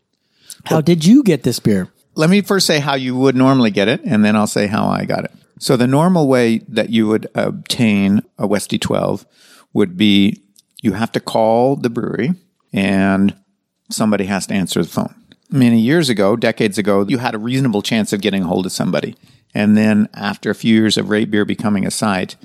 How 0.65 0.81
did 0.81 1.05
you 1.05 1.23
get 1.23 1.43
this 1.43 1.61
beer? 1.61 1.93
Let 2.15 2.31
me 2.31 2.41
first 2.41 2.67
say 2.67 2.81
how 2.81 2.95
you 2.95 3.15
would 3.17 3.37
normally 3.37 3.71
get 3.71 3.89
it, 3.89 4.01
and 4.05 4.25
then 4.25 4.35
I'll 4.35 4.47
say 4.47 4.67
how 4.67 4.87
I 4.87 5.05
got 5.05 5.25
it. 5.25 5.33
So 5.59 5.77
the 5.77 5.87
normal 5.87 6.27
way 6.29 6.59
that 6.69 6.91
you 6.91 7.07
would 7.09 7.29
obtain 7.35 8.23
a 8.39 8.47
Westy 8.47 8.79
12 8.79 9.27
would 9.75 9.97
be 9.97 10.43
you 10.83 10.95
have 10.95 11.13
to 11.13 11.21
call 11.21 11.77
the 11.77 11.91
brewery 11.91 12.35
and 12.73 13.37
somebody 13.91 14.25
has 14.25 14.47
to 14.49 14.55
answer 14.55 14.83
the 14.83 14.89
phone. 14.89 15.15
Many 15.51 15.81
years 15.81 16.09
ago, 16.09 16.37
decades 16.37 16.77
ago, 16.77 17.05
you 17.09 17.19
had 17.19 17.35
a 17.35 17.39
reasonable 17.39 17.83
chance 17.83 18.13
of 18.13 18.21
getting 18.21 18.43
a 18.43 18.47
hold 18.47 18.67
of 18.67 18.73
somebody. 18.73 19.15
And 19.55 19.77
then 19.77 20.09
after 20.13 20.51
a 20.51 20.55
few 20.55 20.75
years 20.75 20.99
of 20.99 21.09
Rate 21.09 21.31
Beer 21.31 21.45
becoming 21.45 21.87
a 21.87 21.91
site, 21.91 22.37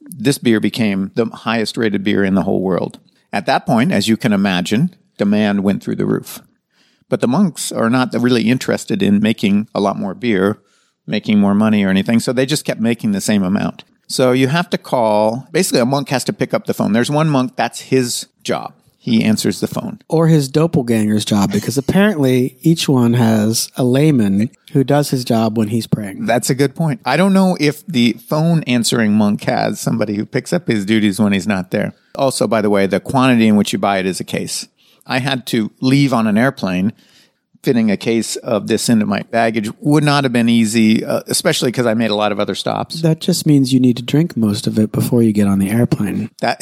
this 0.00 0.38
beer 0.38 0.60
became 0.60 1.10
the 1.14 1.26
highest 1.26 1.76
rated 1.76 2.04
beer 2.04 2.24
in 2.24 2.34
the 2.34 2.42
whole 2.42 2.60
world. 2.60 3.00
At 3.32 3.46
that 3.46 3.66
point, 3.66 3.90
as 3.90 4.06
you 4.06 4.16
can 4.16 4.32
imagine, 4.32 4.94
demand 5.18 5.64
went 5.64 5.82
through 5.82 5.96
the 5.96 6.06
roof. 6.06 6.40
But 7.08 7.20
the 7.20 7.28
monks 7.28 7.72
are 7.72 7.90
not 7.90 8.14
really 8.14 8.48
interested 8.48 9.02
in 9.02 9.20
making 9.20 9.68
a 9.74 9.80
lot 9.80 9.98
more 9.98 10.14
beer, 10.14 10.60
making 11.06 11.38
more 11.38 11.54
money 11.54 11.84
or 11.84 11.90
anything. 11.90 12.20
So 12.20 12.32
they 12.32 12.46
just 12.46 12.64
kept 12.64 12.80
making 12.80 13.12
the 13.12 13.20
same 13.20 13.42
amount. 13.42 13.84
So 14.06 14.32
you 14.32 14.48
have 14.48 14.70
to 14.70 14.78
call, 14.78 15.48
basically, 15.50 15.80
a 15.80 15.86
monk 15.86 16.08
has 16.10 16.24
to 16.24 16.32
pick 16.32 16.54
up 16.54 16.66
the 16.66 16.74
phone. 16.74 16.92
There's 16.92 17.10
one 17.10 17.28
monk, 17.28 17.56
that's 17.56 17.80
his 17.80 18.28
job. 18.42 18.74
He 19.04 19.22
answers 19.22 19.60
the 19.60 19.66
phone. 19.66 20.00
Or 20.08 20.28
his 20.28 20.48
doppelganger's 20.48 21.26
job, 21.26 21.52
because 21.52 21.76
apparently 21.76 22.56
each 22.62 22.88
one 22.88 23.12
has 23.12 23.70
a 23.76 23.84
layman 23.84 24.48
who 24.72 24.82
does 24.82 25.10
his 25.10 25.26
job 25.26 25.58
when 25.58 25.68
he's 25.68 25.86
praying. 25.86 26.24
That's 26.24 26.48
a 26.48 26.54
good 26.54 26.74
point. 26.74 27.02
I 27.04 27.18
don't 27.18 27.34
know 27.34 27.54
if 27.60 27.86
the 27.86 28.14
phone 28.14 28.62
answering 28.62 29.12
monk 29.12 29.42
has 29.42 29.78
somebody 29.78 30.14
who 30.14 30.24
picks 30.24 30.54
up 30.54 30.68
his 30.68 30.86
duties 30.86 31.20
when 31.20 31.34
he's 31.34 31.46
not 31.46 31.70
there. 31.70 31.92
Also, 32.14 32.48
by 32.48 32.62
the 32.62 32.70
way, 32.70 32.86
the 32.86 32.98
quantity 32.98 33.46
in 33.46 33.56
which 33.56 33.74
you 33.74 33.78
buy 33.78 33.98
it 33.98 34.06
is 34.06 34.20
a 34.20 34.24
case. 34.24 34.68
I 35.06 35.18
had 35.18 35.46
to 35.48 35.70
leave 35.82 36.14
on 36.14 36.26
an 36.26 36.38
airplane. 36.38 36.94
Fitting 37.64 37.90
a 37.90 37.96
case 37.96 38.36
of 38.36 38.66
this 38.66 38.90
into 38.90 39.06
my 39.06 39.22
baggage 39.22 39.70
would 39.80 40.04
not 40.04 40.24
have 40.24 40.34
been 40.34 40.50
easy, 40.50 41.02
uh, 41.02 41.22
especially 41.28 41.70
because 41.70 41.86
I 41.86 41.94
made 41.94 42.10
a 42.10 42.14
lot 42.14 42.30
of 42.30 42.38
other 42.38 42.54
stops. 42.54 43.00
That 43.00 43.20
just 43.20 43.46
means 43.46 43.72
you 43.72 43.80
need 43.80 43.96
to 43.96 44.02
drink 44.02 44.36
most 44.36 44.66
of 44.66 44.78
it 44.78 44.92
before 44.92 45.22
you 45.22 45.32
get 45.32 45.46
on 45.46 45.58
the 45.58 45.70
airplane. 45.70 46.30
That, 46.40 46.60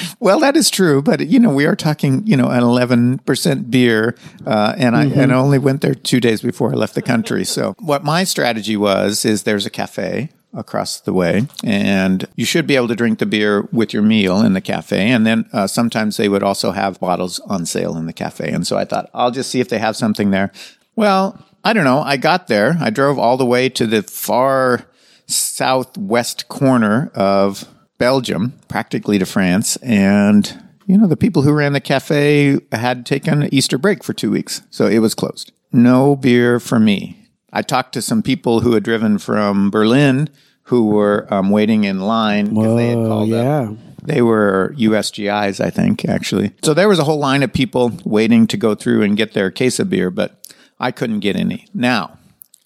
well, 0.20 0.38
that 0.40 0.54
is 0.54 0.68
true, 0.68 1.00
but 1.00 1.26
you 1.26 1.40
know, 1.40 1.48
we 1.48 1.64
are 1.64 1.74
talking, 1.74 2.26
you 2.26 2.36
know, 2.36 2.50
an 2.50 2.62
eleven 2.62 3.20
percent 3.20 3.70
beer, 3.70 4.16
uh, 4.44 4.74
and 4.76 4.94
I 4.94 5.06
and 5.06 5.32
I 5.32 5.36
only 5.36 5.58
went 5.58 5.80
there 5.80 5.94
two 5.94 6.20
days 6.20 6.42
before 6.42 6.72
I 6.72 6.74
left 6.74 6.94
the 6.94 7.00
country. 7.02 7.44
So, 7.44 7.74
what 7.78 8.04
my 8.04 8.24
strategy 8.24 8.76
was 8.76 9.24
is 9.24 9.44
there's 9.44 9.64
a 9.64 9.70
cafe 9.70 10.28
across 10.56 10.98
the 11.00 11.12
way, 11.12 11.46
and 11.62 12.26
you 12.34 12.44
should 12.44 12.66
be 12.66 12.74
able 12.74 12.88
to 12.88 12.96
drink 12.96 13.20
the 13.20 13.26
beer 13.26 13.68
with 13.72 13.92
your 13.92 14.02
meal 14.02 14.40
in 14.40 14.54
the 14.54 14.60
cafe, 14.60 15.10
and 15.10 15.24
then 15.26 15.48
uh, 15.52 15.66
sometimes 15.66 16.16
they 16.16 16.28
would 16.28 16.42
also 16.42 16.72
have 16.72 16.98
bottles 16.98 17.38
on 17.40 17.66
sale 17.66 17.96
in 17.96 18.06
the 18.06 18.12
cafe, 18.12 18.50
and 18.50 18.66
so 18.66 18.76
I 18.76 18.84
thought 18.84 19.10
I'll 19.14 19.30
just 19.30 19.50
see 19.50 19.60
if 19.60 19.68
they 19.68 19.78
have 19.78 19.96
something 19.96 20.30
there. 20.30 20.50
Well, 20.96 21.38
I 21.62 21.72
don't 21.72 21.84
know. 21.84 22.00
I 22.00 22.16
got 22.16 22.46
there. 22.46 22.76
I 22.80 22.90
drove 22.90 23.18
all 23.18 23.36
the 23.36 23.44
way 23.44 23.68
to 23.70 23.86
the 23.86 24.02
far 24.02 24.86
southwest 25.26 26.46
corner 26.48 27.10
of 27.14 27.64
Belgium, 27.98 28.52
practically 28.68 29.18
to 29.18 29.26
France. 29.26 29.76
And, 29.76 30.62
you 30.86 30.96
know, 30.96 31.06
the 31.08 31.16
people 31.16 31.42
who 31.42 31.52
ran 31.52 31.72
the 31.72 31.80
cafe 31.80 32.60
had 32.72 33.04
taken 33.04 33.52
Easter 33.52 33.78
break 33.78 34.04
for 34.04 34.12
two 34.12 34.30
weeks. 34.30 34.62
So 34.70 34.86
it 34.86 35.00
was 35.00 35.14
closed. 35.14 35.50
No 35.72 36.14
beer 36.14 36.60
for 36.60 36.78
me. 36.78 37.25
I 37.56 37.62
talked 37.62 37.94
to 37.94 38.02
some 38.02 38.22
people 38.22 38.60
who 38.60 38.74
had 38.74 38.82
driven 38.82 39.16
from 39.16 39.70
Berlin 39.70 40.28
who 40.64 40.88
were 40.88 41.26
um, 41.32 41.48
waiting 41.48 41.84
in 41.84 42.00
line 42.00 42.50
because 42.50 42.76
they 42.76 42.88
had 42.88 42.96
called 42.96 43.32
up. 43.32 43.44
yeah. 43.44 43.72
They 44.02 44.20
were 44.20 44.74
USGIs, 44.76 45.64
I 45.64 45.70
think, 45.70 46.04
actually. 46.04 46.52
So 46.62 46.74
there 46.74 46.86
was 46.86 46.98
a 46.98 47.04
whole 47.04 47.18
line 47.18 47.42
of 47.42 47.54
people 47.54 47.98
waiting 48.04 48.46
to 48.48 48.58
go 48.58 48.74
through 48.74 49.04
and 49.04 49.16
get 49.16 49.32
their 49.32 49.50
case 49.50 49.78
of 49.78 49.88
beer, 49.88 50.10
but 50.10 50.54
I 50.78 50.90
couldn't 50.90 51.20
get 51.20 51.34
any. 51.34 51.66
Now, 51.72 52.18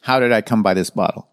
how 0.02 0.18
did 0.18 0.32
I 0.32 0.40
come 0.40 0.64
by 0.64 0.74
this 0.74 0.90
bottle? 0.90 1.28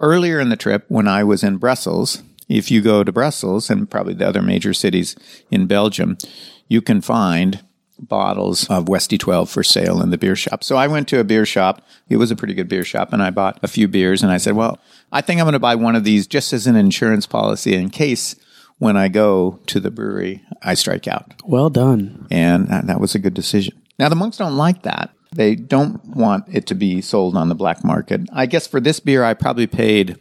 Earlier 0.00 0.40
in 0.40 0.48
the 0.48 0.56
trip, 0.56 0.84
when 0.88 1.06
I 1.06 1.22
was 1.22 1.44
in 1.44 1.58
Brussels, 1.58 2.24
if 2.48 2.72
you 2.72 2.82
go 2.82 3.04
to 3.04 3.12
Brussels 3.12 3.70
and 3.70 3.88
probably 3.88 4.14
the 4.14 4.26
other 4.26 4.42
major 4.42 4.74
cities 4.74 5.14
in 5.48 5.68
Belgium, 5.68 6.18
you 6.66 6.82
can 6.82 7.00
find 7.00 7.62
bottles 7.98 8.68
of 8.68 8.88
Westy 8.88 9.18
12 9.18 9.48
for 9.48 9.62
sale 9.62 10.02
in 10.02 10.10
the 10.10 10.18
beer 10.18 10.36
shop. 10.36 10.64
So 10.64 10.76
I 10.76 10.86
went 10.86 11.08
to 11.08 11.20
a 11.20 11.24
beer 11.24 11.46
shop. 11.46 11.82
It 12.08 12.16
was 12.16 12.30
a 12.30 12.36
pretty 12.36 12.54
good 12.54 12.68
beer 12.68 12.84
shop 12.84 13.12
and 13.12 13.22
I 13.22 13.30
bought 13.30 13.58
a 13.62 13.68
few 13.68 13.88
beers 13.88 14.22
and 14.22 14.30
I 14.32 14.38
said, 14.38 14.54
well, 14.54 14.78
I 15.12 15.20
think 15.20 15.40
I'm 15.40 15.44
going 15.44 15.52
to 15.54 15.58
buy 15.58 15.74
one 15.74 15.96
of 15.96 16.04
these 16.04 16.26
just 16.26 16.52
as 16.52 16.66
an 16.66 16.76
insurance 16.76 17.26
policy 17.26 17.74
in 17.74 17.90
case 17.90 18.36
when 18.78 18.96
I 18.96 19.08
go 19.08 19.60
to 19.66 19.80
the 19.80 19.90
brewery, 19.90 20.42
I 20.62 20.74
strike 20.74 21.06
out. 21.06 21.34
Well 21.44 21.70
done. 21.70 22.26
And 22.30 22.68
that, 22.68 22.86
that 22.88 23.00
was 23.00 23.14
a 23.14 23.20
good 23.20 23.34
decision. 23.34 23.80
Now 23.98 24.08
the 24.08 24.16
monks 24.16 24.38
don't 24.38 24.56
like 24.56 24.82
that. 24.82 25.10
They 25.32 25.54
don't 25.54 26.04
want 26.04 26.44
it 26.52 26.66
to 26.68 26.74
be 26.74 27.00
sold 27.00 27.36
on 27.36 27.48
the 27.48 27.54
black 27.54 27.84
market. 27.84 28.22
I 28.32 28.46
guess 28.46 28.66
for 28.66 28.80
this 28.80 29.00
beer, 29.00 29.24
I 29.24 29.34
probably 29.34 29.66
paid 29.66 30.18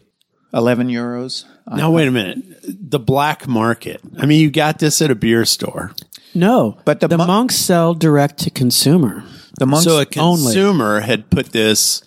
11 0.54 0.88
euros. 0.88 1.46
Now, 1.68 1.92
wait 1.92 2.08
a 2.08 2.12
minute. 2.12 2.44
The 2.64 3.00
black 3.00 3.48
market. 3.48 4.02
I 4.18 4.26
mean, 4.26 4.42
you 4.42 4.52
got 4.52 4.80
this 4.80 5.02
at 5.02 5.12
a 5.12 5.16
beer 5.16 5.46
store. 5.46 5.92
No, 6.36 6.78
But 6.86 7.00
the 7.00 7.08
the 7.08 7.18
mon- 7.18 7.28
monks 7.28 7.56
sell 7.56 7.94
direct 7.94 8.40
to 8.40 8.50
consumer. 8.50 9.24
The 9.60 9.66
monks, 9.66 9.86
So 9.86 10.00
a 10.00 10.06
only. 10.18 10.44
consumer 10.46 11.02
had 11.02 11.30
put 11.30 11.52
this 11.52 12.02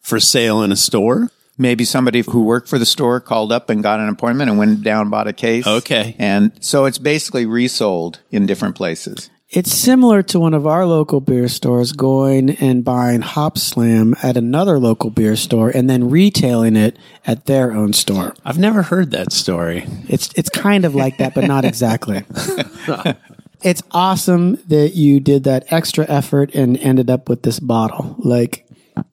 for 0.00 0.20
sale 0.20 0.62
in 0.62 0.70
a 0.72 0.76
store. 0.76 1.30
maybe 1.58 1.84
somebody 1.84 2.22
who 2.22 2.42
worked 2.44 2.66
for 2.68 2.78
the 2.78 2.86
store 2.86 3.20
called 3.20 3.52
up 3.52 3.68
and 3.70 3.82
got 3.82 4.00
an 4.00 4.08
appointment 4.08 4.48
and 4.50 4.58
went 4.58 4.82
down 4.82 5.02
and 5.02 5.10
bought 5.10 5.28
a 5.28 5.32
case. 5.32 5.66
Okay. 5.66 6.16
And 6.18 6.50
so 6.60 6.86
it's 6.86 6.98
basically 6.98 7.44
resold 7.46 8.18
in 8.30 8.46
different 8.46 8.74
places. 8.74 9.30
It's 9.50 9.70
similar 9.70 10.22
to 10.24 10.40
one 10.40 10.54
of 10.54 10.66
our 10.66 10.86
local 10.86 11.20
beer 11.20 11.46
stores 11.48 11.92
going 11.92 12.50
and 12.56 12.82
buying 12.82 13.20
Hop 13.20 13.58
Slam 13.58 14.16
at 14.22 14.36
another 14.38 14.78
local 14.78 15.10
beer 15.10 15.36
store 15.36 15.68
and 15.68 15.90
then 15.90 16.08
retailing 16.08 16.74
it 16.74 16.96
at 17.26 17.44
their 17.44 17.72
own 17.72 17.92
store. 17.92 18.34
I've 18.46 18.58
never 18.58 18.80
heard 18.82 19.10
that 19.10 19.30
story. 19.30 19.84
It's 20.08 20.30
it's 20.34 20.48
kind 20.48 20.86
of 20.86 20.94
like 20.94 21.18
that, 21.18 21.34
but 21.34 21.44
not 21.46 21.66
exactly. 21.66 22.24
it's 23.64 23.82
awesome 23.90 24.56
that 24.68 24.94
you 24.94 25.20
did 25.20 25.44
that 25.44 25.72
extra 25.72 26.04
effort 26.08 26.54
and 26.54 26.76
ended 26.78 27.10
up 27.10 27.28
with 27.28 27.42
this 27.42 27.60
bottle. 27.60 28.16
Like 28.18 28.66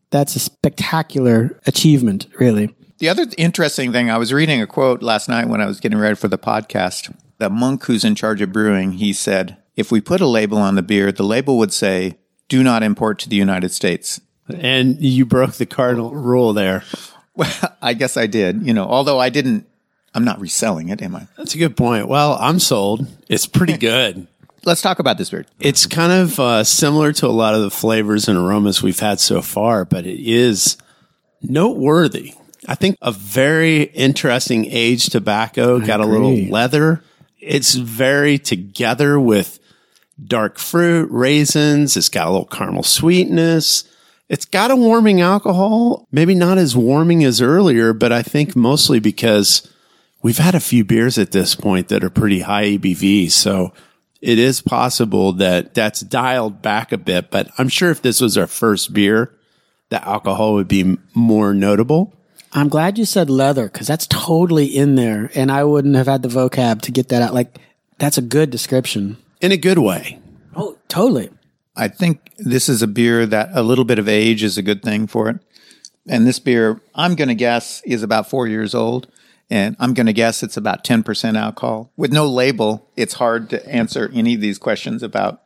that's 0.09 0.35
a 0.35 0.39
spectacular 0.39 1.59
achievement, 1.65 2.27
really. 2.39 2.75
The 2.99 3.09
other 3.09 3.25
interesting 3.37 3.91
thing, 3.91 4.09
I 4.09 4.17
was 4.17 4.33
reading 4.33 4.61
a 4.61 4.67
quote 4.67 5.01
last 5.01 5.29
night 5.29 5.47
when 5.47 5.61
I 5.61 5.65
was 5.65 5.79
getting 5.79 5.97
ready 5.97 6.15
for 6.15 6.27
the 6.27 6.37
podcast. 6.37 7.15
The 7.37 7.49
monk 7.49 7.85
who's 7.85 8.03
in 8.03 8.15
charge 8.15 8.41
of 8.41 8.51
brewing, 8.51 8.93
he 8.93 9.13
said, 9.13 9.57
if 9.77 9.91
we 9.91 10.01
put 10.01 10.19
a 10.19 10.27
label 10.27 10.57
on 10.57 10.75
the 10.75 10.81
beer, 10.81 11.11
the 11.11 11.23
label 11.23 11.57
would 11.57 11.71
say, 11.71 12.17
do 12.49 12.61
not 12.63 12.83
import 12.83 13.19
to 13.19 13.29
the 13.29 13.37
United 13.37 13.71
States. 13.71 14.19
And 14.53 14.99
you 14.99 15.25
broke 15.25 15.53
the 15.53 15.65
cardinal 15.65 16.11
rule 16.11 16.51
there. 16.51 16.83
Well, 17.35 17.53
I 17.81 17.93
guess 17.93 18.17
I 18.17 18.27
did, 18.27 18.65
you 18.65 18.73
know, 18.73 18.83
although 18.85 19.19
I 19.19 19.29
didn't, 19.29 19.65
I'm 20.13 20.25
not 20.25 20.41
reselling 20.41 20.89
it, 20.89 21.01
am 21.01 21.15
I? 21.15 21.27
That's 21.37 21.55
a 21.55 21.59
good 21.59 21.77
point. 21.77 22.09
Well, 22.09 22.37
I'm 22.41 22.59
sold. 22.59 23.07
It's 23.29 23.45
pretty 23.45 23.77
good. 23.77 24.27
Let's 24.69 24.83
talk 24.83 24.99
about 24.99 25.17
this 25.17 25.31
beer. 25.31 25.47
It's 25.59 25.87
kind 25.87 26.11
of 26.11 26.39
uh, 26.39 26.63
similar 26.63 27.11
to 27.13 27.25
a 27.25 27.29
lot 27.33 27.55
of 27.55 27.61
the 27.61 27.71
flavors 27.71 28.27
and 28.27 28.37
aromas 28.37 28.83
we've 28.83 28.99
had 28.99 29.19
so 29.19 29.41
far, 29.41 29.83
but 29.83 30.05
it 30.05 30.19
is 30.19 30.77
noteworthy. 31.41 32.35
I 32.67 32.75
think 32.75 32.95
a 33.01 33.11
very 33.11 33.81
interesting 33.81 34.67
aged 34.67 35.11
tobacco, 35.11 35.79
got 35.79 36.01
a 36.01 36.05
little 36.05 36.35
leather. 36.51 37.01
It's 37.39 37.73
very 37.73 38.37
together 38.37 39.19
with 39.19 39.57
dark 40.23 40.59
fruit, 40.59 41.09
raisins. 41.09 41.97
It's 41.97 42.09
got 42.09 42.27
a 42.27 42.29
little 42.29 42.45
caramel 42.45 42.83
sweetness. 42.83 43.85
It's 44.27 44.45
got 44.45 44.69
a 44.69 44.75
warming 44.75 45.19
alcohol, 45.19 46.07
maybe 46.11 46.35
not 46.35 46.59
as 46.59 46.77
warming 46.77 47.23
as 47.23 47.41
earlier, 47.41 47.91
but 47.91 48.11
I 48.11 48.21
think 48.21 48.55
mostly 48.55 48.99
because 48.99 49.67
we've 50.21 50.37
had 50.37 50.53
a 50.53 50.59
few 50.59 50.85
beers 50.85 51.17
at 51.17 51.31
this 51.31 51.55
point 51.55 51.87
that 51.87 52.03
are 52.03 52.11
pretty 52.11 52.41
high 52.41 52.65
ABV. 52.65 53.31
So 53.31 53.73
it 54.21 54.39
is 54.39 54.61
possible 54.61 55.33
that 55.33 55.73
that's 55.73 56.01
dialed 56.01 56.61
back 56.61 56.91
a 56.91 56.97
bit, 56.97 57.31
but 57.31 57.49
I'm 57.57 57.69
sure 57.69 57.89
if 57.91 58.01
this 58.01 58.19
was 58.21 58.37
our 58.37 58.47
first 58.47 58.93
beer, 58.93 59.33
the 59.89 60.05
alcohol 60.07 60.53
would 60.55 60.67
be 60.67 60.97
more 61.13 61.53
notable. 61.53 62.13
I'm 62.51 62.69
glad 62.69 62.97
you 62.97 63.05
said 63.05 63.29
leather 63.29 63.67
because 63.67 63.87
that's 63.87 64.07
totally 64.07 64.65
in 64.65 64.95
there, 64.95 65.29
and 65.35 65.51
I 65.51 65.63
wouldn't 65.63 65.95
have 65.95 66.07
had 66.07 66.23
the 66.23 66.29
vocab 66.29 66.81
to 66.81 66.91
get 66.91 67.09
that 67.09 67.21
out. 67.21 67.33
Like 67.33 67.57
that's 67.97 68.17
a 68.17 68.23
good 68.23 68.49
description. 68.49 69.17
in 69.41 69.51
a 69.51 69.57
good 69.57 69.79
way. 69.79 70.19
Oh, 70.55 70.77
totally. 70.87 71.29
I 71.75 71.87
think 71.87 72.31
this 72.37 72.67
is 72.67 72.81
a 72.81 72.87
beer 72.87 73.25
that 73.25 73.49
a 73.53 73.61
little 73.63 73.85
bit 73.85 73.99
of 73.99 74.09
age 74.09 74.43
is 74.43 74.57
a 74.57 74.61
good 74.61 74.83
thing 74.83 75.07
for 75.07 75.29
it. 75.29 75.39
And 76.07 76.25
this 76.25 76.39
beer, 76.39 76.81
I'm 76.95 77.15
going 77.15 77.27
to 77.27 77.35
guess, 77.35 77.81
is 77.85 78.03
about 78.03 78.29
four 78.29 78.47
years 78.47 78.73
old. 78.73 79.07
And 79.49 79.75
I'm 79.79 79.93
going 79.93 80.05
to 80.05 80.13
guess 80.13 80.43
it's 80.43 80.57
about 80.57 80.83
10% 80.83 81.35
alcohol. 81.37 81.91
With 81.97 82.13
no 82.13 82.27
label, 82.27 82.89
it's 82.95 83.15
hard 83.15 83.49
to 83.49 83.67
answer 83.67 84.09
any 84.13 84.35
of 84.35 84.41
these 84.41 84.57
questions 84.59 85.01
about 85.01 85.41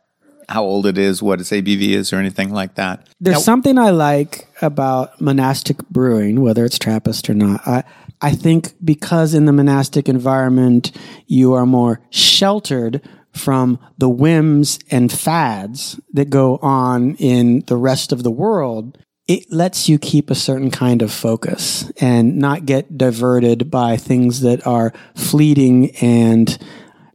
how 0.48 0.62
old 0.62 0.84
it 0.86 0.98
is, 0.98 1.22
what 1.22 1.40
its 1.40 1.50
ABV 1.50 1.90
is, 1.92 2.12
or 2.12 2.16
anything 2.16 2.52
like 2.52 2.74
that. 2.74 3.08
There's 3.18 3.36
Now- 3.36 3.40
something 3.40 3.78
I 3.78 3.90
like 3.90 4.46
about 4.60 5.18
monastic 5.20 5.88
brewing, 5.88 6.42
whether 6.42 6.64
it's 6.66 6.78
Trappist 6.78 7.30
or 7.30 7.34
not. 7.34 7.66
I 7.66 7.82
I 8.20 8.30
think 8.30 8.72
because 8.82 9.34
in 9.34 9.44
the 9.44 9.52
monastic 9.52 10.08
environment 10.08 10.92
you 11.26 11.52
are 11.52 11.66
more 11.66 12.00
sheltered 12.10 13.02
from 13.32 13.78
the 13.98 14.08
whims 14.08 14.78
and 14.90 15.10
fads 15.12 15.98
that 16.12 16.30
go 16.30 16.58
on 16.62 17.16
in 17.16 17.64
the 17.66 17.76
rest 17.76 18.12
of 18.12 18.22
the 18.22 18.30
world. 18.30 18.96
It 19.26 19.50
lets 19.50 19.88
you 19.88 19.98
keep 19.98 20.30
a 20.30 20.34
certain 20.34 20.70
kind 20.70 21.00
of 21.00 21.10
focus 21.10 21.90
and 21.98 22.36
not 22.36 22.66
get 22.66 22.98
diverted 22.98 23.70
by 23.70 23.96
things 23.96 24.42
that 24.42 24.66
are 24.66 24.92
fleeting 25.14 25.96
and 25.96 26.58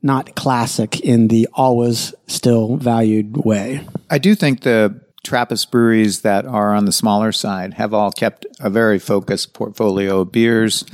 not 0.02 0.36
classic 0.36 1.00
in 1.02 1.28
the 1.28 1.48
always 1.54 2.16
still 2.26 2.78
valued 2.78 3.38
way. 3.38 3.86
I 4.10 4.18
do 4.18 4.34
think 4.34 4.62
the 4.62 5.02
Trappist 5.24 5.70
breweries 5.70 6.22
that 6.22 6.46
are 6.46 6.74
on 6.74 6.86
the 6.86 6.92
smaller 6.92 7.32
side 7.32 7.76
have 7.76 7.94
all 7.94 8.12
kept 8.12 8.46
a 8.60 8.70
very 8.70 8.98
focused 8.98 9.54
portfolio 9.54 10.22
of 10.22 10.32
beers. 10.32 10.86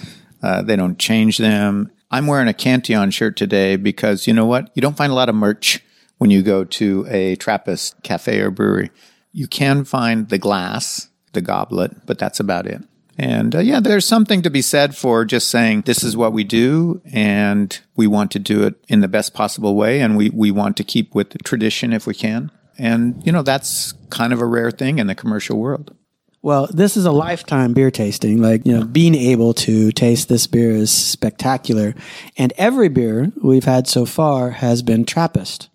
Uh, 0.42 0.64
they 0.64 0.76
don't 0.76 1.00
change 1.00 1.38
them. 1.38 1.92
I'm 2.12 2.28
wearing 2.28 2.48
a 2.48 2.54
Cantillon 2.54 3.12
shirt 3.12 3.38
today 3.38 3.76
because 3.78 4.28
you 4.28 4.34
know 4.34 4.46
what? 4.46 4.72
You 4.74 4.82
don't 4.82 4.98
find 4.98 5.12
a 5.12 5.16
lot 5.16 5.30
of 5.30 5.36
merch 5.36 5.82
when 6.18 6.32
you 6.32 6.42
go 6.42 6.64
to 6.64 7.06
a 7.08 7.36
Trappist 7.36 8.02
cafe 8.04 8.42
or 8.42 8.52
brewery. 8.52 8.90
You 9.36 9.48
can 9.50 9.84
find 9.84 10.30
the 10.30 10.38
glass, 10.38 11.10
the 11.34 11.42
goblet, 11.42 12.06
but 12.06 12.18
that's 12.18 12.40
about 12.40 12.66
it. 12.66 12.82
And 13.18 13.54
uh, 13.54 13.60
yeah, 13.60 13.82
there's 13.82 14.06
something 14.06 14.42
to 14.44 14.50
be 14.50 14.62
said 14.62 14.96
for 14.96 15.26
just 15.26 15.50
saying 15.50 15.82
this 15.82 16.06
is 16.06 16.16
what 16.16 16.32
we 16.32 16.46
do 16.46 17.02
and 17.12 17.78
we 17.98 18.08
want 18.08 18.32
to 18.32 18.40
do 18.40 18.64
it 18.64 18.76
in 18.88 19.02
the 19.02 19.10
best 19.10 19.34
possible 19.34 19.76
way 19.76 20.00
and 20.00 20.16
we, 20.16 20.30
we 20.30 20.52
want 20.52 20.78
to 20.78 20.86
keep 20.86 21.14
with 21.14 21.32
the 21.32 21.40
tradition 21.40 21.92
if 21.92 22.08
we 22.08 22.14
can. 22.14 22.50
And, 22.78 23.22
you 23.26 23.34
know, 23.34 23.42
that's 23.42 23.92
kind 24.10 24.32
of 24.32 24.40
a 24.40 24.46
rare 24.46 24.72
thing 24.72 25.00
in 25.00 25.08
the 25.08 25.16
commercial 25.16 25.60
world. 25.60 25.94
Well, 26.42 26.70
this 26.72 26.96
is 26.96 27.04
a 27.04 27.12
lifetime 27.12 27.74
beer 27.74 27.92
tasting. 27.92 28.42
Like, 28.42 28.66
you 28.66 28.72
know, 28.72 28.86
being 28.86 29.16
able 29.16 29.54
to 29.56 29.92
taste 29.92 30.30
this 30.30 30.48
beer 30.48 30.72
is 30.72 30.92
spectacular. 30.92 31.94
And 32.38 32.54
every 32.58 32.88
beer 32.88 33.34
we've 33.44 33.66
had 33.66 33.90
so 33.90 34.06
far 34.06 34.52
has 34.52 34.82
been 34.82 35.04
Trappist. 35.04 35.68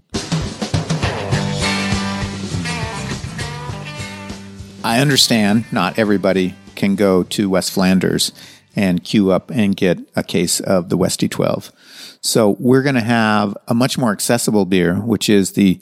I 4.83 5.01
understand 5.01 5.67
not 5.73 5.99
everybody 5.99 6.55
can 6.75 6.97
go 6.97 7.23
to 7.25 7.51
West 7.51 7.71
Flanders 7.71 8.33
and 8.75 9.05
queue 9.05 9.31
up 9.31 9.51
and 9.51 9.77
get 9.77 9.99
a 10.17 10.23
case 10.23 10.59
of 10.59 10.89
the 10.89 10.97
Westy 10.97 11.29
12. 11.29 11.71
So 12.23 12.57
we're 12.59 12.83
going 12.83 12.95
to 12.95 13.03
have 13.03 13.57
a 13.69 13.75
much 13.75 13.99
more 13.99 14.11
accessible 14.13 14.65
beer, 14.65 14.95
which 14.97 15.29
is 15.29 15.53
the 15.53 15.81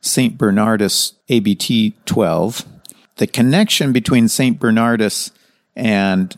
St. 0.00 0.36
Bernardus 0.36 1.12
ABT 1.28 1.94
12. 2.06 2.64
The 3.16 3.26
connection 3.28 3.92
between 3.92 4.26
St. 4.26 4.58
Bernardus 4.58 5.30
and 5.76 6.36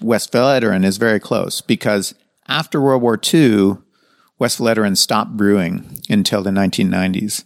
West 0.00 0.32
Vleteren 0.32 0.84
is 0.84 0.96
very 0.96 1.18
close 1.18 1.60
because 1.60 2.14
after 2.46 2.80
World 2.80 3.02
War 3.02 3.18
II, 3.32 3.78
West 4.38 4.60
Vleteren 4.60 4.96
stopped 4.96 5.36
brewing 5.36 6.00
until 6.08 6.42
the 6.42 6.50
1990s. 6.50 7.44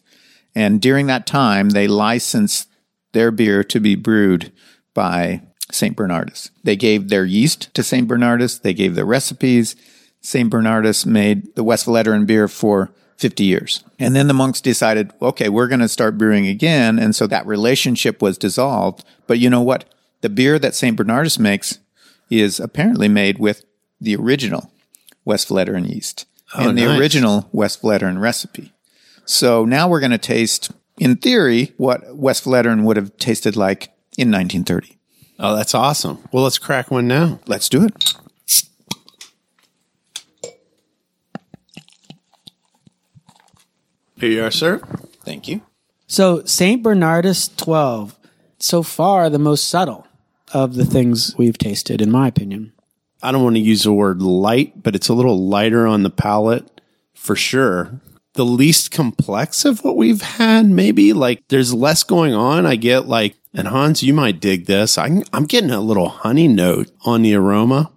And 0.54 0.82
during 0.82 1.06
that 1.06 1.26
time, 1.26 1.70
they 1.70 1.88
licensed 1.88 2.68
their 3.16 3.30
beer 3.30 3.64
to 3.64 3.80
be 3.80 3.94
brewed 3.94 4.52
by 4.94 5.42
St. 5.72 5.96
Bernardus. 5.96 6.50
They 6.62 6.76
gave 6.76 7.08
their 7.08 7.24
yeast 7.24 7.72
to 7.74 7.82
St. 7.82 8.06
Bernardus. 8.06 8.60
They 8.60 8.74
gave 8.74 8.94
their 8.94 9.06
recipes. 9.06 9.74
St. 10.20 10.50
Bernardus 10.50 11.06
made 11.06 11.54
the 11.56 11.64
West 11.64 11.86
Vleteren 11.86 12.26
beer 12.26 12.46
for 12.46 12.90
50 13.16 13.44
years. 13.44 13.82
And 13.98 14.14
then 14.14 14.28
the 14.28 14.34
monks 14.34 14.60
decided, 14.60 15.12
okay, 15.22 15.48
we're 15.48 15.68
going 15.68 15.80
to 15.80 15.88
start 15.88 16.18
brewing 16.18 16.46
again. 16.46 16.98
And 16.98 17.16
so 17.16 17.26
that 17.26 17.46
relationship 17.46 18.20
was 18.20 18.36
dissolved. 18.36 19.04
But 19.26 19.38
you 19.38 19.48
know 19.48 19.62
what? 19.62 19.86
The 20.20 20.28
beer 20.28 20.58
that 20.58 20.74
St. 20.74 20.96
Bernardus 20.96 21.38
makes 21.38 21.78
is 22.28 22.60
apparently 22.60 23.08
made 23.08 23.38
with 23.38 23.64
the 24.00 24.16
original 24.16 24.70
West 25.24 25.48
Vleteren 25.48 25.88
yeast 25.88 26.26
oh, 26.54 26.68
and 26.68 26.78
the 26.78 26.84
nice. 26.84 27.00
original 27.00 27.48
Westvleteren 27.54 28.20
recipe. 28.20 28.72
So 29.24 29.64
now 29.64 29.88
we're 29.88 30.00
going 30.00 30.12
to 30.12 30.18
taste, 30.18 30.70
in 30.98 31.16
theory, 31.16 31.72
what 31.76 32.02
Westvleteren 32.08 32.84
would 32.84 32.96
have 32.96 33.16
tasted 33.18 33.56
like 33.56 33.84
in 34.16 34.30
1930. 34.30 34.98
Oh, 35.38 35.54
that's 35.54 35.74
awesome. 35.74 36.22
Well, 36.32 36.44
let's 36.44 36.58
crack 36.58 36.90
one 36.90 37.06
now. 37.06 37.40
Let's 37.46 37.68
do 37.68 37.84
it. 37.84 38.14
Here 44.18 44.30
you 44.30 44.44
are, 44.44 44.50
sir. 44.50 44.78
Thank 45.24 45.46
you. 45.46 45.60
So 46.06 46.42
St. 46.44 46.82
Bernardus 46.82 47.54
12, 47.56 48.16
so 48.58 48.82
far 48.82 49.28
the 49.28 49.38
most 49.38 49.68
subtle 49.68 50.06
of 50.54 50.74
the 50.74 50.86
things 50.86 51.34
we've 51.36 51.58
tasted, 51.58 52.00
in 52.00 52.10
my 52.10 52.28
opinion. 52.28 52.72
I 53.22 53.32
don't 53.32 53.42
want 53.42 53.56
to 53.56 53.60
use 53.60 53.82
the 53.82 53.92
word 53.92 54.22
light, 54.22 54.82
but 54.82 54.94
it's 54.94 55.08
a 55.08 55.14
little 55.14 55.48
lighter 55.48 55.86
on 55.86 56.02
the 56.02 56.10
palate 56.10 56.80
for 57.12 57.36
sure. 57.36 58.00
The 58.36 58.44
least 58.44 58.90
complex 58.90 59.64
of 59.64 59.82
what 59.82 59.96
we've 59.96 60.22
had, 60.22 60.66
maybe 60.68 61.12
like 61.12 61.42
there's 61.48 61.74
less 61.74 62.02
going 62.02 62.34
on. 62.34 62.66
I 62.66 62.76
get 62.76 63.08
like, 63.08 63.34
and 63.52 63.68
Hans, 63.68 64.02
you 64.02 64.14
might 64.14 64.40
dig 64.40 64.66
this. 64.66 64.98
I, 64.98 65.22
am 65.32 65.44
getting 65.46 65.70
a 65.70 65.80
little 65.80 66.08
honey 66.08 66.46
note 66.46 66.90
on 67.04 67.22
the 67.22 67.34
aroma. 67.34 67.90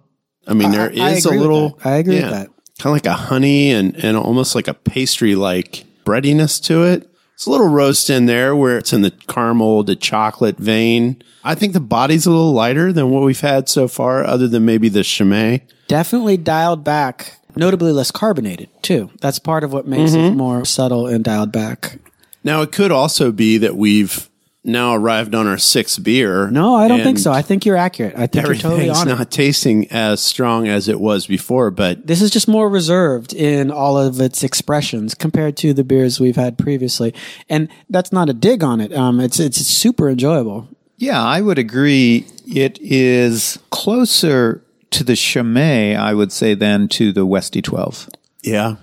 I 0.46 0.54
mean, 0.54 0.70
there 0.72 0.90
I 0.90 1.10
is 1.10 1.26
a 1.26 1.30
little. 1.30 1.78
I 1.84 1.96
agree 1.96 2.16
with 2.16 2.30
that. 2.30 2.48
Kind 2.78 2.86
of 2.86 2.92
like 2.92 3.06
a 3.06 3.12
honey 3.12 3.70
and, 3.70 3.94
and 3.96 4.16
almost 4.16 4.54
like 4.54 4.66
a 4.66 4.74
pastry 4.74 5.34
like 5.34 5.84
breadiness 6.04 6.58
to 6.60 6.84
it. 6.84 7.06
It's 7.34 7.46
a 7.46 7.50
little 7.50 7.68
roast 7.68 8.10
in 8.10 8.26
there 8.26 8.54
where 8.54 8.76
it's 8.76 8.92
in 8.92 9.00
the 9.00 9.10
caramel, 9.10 9.82
the 9.82 9.96
chocolate 9.96 10.58
vein. 10.58 11.22
I 11.42 11.54
think 11.54 11.72
the 11.72 11.80
body's 11.80 12.26
a 12.26 12.30
little 12.30 12.52
lighter 12.52 12.92
than 12.92 13.10
what 13.10 13.22
we've 13.22 13.40
had 13.40 13.68
so 13.68 13.88
far, 13.88 14.24
other 14.24 14.46
than 14.46 14.66
maybe 14.66 14.90
the 14.90 15.02
Chimay. 15.02 15.62
Definitely 15.88 16.36
dialed 16.36 16.84
back, 16.84 17.39
notably 17.56 17.92
less 17.92 18.10
carbonated, 18.10 18.68
too. 18.82 19.10
That's 19.20 19.38
part 19.38 19.64
of 19.64 19.72
what 19.72 19.86
makes 19.86 20.12
Mm-hmm. 20.12 20.32
it 20.34 20.36
more 20.36 20.64
subtle 20.64 21.06
and 21.06 21.22
dialed 21.24 21.52
back. 21.52 21.98
Now, 22.44 22.62
it 22.62 22.72
could 22.72 22.90
also 22.90 23.32
be 23.32 23.58
that 23.58 23.76
we've 23.76 24.28
now 24.62 24.94
arrived 24.94 25.34
on 25.34 25.46
our 25.46 25.56
sixth 25.56 26.02
beer. 26.02 26.50
No, 26.50 26.74
I 26.74 26.86
don't 26.86 27.02
think 27.02 27.18
so. 27.18 27.32
I 27.32 27.40
think 27.40 27.64
you're 27.64 27.76
accurate. 27.78 28.14
I 28.14 28.26
think 28.26 28.44
you're 28.46 28.54
totally 28.54 28.74
Everything's 28.90 28.98
on 28.98 29.08
it. 29.08 29.14
not 29.18 29.30
tasting 29.30 29.90
as 29.90 30.20
strong 30.20 30.68
as 30.68 30.86
it 30.86 31.00
was 31.00 31.26
before, 31.26 31.70
but 31.70 32.06
This 32.06 32.20
is 32.20 32.30
just 32.30 32.46
more 32.46 32.68
reserved 32.68 33.32
in 33.32 33.70
all 33.70 33.96
of 33.96 34.20
its 34.20 34.42
expressions 34.42 35.14
compared 35.14 35.56
to 35.58 35.72
the 35.72 35.82
beers 35.82 36.20
we've 36.20 36.36
had 36.36 36.58
previously, 36.58 37.14
and 37.48 37.68
that's 37.88 38.12
not 38.12 38.28
a 38.28 38.34
dig 38.34 38.62
on 38.62 38.80
it. 38.82 38.92
Um, 38.92 39.18
it's 39.18 39.40
it's 39.40 39.58
super 39.58 40.10
enjoyable. 40.10 40.68
Yeah, 40.98 41.22
I 41.24 41.40
would 41.40 41.58
agree. 41.58 42.26
It 42.46 42.78
is 42.82 43.58
closer 43.70 44.62
to 44.90 45.04
the 45.04 45.14
Chimay, 45.14 45.94
I 45.96 46.14
would 46.14 46.32
say, 46.32 46.54
than 46.54 46.88
to 46.88 47.12
the 47.12 47.26
Westy 47.26 47.62
12. 47.62 48.08
yeah, 48.42 48.76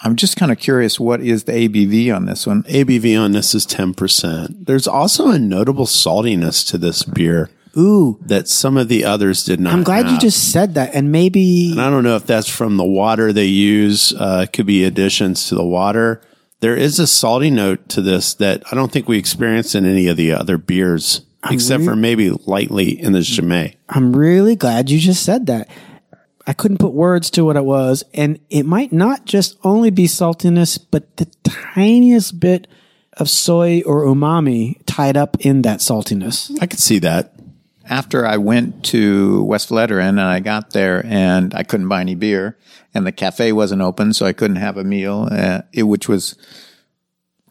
I'm 0.00 0.16
just 0.16 0.36
kind 0.36 0.52
of 0.52 0.58
curious 0.58 1.00
what 1.00 1.22
is 1.22 1.44
the 1.44 1.52
ABV 1.52 2.14
on 2.14 2.26
this 2.26 2.46
one? 2.46 2.64
ABV 2.64 3.18
on 3.18 3.32
this 3.32 3.54
is 3.54 3.66
10%. 3.66 4.66
There's 4.66 4.86
also 4.86 5.30
a 5.30 5.38
notable 5.38 5.86
saltiness 5.86 6.68
to 6.70 6.78
this 6.78 7.04
beer 7.04 7.48
Ooh, 7.76 8.18
that 8.20 8.46
some 8.46 8.76
of 8.76 8.88
the 8.88 9.04
others 9.04 9.44
did 9.44 9.60
not. 9.60 9.72
I'm 9.72 9.82
glad 9.82 10.10
you 10.10 10.18
just 10.18 10.52
said 10.52 10.74
that, 10.74 10.94
and 10.94 11.10
maybe 11.10 11.72
And 11.72 11.80
I 11.80 11.90
don't 11.90 12.04
know 12.04 12.16
if 12.16 12.26
that's 12.26 12.48
from 12.48 12.76
the 12.76 12.84
water 12.84 13.32
they 13.32 13.46
use. 13.46 14.12
Uh, 14.12 14.42
it 14.44 14.52
could 14.52 14.66
be 14.66 14.84
additions 14.84 15.48
to 15.48 15.54
the 15.54 15.64
water. 15.64 16.20
There 16.60 16.76
is 16.76 16.98
a 16.98 17.06
salty 17.06 17.50
note 17.50 17.88
to 17.90 18.02
this 18.02 18.34
that 18.34 18.62
I 18.70 18.74
don't 18.74 18.92
think 18.92 19.08
we 19.08 19.18
experienced 19.18 19.74
in 19.74 19.84
any 19.84 20.06
of 20.06 20.16
the 20.16 20.32
other 20.32 20.56
beers, 20.58 21.22
except 21.50 21.84
for 21.84 21.96
maybe 21.96 22.30
lightly 22.30 23.00
in 23.00 23.12
the 23.12 23.22
Chimay. 23.22 23.74
I'm 23.88 24.14
really 24.14 24.56
glad 24.56 24.90
you 24.90 24.98
just 24.98 25.24
said 25.24 25.46
that. 25.46 25.68
I 26.46 26.52
couldn't 26.52 26.78
put 26.78 26.92
words 26.92 27.30
to 27.30 27.44
what 27.44 27.56
it 27.56 27.64
was, 27.64 28.04
and 28.12 28.38
it 28.50 28.66
might 28.66 28.92
not 28.92 29.24
just 29.24 29.56
only 29.64 29.90
be 29.90 30.04
saltiness, 30.04 30.78
but 30.90 31.16
the 31.16 31.26
tiniest 31.42 32.38
bit 32.38 32.66
of 33.14 33.30
soy 33.30 33.82
or 33.86 34.04
umami 34.04 34.80
tied 34.86 35.16
up 35.16 35.36
in 35.40 35.62
that 35.62 35.78
saltiness. 35.78 36.56
I 36.60 36.66
could 36.66 36.80
see 36.80 36.98
that. 37.00 37.32
After 37.86 38.26
I 38.26 38.38
went 38.38 38.84
to 38.86 39.44
West 39.44 39.68
Vleteren 39.68 40.08
and 40.08 40.20
I 40.20 40.40
got 40.40 40.70
there 40.70 41.04
and 41.06 41.54
I 41.54 41.62
couldn't 41.64 41.88
buy 41.88 42.00
any 42.00 42.14
beer 42.14 42.56
and 42.94 43.06
the 43.06 43.12
cafe 43.12 43.52
wasn't 43.52 43.82
open, 43.82 44.12
so 44.12 44.24
I 44.24 44.32
couldn't 44.32 44.56
have 44.56 44.76
a 44.76 44.84
meal, 44.84 45.28
uh, 45.30 45.62
it, 45.72 45.82
which 45.82 46.08
was, 46.08 46.34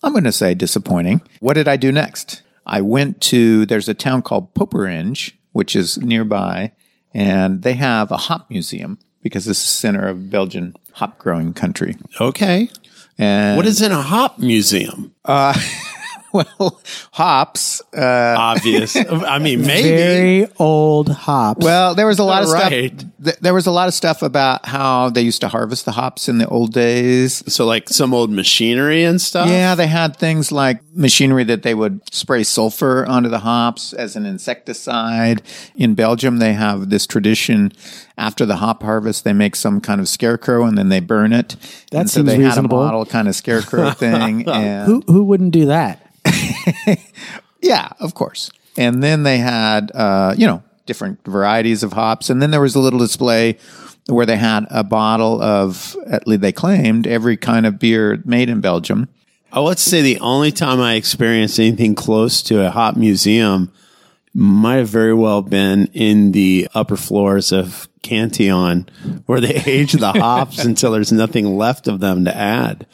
I'm 0.02 0.12
going 0.12 0.24
to 0.24 0.32
say 0.32 0.56
disappointing. 0.56 1.22
What 1.40 1.54
did 1.54 1.68
I 1.68 1.78
do 1.78 1.92
next? 1.92 2.42
I 2.66 2.82
went 2.82 3.22
to, 3.22 3.66
there's 3.66 3.90
a 3.90 3.94
town 3.94 4.22
called 4.22 4.54
Poperinge, 4.54 5.34
which 5.52 5.76
is 5.76 5.98
nearby, 5.98 6.72
and 7.14 7.62
they 7.62 7.74
have 7.74 8.12
a 8.12 8.18
hop 8.18 8.50
museum 8.50 9.00
because 9.22 9.46
this 9.46 9.60
is 9.60 9.64
the 9.64 9.70
center 9.70 10.08
of 10.08 10.30
Belgian 10.30 10.76
hop 10.94 11.18
growing 11.18 11.54
country. 11.54 11.96
Okay. 12.20 12.70
And 13.18 13.58
What 13.58 13.66
is 13.66 13.82
in 13.82 13.92
a 13.92 14.02
hop 14.02 14.40
museum? 14.40 15.14
Uh, 15.24 15.54
well, 16.60 16.82
hops. 17.12 17.82
Uh, 17.96 18.36
Obvious. 18.38 18.96
I 18.96 19.40
mean, 19.40 19.62
maybe. 19.66 19.90
Very 19.90 20.48
old 20.60 21.10
hops. 21.10 21.64
well, 21.64 21.94
there 21.96 22.08
was 22.08 22.20
a 22.20 22.24
lot 22.24 22.44
of 22.44 22.50
Right. 22.50 22.92
stuff. 23.00 23.12
th- 23.24 23.38
There 23.40 23.54
was 23.54 23.68
a 23.68 23.72
lot 23.72 23.88
of 23.88 23.94
stuff 23.94 24.22
about 24.22 24.66
how 24.66 25.10
they 25.10 25.22
used 25.22 25.42
to 25.42 25.48
harvest 25.48 25.86
the 25.86 25.92
hops 25.92 26.28
in 26.28 26.40
the 26.40 26.48
old 26.48 26.74
days. 26.74 27.44
so, 27.54 27.66
like 27.66 27.88
some 27.90 28.14
old 28.14 28.32
machinery 28.32 29.04
and 29.04 29.22
stuff. 29.22 29.48
Yeah, 29.48 29.76
they 29.76 29.88
had 29.88 30.18
things 30.18 30.52
like 30.52 30.82
machinery 30.96 31.44
that 31.46 31.64
they 31.64 31.74
would 31.74 32.02
spray 32.14 32.44
sulfur 32.44 33.06
onto 33.06 33.30
the 33.30 33.40
hops 33.40 33.94
as 33.94 34.16
an 34.16 34.26
insecticide. 34.26 35.42
In 35.76 35.94
Belgium, 35.96 36.38
they 36.38 36.54
have 36.54 36.90
this 36.90 37.06
tradition 37.08 37.72
after 38.18 38.46
the 38.46 38.58
hop 38.58 38.84
harvest, 38.84 39.24
they 39.24 39.34
make 39.34 39.56
some 39.56 39.82
kind 39.82 40.00
of 40.00 40.08
scarecrow 40.08 40.66
and 40.66 40.78
then 40.78 40.90
they 40.90 41.00
burn 41.00 41.34
it. 41.34 41.56
That 41.92 42.02
and 42.02 42.10
so 42.10 42.20
seems 42.20 42.30
they 42.30 42.38
reasonable. 42.38 42.78
had 42.80 42.84
a 42.84 42.92
model 42.92 43.06
kind 43.08 43.28
of 43.28 43.36
scarecrow 43.36 43.90
thing. 43.92 44.48
and 44.48 44.86
who 44.86 45.04
who 45.08 45.24
wouldn't 45.24 45.52
do 45.52 45.66
that? 45.68 46.03
Yeah, 47.64 47.90
of 48.00 48.14
course. 48.14 48.52
And 48.78 49.02
then 49.02 49.24
they 49.24 49.38
had, 49.38 49.92
uh, 49.96 50.36
you 50.38 50.46
know, 50.46 50.62
different 50.86 51.24
varieties 51.24 51.82
of 51.82 51.94
hops. 51.94 52.30
And 52.30 52.42
then 52.42 52.52
there 52.52 52.62
was 52.62 52.76
a 52.76 52.80
little 52.80 53.00
display 53.00 53.58
where 54.08 54.26
they 54.26 54.36
had 54.36 54.68
a 54.70 54.84
bottle 54.84 55.42
of, 55.42 55.96
at 56.06 56.28
least 56.28 56.42
they 56.42 56.52
claimed, 56.52 57.08
every 57.08 57.38
kind 57.38 57.66
of 57.66 57.80
beer 57.80 58.22
made 58.26 58.50
in 58.50 58.60
Belgium. 58.60 59.08
Oh, 59.54 59.64
let's 59.64 59.82
say 59.82 60.02
the 60.02 60.20
only 60.20 60.52
time 60.52 60.82
I 60.82 60.96
experienced 60.96 61.58
anything 61.58 61.96
close 61.96 62.42
to 62.44 62.66
a 62.66 62.70
hop 62.70 62.98
museum 62.98 63.72
might 64.34 64.78
have 64.78 64.90
very 64.90 65.14
well 65.14 65.42
been 65.42 65.86
in 65.94 66.34
the 66.34 66.68
upper 66.74 66.98
floors 66.98 67.54
of 67.54 67.88
Cantillon, 68.02 68.90
where 69.26 69.40
they 69.40 69.56
age 69.66 69.94
the 69.94 70.12
hops 70.12 70.60
until 70.66 70.92
there's 70.92 71.14
nothing 71.14 71.56
left 71.56 71.88
of 71.88 72.02
them 72.02 72.26
to 72.26 72.36
add, 72.36 72.88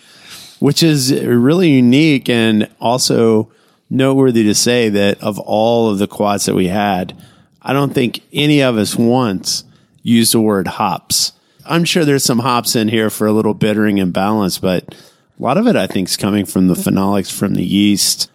which 0.60 0.84
is 0.84 1.12
really 1.12 1.72
unique 1.72 2.30
and 2.30 2.70
also 2.80 3.52
noteworthy 3.90 4.44
to 4.44 4.56
say 4.56 4.90
that 4.90 5.22
of 5.22 5.40
all 5.40 5.90
of 5.90 5.98
the 5.98 6.08
quads 6.08 6.46
that 6.46 6.56
we 6.56 6.68
had, 6.68 7.18
I 7.62 7.74
don't 7.74 7.94
think 7.94 8.22
any 8.32 8.62
of 8.62 8.78
us 8.78 8.96
once 8.96 9.64
used 10.04 10.34
the 10.34 10.42
word 10.42 10.68
hops. 10.68 11.34
I'm 11.66 11.84
sure 11.84 12.06
there's 12.06 12.24
some 12.24 12.40
hops 12.40 12.76
in 12.76 12.88
here 12.88 13.10
for 13.10 13.28
a 13.28 13.32
little 13.32 13.54
bittering 13.54 14.00
and 14.00 14.14
balance, 14.14 14.58
but 14.58 14.94
a 14.94 15.44
lot 15.44 15.58
of 15.58 15.68
it 15.68 15.76
I 15.76 15.88
think 15.88 16.08
is 16.08 16.18
coming 16.18 16.46
from 16.46 16.68
the 16.68 16.74
phenolics 16.74 17.32
from 17.32 17.54
the 17.56 17.64
yeast. 17.64 18.30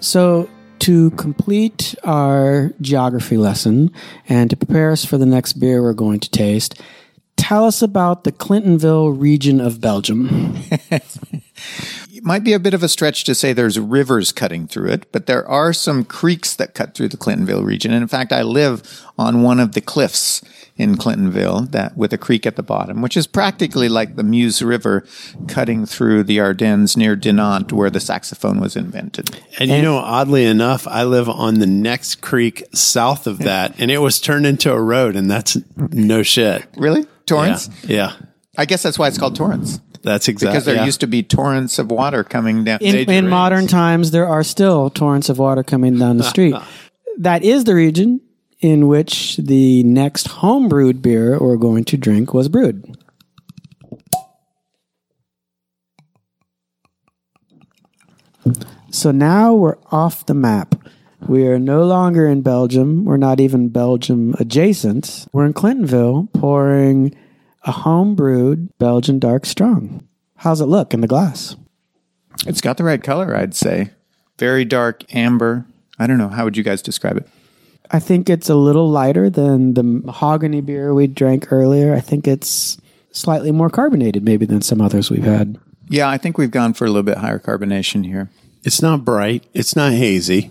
So, 0.00 0.50
to 0.80 1.10
complete 1.12 1.94
our 2.02 2.72
geography 2.80 3.36
lesson 3.36 3.92
and 4.28 4.50
to 4.50 4.56
prepare 4.56 4.90
us 4.90 5.04
for 5.04 5.16
the 5.16 5.26
next 5.26 5.54
beer 5.54 5.80
we're 5.80 5.92
going 5.92 6.18
to 6.18 6.28
taste, 6.28 6.80
tell 7.42 7.64
us 7.64 7.82
about 7.82 8.22
the 8.22 8.30
Clintonville 8.30 9.20
region 9.20 9.60
of 9.60 9.80
Belgium. 9.80 10.56
It 12.10 12.24
might 12.24 12.44
be 12.44 12.52
a 12.52 12.58
bit 12.58 12.74
of 12.74 12.82
a 12.82 12.88
stretch 12.88 13.24
to 13.24 13.34
say 13.34 13.52
there's 13.52 13.78
rivers 13.78 14.32
cutting 14.32 14.66
through 14.66 14.90
it, 14.90 15.10
but 15.12 15.26
there 15.26 15.46
are 15.48 15.72
some 15.72 16.04
creeks 16.04 16.54
that 16.56 16.74
cut 16.74 16.94
through 16.94 17.08
the 17.08 17.16
Clintonville 17.16 17.64
region. 17.64 17.92
And 17.92 18.02
in 18.02 18.08
fact, 18.08 18.32
I 18.32 18.42
live 18.42 19.02
on 19.18 19.42
one 19.42 19.60
of 19.60 19.72
the 19.72 19.80
cliffs 19.80 20.42
in 20.76 20.96
Clintonville 20.96 21.70
that 21.70 21.96
with 21.96 22.12
a 22.12 22.18
creek 22.18 22.46
at 22.46 22.56
the 22.56 22.62
bottom, 22.62 23.02
which 23.02 23.16
is 23.16 23.26
practically 23.26 23.88
like 23.88 24.16
the 24.16 24.22
Meuse 24.22 24.62
River 24.62 25.04
cutting 25.46 25.84
through 25.86 26.24
the 26.24 26.40
Ardennes 26.40 26.96
near 26.96 27.14
Dinant 27.14 27.72
where 27.72 27.90
the 27.90 28.00
saxophone 28.00 28.58
was 28.60 28.74
invented. 28.74 29.38
And, 29.58 29.70
you 29.70 29.82
know, 29.82 29.98
oddly 29.98 30.44
enough, 30.44 30.88
I 30.88 31.04
live 31.04 31.28
on 31.28 31.58
the 31.58 31.66
next 31.66 32.22
creek 32.22 32.64
south 32.72 33.26
of 33.26 33.38
that, 33.40 33.74
and 33.78 33.90
it 33.90 33.98
was 33.98 34.18
turned 34.20 34.46
into 34.46 34.72
a 34.72 34.80
road, 34.80 35.14
and 35.14 35.30
that's 35.30 35.58
no 35.76 36.22
shit. 36.22 36.66
Really? 36.76 37.00
Yeah, 37.02 37.06
Torrents? 37.26 37.70
yeah, 37.84 38.16
I 38.56 38.64
guess 38.64 38.82
that's 38.82 38.98
why 38.98 39.08
it's 39.08 39.18
called 39.18 39.36
torrents. 39.36 39.80
That's 40.02 40.28
exactly 40.28 40.52
Because 40.52 40.64
there 40.64 40.76
yeah. 40.76 40.84
used 40.84 41.00
to 41.00 41.06
be 41.06 41.22
torrents 41.22 41.78
of 41.78 41.90
water 41.90 42.24
coming 42.24 42.64
down. 42.64 42.78
In, 42.80 43.08
in 43.10 43.28
modern 43.28 43.66
times, 43.66 44.10
there 44.10 44.26
are 44.26 44.42
still 44.42 44.90
torrents 44.90 45.28
of 45.28 45.38
water 45.38 45.62
coming 45.62 45.98
down 45.98 46.16
the 46.16 46.24
street. 46.24 46.54
that 47.18 47.42
is 47.42 47.64
the 47.64 47.74
region 47.74 48.20
in 48.60 48.86
which 48.86 49.36
the 49.36 49.82
next 49.82 50.28
homebrewed 50.28 51.02
beer 51.02 51.38
we're 51.38 51.56
going 51.56 51.84
to 51.84 51.96
drink 51.96 52.32
was 52.32 52.48
brewed. 52.48 52.96
So 58.90 59.10
now 59.10 59.54
we're 59.54 59.78
off 59.90 60.26
the 60.26 60.34
map. 60.34 60.74
We 61.26 61.46
are 61.46 61.58
no 61.58 61.84
longer 61.84 62.26
in 62.26 62.42
Belgium. 62.42 63.04
We're 63.04 63.16
not 63.16 63.40
even 63.40 63.68
Belgium 63.68 64.34
adjacent. 64.38 65.26
We're 65.32 65.46
in 65.46 65.54
Clintonville 65.54 66.32
pouring 66.32 67.14
a 67.64 67.72
homebrewed 67.72 68.68
Belgian 68.78 69.18
dark 69.18 69.46
strong. 69.46 70.06
How's 70.36 70.60
it 70.60 70.66
look 70.66 70.92
in 70.92 71.00
the 71.00 71.06
glass? 71.06 71.56
It's 72.46 72.60
got 72.60 72.76
the 72.76 72.84
right 72.84 73.02
color, 73.02 73.36
I'd 73.36 73.54
say. 73.54 73.90
Very 74.38 74.64
dark 74.64 75.04
amber. 75.14 75.66
I 75.98 76.06
don't 76.06 76.18
know. 76.18 76.28
How 76.28 76.44
would 76.44 76.56
you 76.56 76.64
guys 76.64 76.82
describe 76.82 77.16
it? 77.16 77.28
I 77.90 77.98
think 77.98 78.30
it's 78.30 78.48
a 78.48 78.54
little 78.54 78.88
lighter 78.88 79.28
than 79.28 79.74
the 79.74 79.82
mahogany 79.82 80.62
beer 80.62 80.94
we 80.94 81.06
drank 81.06 81.52
earlier. 81.52 81.94
I 81.94 82.00
think 82.00 82.26
it's 82.26 82.78
slightly 83.12 83.52
more 83.52 83.70
carbonated, 83.70 84.24
maybe, 84.24 84.46
than 84.46 84.62
some 84.62 84.80
others 84.80 85.10
we've 85.10 85.22
had. 85.22 85.58
Yeah, 85.88 86.08
I 86.08 86.16
think 86.16 86.38
we've 86.38 86.50
gone 86.50 86.72
for 86.72 86.86
a 86.86 86.88
little 86.88 87.02
bit 87.02 87.18
higher 87.18 87.38
carbonation 87.38 88.06
here. 88.06 88.30
It's 88.64 88.80
not 88.80 89.04
bright. 89.04 89.44
It's 89.52 89.76
not 89.76 89.92
hazy. 89.92 90.50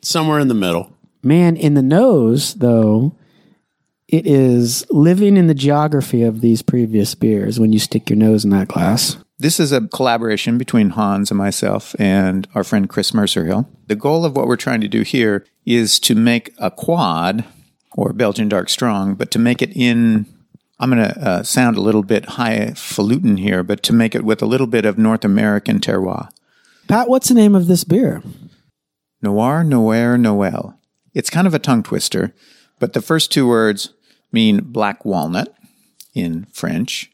Somewhere 0.00 0.40
in 0.40 0.48
the 0.48 0.54
middle. 0.54 0.92
Man, 1.22 1.56
in 1.56 1.74
the 1.74 1.82
nose, 1.82 2.54
though, 2.54 3.14
it 4.12 4.26
is 4.26 4.84
living 4.90 5.38
in 5.38 5.46
the 5.46 5.54
geography 5.54 6.22
of 6.22 6.42
these 6.42 6.60
previous 6.60 7.14
beers 7.14 7.58
when 7.58 7.72
you 7.72 7.78
stick 7.78 8.10
your 8.10 8.18
nose 8.18 8.44
in 8.44 8.50
that 8.50 8.68
glass. 8.68 9.16
This 9.38 9.58
is 9.58 9.72
a 9.72 9.88
collaboration 9.88 10.58
between 10.58 10.90
Hans 10.90 11.30
and 11.30 11.38
myself 11.38 11.96
and 11.98 12.46
our 12.54 12.62
friend 12.62 12.88
Chris 12.88 13.12
Mercerhill. 13.12 13.66
The 13.86 13.96
goal 13.96 14.26
of 14.26 14.36
what 14.36 14.46
we're 14.46 14.56
trying 14.56 14.82
to 14.82 14.88
do 14.88 15.00
here 15.00 15.46
is 15.64 15.98
to 16.00 16.14
make 16.14 16.54
a 16.58 16.70
quad 16.70 17.46
or 17.96 18.12
Belgian 18.12 18.50
Dark 18.50 18.68
Strong, 18.68 19.14
but 19.14 19.30
to 19.30 19.38
make 19.38 19.62
it 19.62 19.74
in, 19.74 20.26
I'm 20.78 20.90
going 20.90 21.08
to 21.08 21.18
uh, 21.18 21.42
sound 21.42 21.78
a 21.78 21.82
little 21.82 22.02
bit 22.02 22.26
highfalutin 22.26 23.38
here, 23.38 23.62
but 23.62 23.82
to 23.84 23.94
make 23.94 24.14
it 24.14 24.24
with 24.24 24.42
a 24.42 24.46
little 24.46 24.66
bit 24.66 24.84
of 24.84 24.98
North 24.98 25.24
American 25.24 25.80
terroir. 25.80 26.28
Pat, 26.86 27.08
what's 27.08 27.28
the 27.28 27.34
name 27.34 27.54
of 27.54 27.66
this 27.66 27.82
beer? 27.82 28.22
Noir, 29.22 29.64
Noir, 29.64 30.18
Noel. 30.18 30.78
It's 31.14 31.30
kind 31.30 31.46
of 31.46 31.54
a 31.54 31.58
tongue 31.58 31.82
twister, 31.82 32.34
but 32.78 32.92
the 32.92 33.02
first 33.02 33.32
two 33.32 33.48
words 33.48 33.94
mean 34.32 34.60
black 34.64 35.04
walnut 35.04 35.54
in 36.14 36.46
French. 36.52 37.10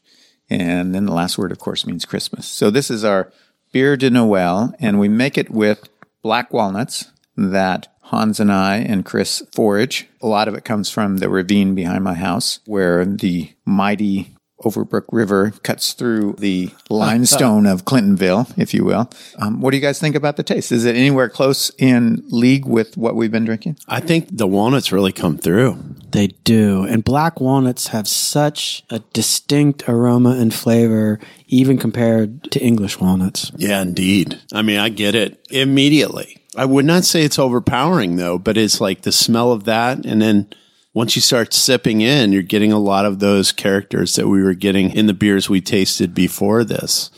And 0.49 0.95
then 0.95 1.05
the 1.05 1.13
last 1.13 1.37
word, 1.37 1.51
of 1.51 1.59
course, 1.59 1.85
means 1.85 2.05
Christmas. 2.05 2.47
So 2.47 2.71
this 2.71 2.89
is 2.89 3.03
our 3.03 3.31
beer 3.71 3.95
de 3.95 4.09
Noël, 4.09 4.73
and 4.79 4.99
we 4.99 5.07
make 5.07 5.37
it 5.37 5.51
with 5.51 5.89
black 6.23 6.51
walnuts 6.51 7.11
that 7.37 7.87
Hans 8.03 8.39
and 8.39 8.51
I 8.51 8.77
and 8.77 9.05
Chris 9.05 9.43
forage. 9.53 10.07
A 10.21 10.27
lot 10.27 10.47
of 10.47 10.55
it 10.55 10.65
comes 10.65 10.89
from 10.89 11.17
the 11.17 11.29
ravine 11.29 11.75
behind 11.75 12.03
my 12.03 12.15
house, 12.15 12.59
where 12.65 13.05
the 13.05 13.53
mighty 13.65 14.35
Overbrook 14.63 15.05
River 15.11 15.51
cuts 15.63 15.93
through 15.93 16.33
the 16.37 16.71
limestone 16.89 17.65
of 17.65 17.85
Clintonville, 17.85 18.51
if 18.57 18.73
you 18.73 18.83
will. 18.83 19.09
Um, 19.37 19.61
what 19.61 19.71
do 19.71 19.77
you 19.77 19.81
guys 19.81 19.99
think 19.99 20.15
about 20.15 20.37
the 20.37 20.43
taste? 20.43 20.71
Is 20.71 20.85
it 20.85 20.95
anywhere 20.95 21.29
close 21.29 21.71
in 21.77 22.23
league 22.29 22.65
with 22.65 22.97
what 22.97 23.15
we've 23.15 23.31
been 23.31 23.45
drinking? 23.45 23.77
I 23.87 23.99
think 23.99 24.27
the 24.31 24.47
walnuts 24.47 24.91
really 24.91 25.11
come 25.11 25.37
through. 25.37 25.77
They 26.11 26.27
do. 26.27 26.83
And 26.83 27.03
black 27.03 27.39
walnuts 27.39 27.87
have 27.87 28.07
such 28.07 28.83
a 28.89 28.99
distinct 29.13 29.87
aroma 29.87 30.31
and 30.31 30.53
flavor, 30.53 31.19
even 31.47 31.77
compared 31.77 32.51
to 32.51 32.59
English 32.59 32.99
walnuts. 32.99 33.51
Yeah, 33.55 33.81
indeed. 33.81 34.39
I 34.53 34.61
mean, 34.61 34.79
I 34.79 34.89
get 34.89 35.15
it 35.15 35.45
immediately. 35.49 36.37
I 36.55 36.65
would 36.65 36.85
not 36.85 37.05
say 37.05 37.23
it's 37.23 37.39
overpowering 37.39 38.15
though, 38.15 38.37
but 38.37 38.57
it's 38.57 38.81
like 38.81 39.03
the 39.03 39.11
smell 39.11 39.51
of 39.51 39.65
that. 39.65 40.05
And 40.05 40.21
then 40.21 40.49
once 40.93 41.15
you 41.15 41.21
start 41.21 41.53
sipping 41.53 42.01
in, 42.01 42.31
you're 42.31 42.41
getting 42.41 42.71
a 42.71 42.79
lot 42.79 43.05
of 43.05 43.19
those 43.19 43.51
characters 43.51 44.15
that 44.15 44.27
we 44.27 44.41
were 44.41 44.53
getting 44.53 44.91
in 44.91 45.05
the 45.05 45.13
beers 45.13 45.49
we 45.49 45.61
tasted 45.61 46.13
before 46.13 46.63
this. 46.63 47.11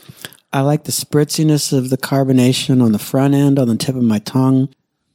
I 0.53 0.61
like 0.61 0.83
the 0.83 0.91
spritziness 0.91 1.75
of 1.75 1.89
the 1.89 1.97
carbonation 1.97 2.83
on 2.83 2.91
the 2.91 2.99
front 2.99 3.33
end, 3.33 3.57
on 3.57 3.69
the 3.69 3.77
tip 3.77 3.95
of 3.95 4.03
my 4.03 4.19
tongue. 4.19 4.69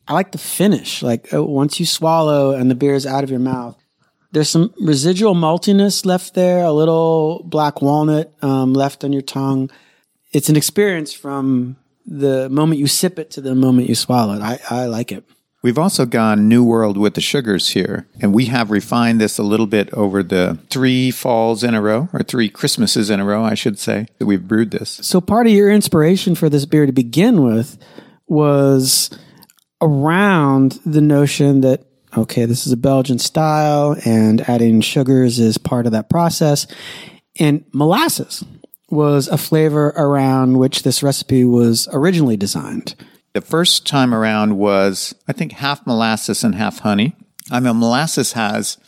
I 0.09 0.15
like 0.15 0.33
the 0.33 0.39
finish. 0.39 1.03
Like 1.03 1.33
uh, 1.35 1.45
once 1.45 1.79
you 1.79 1.85
swallow 1.85 2.53
and 2.53 2.71
the 2.71 2.75
beer 2.75 2.95
is 2.95 3.07
out 3.07 3.25
of 3.25 3.31
your 3.31 3.41
mouth, 3.41 3.77
there's 4.33 4.49
some 4.49 4.73
residual 4.81 5.35
maltiness 5.35 6.07
left 6.07 6.35
there, 6.35 6.65
a 6.65 6.73
little 6.73 7.43
black 7.45 7.83
walnut 7.83 8.33
um, 8.43 8.73
left 8.73 9.05
on 9.05 9.13
your 9.13 9.23
tongue. 9.23 9.71
It's 10.33 10.49
an 10.49 10.57
experience 10.57 11.13
from 11.13 11.77
the 12.07 12.49
moment 12.49 12.81
you 12.81 12.87
sip 12.87 13.19
it 13.19 13.31
to 13.33 13.41
the 13.41 13.55
moment 13.55 13.89
you 13.89 13.95
swallow 13.95 14.35
it. 14.35 14.43
I, 14.43 14.59
I 14.71 14.87
like 14.87 15.13
it. 15.13 15.25
We've 15.67 15.79
also 15.79 16.07
gone 16.07 16.49
New 16.49 16.63
World 16.63 16.97
with 16.97 17.15
the 17.15 17.21
sugars 17.21 17.71
here, 17.71 18.07
and 18.21 18.33
we 18.33 18.45
have 18.45 18.71
refined 18.71 19.21
this 19.21 19.37
a 19.37 19.43
little 19.43 19.67
bit 19.67 19.93
over 19.93 20.23
the 20.23 20.61
three 20.71 21.11
falls 21.11 21.65
in 21.65 21.75
a 21.75 21.83
row, 21.83 22.09
or 22.13 22.23
three 22.23 22.49
Christmases 22.49 23.11
in 23.11 23.19
a 23.19 23.25
row, 23.25 23.43
I 23.43 23.55
should 23.55 23.77
say, 23.77 24.07
that 24.21 24.27
we've 24.27 24.47
brewed 24.47 24.71
this. 24.71 24.91
So, 25.03 25.21
part 25.21 25.49
of 25.49 25.53
your 25.53 25.69
inspiration 25.69 26.37
for 26.37 26.49
this 26.49 26.67
beer 26.67 26.87
to 26.87 26.93
begin 26.93 27.43
with 27.43 27.79
was 28.29 29.11
around 29.81 30.79
the 30.87 31.01
notion 31.01 31.63
that, 31.63 31.85
okay, 32.17 32.45
this 32.45 32.65
is 32.65 32.73
a 32.73 32.77
Belgian 32.77 33.19
style, 33.19 33.97
and 34.05 34.49
adding 34.49 34.81
sugars 34.81 35.41
is 35.41 35.59
part 35.59 35.87
of 35.87 35.91
that 35.91 36.09
process. 36.09 36.69
And 37.41 37.65
molasses 37.73 38.45
was 38.89 39.27
a 39.27 39.37
flavor 39.37 39.89
around 39.97 40.59
which 40.59 40.85
this 40.85 41.03
recipe 41.03 41.45
was 41.45 41.89
originally 41.91 42.37
designed. 42.37 42.95
The 43.37 43.43
first 43.43 43.87
time 43.87 44.15
around 44.15 44.57
was, 44.57 45.15
I 45.29 45.35
think, 45.35 45.53
half 45.53 45.87
molasses 45.87 46.43
and 46.43 46.55
half 46.55 46.79
honey. 46.79 47.15
I 47.51 47.61
mean, 47.61 47.79
molasses 47.79 48.33
has 48.33 48.79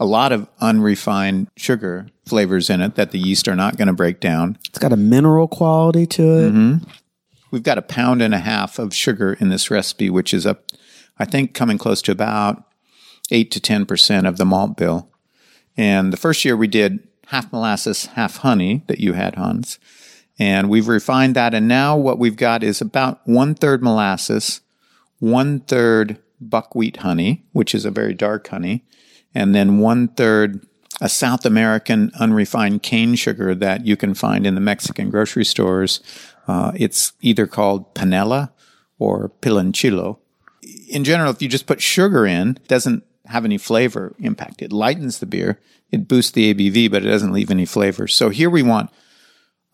a 0.00 0.06
lot 0.06 0.32
of 0.32 0.48
unrefined 0.62 1.50
sugar 1.58 2.06
flavors 2.24 2.70
in 2.70 2.80
it 2.80 2.94
that 2.94 3.10
the 3.10 3.18
yeast 3.18 3.48
are 3.48 3.54
not 3.54 3.76
going 3.76 3.88
to 3.88 3.92
break 3.92 4.18
down. 4.18 4.56
It's 4.66 4.78
got 4.78 4.94
a 4.94 4.96
mineral 4.96 5.46
quality 5.46 6.06
to 6.06 6.22
it. 6.22 6.52
Mm-hmm. 6.54 6.90
We've 7.50 7.62
got 7.62 7.76
a 7.76 7.82
pound 7.82 8.22
and 8.22 8.32
a 8.32 8.38
half 8.38 8.78
of 8.78 8.94
sugar 8.94 9.34
in 9.34 9.50
this 9.50 9.70
recipe, 9.70 10.08
which 10.08 10.32
is 10.32 10.46
up, 10.46 10.72
I 11.18 11.26
think, 11.26 11.52
coming 11.52 11.76
close 11.76 12.00
to 12.00 12.12
about 12.12 12.64
8 13.30 13.50
to 13.50 13.60
10% 13.60 14.26
of 14.26 14.38
the 14.38 14.46
malt 14.46 14.78
bill. 14.78 15.10
And 15.76 16.14
the 16.14 16.16
first 16.16 16.46
year 16.46 16.56
we 16.56 16.66
did 16.66 17.06
half 17.26 17.52
molasses, 17.52 18.06
half 18.06 18.38
honey 18.38 18.84
that 18.86 19.00
you 19.00 19.12
had, 19.12 19.34
Hans. 19.34 19.78
And 20.38 20.70
we've 20.70 20.88
refined 20.88 21.34
that. 21.36 21.54
And 21.54 21.66
now 21.66 21.96
what 21.96 22.18
we've 22.18 22.36
got 22.36 22.62
is 22.62 22.80
about 22.80 23.20
one 23.24 23.54
third 23.54 23.82
molasses, 23.82 24.60
one 25.18 25.60
third 25.60 26.18
buckwheat 26.40 26.98
honey, 26.98 27.44
which 27.52 27.74
is 27.74 27.84
a 27.84 27.90
very 27.90 28.14
dark 28.14 28.46
honey, 28.48 28.84
and 29.34 29.54
then 29.54 29.78
one 29.78 30.08
third 30.08 30.64
a 31.00 31.08
South 31.08 31.46
American 31.46 32.10
unrefined 32.18 32.82
cane 32.82 33.14
sugar 33.14 33.54
that 33.54 33.86
you 33.86 33.96
can 33.96 34.14
find 34.14 34.46
in 34.46 34.54
the 34.54 34.60
Mexican 34.60 35.10
grocery 35.10 35.44
stores. 35.44 36.00
Uh, 36.48 36.72
it's 36.74 37.12
either 37.20 37.46
called 37.46 37.94
panela 37.94 38.50
or 38.98 39.30
piloncillo. 39.40 40.18
In 40.88 41.04
general, 41.04 41.30
if 41.30 41.40
you 41.40 41.48
just 41.48 41.66
put 41.66 41.80
sugar 41.80 42.26
in, 42.26 42.56
it 42.56 42.68
doesn't 42.68 43.04
have 43.26 43.44
any 43.44 43.58
flavor 43.58 44.14
impact. 44.18 44.62
It 44.62 44.72
lightens 44.72 45.18
the 45.18 45.26
beer. 45.26 45.60
It 45.90 46.08
boosts 46.08 46.32
the 46.32 46.52
ABV, 46.52 46.90
but 46.90 47.04
it 47.04 47.08
doesn't 47.08 47.32
leave 47.32 47.50
any 47.50 47.64
flavor. 47.64 48.08
So 48.08 48.30
here 48.30 48.50
we 48.50 48.62
want 48.62 48.90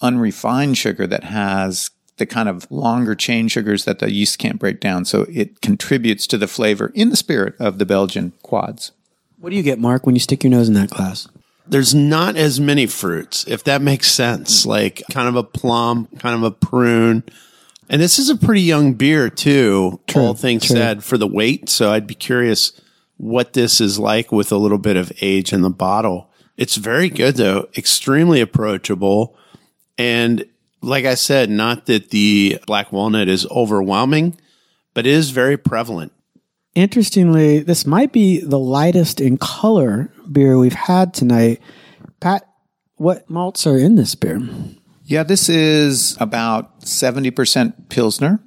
unrefined 0.01 0.77
sugar 0.77 1.07
that 1.07 1.25
has 1.25 1.91
the 2.17 2.27
kind 2.27 2.49
of 2.49 2.71
longer 2.71 3.15
chain 3.15 3.49
sugars 3.49 3.85
that 3.85 3.99
the 3.99 4.13
yeast 4.13 4.39
can't 4.39 4.59
break 4.59 4.81
down. 4.81 5.05
So 5.05 5.27
it 5.29 5.61
contributes 5.61 6.27
to 6.29 6.39
the 6.39 6.47
flavor 6.47 6.93
in 6.95 7.11
the 7.11 7.17
spirit 7.17 7.55
of 7.59 7.79
the 7.79 7.87
Belgian 7.87 8.33
quads. 8.43 8.93
What 9.39 9.51
do 9.51 9.57
you 9.57 9.63
get, 9.63 9.79
Mark, 9.79 10.07
when 10.07 10.15
you 10.15 10.21
stick 10.21 10.45
your 10.45 10.51
nose 10.51 10.69
in 10.69 10.75
that 10.75 10.91
glass? 10.91 11.29
There's 11.67 11.95
not 11.95 12.37
as 12.37 12.61
many 12.61 12.87
fruits, 12.87 13.47
if 13.49 13.65
that 13.65 13.83
makes 13.83 14.11
sense. 14.11 14.65
Mm. 14.65 14.67
Like 14.67 15.03
kind 15.11 15.29
of 15.29 15.37
a 15.37 15.43
plum, 15.43 16.09
kind 16.19 16.37
of 16.37 16.43
a 16.43 16.51
prune. 16.51 17.25
And 17.89 18.01
this 18.01 18.19
is 18.19 18.31
a 18.31 18.37
pretty 18.37 18.63
young 18.63 18.95
beer 18.95 19.29
too, 19.29 20.01
all 20.15 20.35
things 20.35 20.67
true. 20.67 20.77
said, 20.77 21.05
for 21.05 21.19
the 21.19 21.27
weight. 21.27 21.69
So 21.69 21.93
I'd 21.93 22.07
be 22.07 22.15
curious 22.15 22.73
what 23.17 23.53
this 23.53 23.81
is 23.81 23.99
like 23.99 24.33
with 24.33 24.53
a 24.53 24.57
little 24.57 24.79
bit 24.79 24.97
of 24.97 25.13
age 25.21 25.53
in 25.53 25.63
the 25.63 25.71
bottle. 25.71 26.31
It's 26.57 26.77
very 26.77 27.09
good 27.11 27.37
though, 27.37 27.69
extremely 27.77 28.41
approachable. 28.41 29.37
And 29.99 30.45
like 30.83 31.05
I 31.05 31.15
said, 31.15 31.51
not 31.51 31.87
that 31.87 32.11
the 32.11 32.59
black 32.67 32.93
walnut 32.93 33.29
is 33.29 33.47
overwhelming, 33.47 34.39
but 34.93 35.07
it 35.07 35.13
is 35.13 35.31
very 35.31 35.57
prevalent. 35.57 36.13
Interestingly, 36.75 37.61
this 37.61 37.87
might 37.87 38.13
be 38.13 38.41
the 38.41 38.59
lightest 38.59 39.21
in 39.21 39.39
color 39.39 40.13
beer 40.31 40.59
we've 40.59 40.73
had 40.73 41.15
tonight. 41.15 41.61
Pat, 42.21 42.49
what 42.97 43.29
malts 43.31 43.67
are 43.67 43.79
in 43.79 43.95
this 43.95 44.15
beer? 44.15 44.41
Yeah, 45.05 45.23
this 45.23 45.49
is 45.49 46.17
about 46.21 46.81
70% 46.81 47.89
Pilsner. 47.89 48.41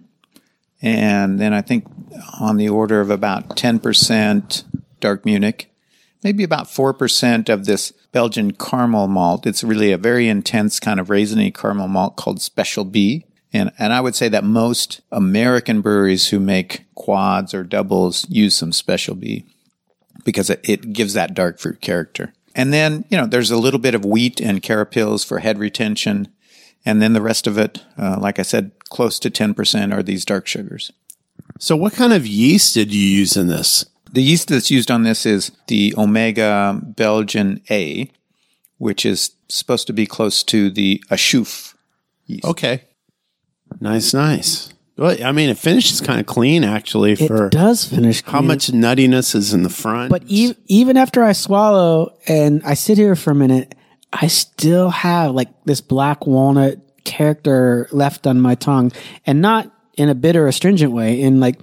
And 0.82 1.40
then 1.40 1.54
I 1.54 1.62
think 1.62 1.86
on 2.40 2.58
the 2.58 2.70
order 2.70 3.00
of 3.00 3.10
about 3.10 3.56
10% 3.56 4.64
dark 5.00 5.26
Munich, 5.26 5.72
maybe 6.24 6.44
about 6.44 6.68
4% 6.68 7.50
of 7.50 7.66
this 7.66 7.92
Belgian 8.12 8.52
caramel 8.52 9.08
malt. 9.08 9.46
It's 9.46 9.64
really 9.64 9.92
a 9.92 9.98
very 9.98 10.28
intense 10.28 10.80
kind 10.80 11.00
of 11.00 11.08
raisiny 11.08 11.54
caramel 11.54 11.88
malt 11.88 12.16
called 12.16 12.42
Special 12.42 12.86
B. 12.86 13.26
And, 13.54 13.72
and 13.80 13.94
I 13.94 14.02
would 14.02 14.16
say 14.16 14.28
that 14.30 14.44
most 14.44 15.02
American 15.12 15.82
breweries 15.82 16.30
who 16.30 16.40
make 16.40 16.86
quads 16.96 17.54
or 17.54 17.64
doubles 17.64 18.30
use 18.30 18.56
some 18.56 18.72
Special 18.72 19.16
B 19.16 19.46
because 20.24 20.50
it, 20.50 20.60
it 20.64 20.94
gives 20.94 21.14
that 21.14 21.34
dark 21.34 21.60
fruit 21.60 21.82
character. 21.82 22.34
And 22.54 22.74
then, 22.74 23.06
you 23.10 23.18
know, 23.18 23.28
there's 23.28 23.52
a 23.52 23.58
little 23.58 23.80
bit 23.80 23.96
of 23.96 24.04
wheat 24.04 24.42
and 24.42 24.64
carapils 24.64 25.24
for 25.24 25.40
head 25.40 25.60
retention. 25.60 26.28
And 26.86 27.02
then 27.02 27.14
the 27.14 27.22
rest 27.22 27.46
of 27.48 27.58
it, 27.58 27.84
uh, 27.98 28.18
like 28.20 28.40
I 28.40 28.42
said, 28.42 28.72
close 28.90 29.20
to 29.20 29.30
10% 29.30 29.94
are 29.94 30.04
these 30.04 30.26
dark 30.26 30.48
sugars. 30.48 30.92
So 31.60 31.76
what 31.76 31.94
kind 31.94 32.14
of 32.14 32.26
yeast 32.26 32.74
did 32.74 32.94
you 32.94 33.02
use 33.02 33.38
in 33.38 33.48
this? 33.48 33.86
The 34.14 34.22
yeast 34.24 34.48
that's 34.50 34.72
used 34.72 34.90
on 34.92 35.04
this 35.04 35.26
is 35.26 35.52
the 35.68 35.94
Omega 35.98 36.80
Belgian 36.84 37.62
A, 37.70 38.10
which 38.78 39.06
is 39.06 39.32
supposed 39.50 39.88
to 39.88 39.94
be 39.94 40.06
close 40.06 40.44
to 40.46 40.70
the 40.70 41.02
Achouffe 41.10 41.74
yeast. 42.26 42.46
Okay. 42.46 42.84
Nice, 43.80 44.14
nice. 44.14 44.74
Well, 44.98 45.16
I 45.24 45.32
mean, 45.32 45.50
it 45.50 45.58
finishes 45.60 46.02
kind 46.02 46.20
of 46.20 46.26
clean 46.26 46.64
actually 46.64 47.12
It 47.12 47.28
for 47.28 47.50
does 47.50 47.86
finish. 47.86 48.24
how 48.24 48.40
clean. 48.40 48.48
much 48.48 48.68
nuttiness 48.68 49.36
is 49.36 49.54
in 49.54 49.62
the 49.64 49.70
front. 49.70 50.10
But 50.10 50.24
e- 50.28 50.56
even 50.68 50.98
after 50.98 51.24
I 51.24 51.34
swallow 51.34 52.18
and 52.28 52.64
I 52.66 52.74
sit 52.74 52.98
here 52.98 53.16
for 53.16 53.32
a 53.32 53.36
minute, 53.36 53.76
I 54.12 54.28
still 54.28 54.90
have 54.90 55.36
like 55.36 55.50
this 55.66 55.82
black 55.82 56.26
walnut 56.26 56.80
character 57.04 57.88
left 57.92 58.26
on 58.26 58.42
my 58.42 58.56
tongue 58.56 58.92
and 59.26 59.42
not 59.42 59.72
in 59.98 60.10
a 60.10 60.16
bitter 60.16 60.48
astringent 60.48 60.92
way 60.94 61.22
in 61.22 61.40
like 61.40 61.60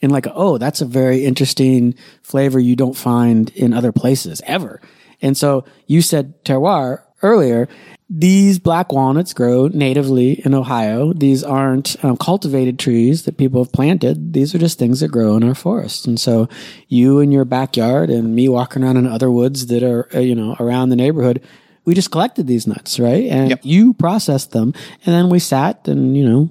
in 0.00 0.10
like 0.10 0.26
oh 0.34 0.58
that's 0.58 0.80
a 0.80 0.86
very 0.86 1.24
interesting 1.24 1.94
flavor 2.22 2.58
you 2.60 2.76
don't 2.76 2.96
find 2.96 3.50
in 3.50 3.72
other 3.72 3.92
places 3.92 4.40
ever. 4.46 4.80
And 5.20 5.36
so 5.36 5.64
you 5.86 6.02
said 6.02 6.44
terroir 6.44 7.02
earlier. 7.22 7.68
These 8.10 8.58
black 8.58 8.90
walnuts 8.90 9.34
grow 9.34 9.66
natively 9.68 10.40
in 10.42 10.54
ohio. 10.54 11.12
These 11.12 11.44
aren't 11.44 12.02
um, 12.02 12.16
cultivated 12.16 12.78
trees 12.78 13.24
that 13.24 13.36
people 13.36 13.62
have 13.62 13.72
planted. 13.72 14.32
These 14.32 14.54
are 14.54 14.58
just 14.58 14.78
things 14.78 15.00
that 15.00 15.08
grow 15.08 15.36
in 15.36 15.44
our 15.44 15.54
forests 15.54 16.06
and 16.06 16.18
so 16.18 16.48
you 16.86 17.18
in 17.20 17.32
your 17.32 17.44
backyard 17.44 18.08
and 18.08 18.34
me 18.34 18.48
walking 18.48 18.82
around 18.82 18.96
in 18.96 19.06
other 19.06 19.30
woods 19.30 19.66
that 19.66 19.82
are 19.82 20.08
uh, 20.14 20.20
you 20.20 20.34
know 20.34 20.56
around 20.58 20.88
the 20.88 20.96
neighborhood 20.96 21.42
we 21.84 21.94
just 21.94 22.10
collected 22.10 22.46
these 22.46 22.66
nuts 22.66 22.98
right? 23.00 23.24
And 23.30 23.50
Yep. 23.50 23.60
you 23.64 23.94
processed 23.94 24.52
them. 24.52 24.72
And 25.04 25.14
then 25.14 25.28
we 25.28 25.38
sat 25.38 25.86
and 25.88 26.16
you 26.16 26.26
know 26.26 26.50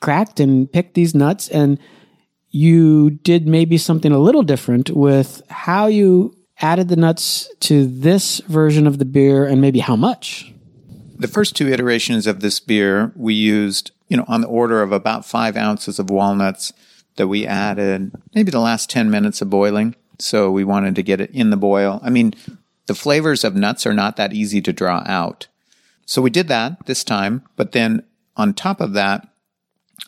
cracked 0.00 0.40
and 0.40 0.70
picked 0.72 0.94
these 0.94 1.14
nuts. 1.14 1.48
And 1.48 1.78
you 2.52 3.10
did 3.10 3.48
maybe 3.48 3.76
something 3.78 4.12
a 4.12 4.18
little 4.18 4.42
different 4.42 4.90
with 4.90 5.42
how 5.48 5.86
you 5.86 6.36
added 6.60 6.88
the 6.88 6.96
nuts 6.96 7.50
to 7.60 7.86
this 7.86 8.38
version 8.40 8.86
of 8.86 8.98
the 8.98 9.04
beer 9.04 9.44
and 9.44 9.60
maybe 9.60 9.80
how 9.80 9.96
much. 9.96 10.52
The 11.18 11.28
first 11.28 11.56
two 11.56 11.68
iterations 11.68 12.26
of 12.26 12.40
this 12.40 12.60
beer, 12.60 13.12
we 13.16 13.34
used, 13.34 13.90
you 14.08 14.16
know, 14.16 14.24
on 14.28 14.42
the 14.42 14.48
order 14.48 14.82
of 14.82 14.92
about 14.92 15.24
five 15.24 15.56
ounces 15.56 15.98
of 15.98 16.10
walnuts 16.10 16.72
that 17.16 17.28
we 17.28 17.46
added 17.46 18.12
maybe 18.34 18.50
the 18.50 18.60
last 18.60 18.90
10 18.90 19.10
minutes 19.10 19.42
of 19.42 19.50
boiling. 19.50 19.96
So 20.18 20.50
we 20.50 20.62
wanted 20.62 20.94
to 20.96 21.02
get 21.02 21.20
it 21.20 21.30
in 21.30 21.50
the 21.50 21.56
boil. 21.56 22.00
I 22.02 22.10
mean, 22.10 22.34
the 22.86 22.94
flavors 22.94 23.44
of 23.44 23.56
nuts 23.56 23.86
are 23.86 23.94
not 23.94 24.16
that 24.16 24.32
easy 24.32 24.60
to 24.62 24.72
draw 24.72 25.02
out. 25.06 25.48
So 26.06 26.20
we 26.22 26.30
did 26.30 26.48
that 26.48 26.86
this 26.86 27.02
time. 27.02 27.42
But 27.56 27.72
then 27.72 28.04
on 28.36 28.54
top 28.54 28.80
of 28.80 28.92
that, 28.92 29.26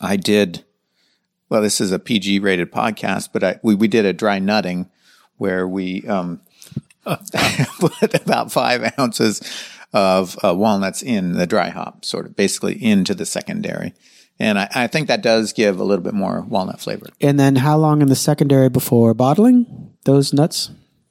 I 0.01 0.17
did, 0.17 0.64
well, 1.49 1.63
this 1.63 1.81
is 1.81 1.93
a 1.93 1.99
PG 1.99 2.41
rated 2.41 2.73
podcast, 2.73 3.31
but 3.33 3.45
I, 3.45 3.61
we, 3.63 3.75
we 3.75 3.89
did 3.89 4.05
a 4.05 4.13
dry 4.13 4.39
nutting 4.39 4.89
where 5.37 5.67
we, 5.67 6.07
um, 6.07 6.41
put 7.05 8.15
about 8.15 8.51
five 8.51 8.93
ounces 8.99 9.43
of 9.93 10.39
uh, 10.45 10.55
walnuts 10.55 11.03
in 11.03 11.33
the 11.33 11.47
dry 11.47 11.69
hop, 11.69 12.05
sort 12.05 12.27
of 12.27 12.35
basically 12.35 12.83
into 12.83 13.15
the 13.15 13.27
secondary. 13.27 13.95
And 14.41 14.59
I, 14.59 14.69
I 14.75 14.87
think 14.89 15.09
that 15.09 15.23
does 15.23 15.53
give 15.53 15.79
a 15.79 15.85
little 15.85 16.03
bit 16.03 16.15
more 16.15 16.41
walnut 16.43 16.81
flavor. 16.81 17.07
And 17.21 17.39
then 17.39 17.57
how 17.57 17.77
long 17.77 18.03
in 18.03 18.09
the 18.09 18.17
secondary 18.17 18.69
before 18.69 19.15
bottling 19.15 19.93
those 20.05 20.33
nuts? 20.33 20.71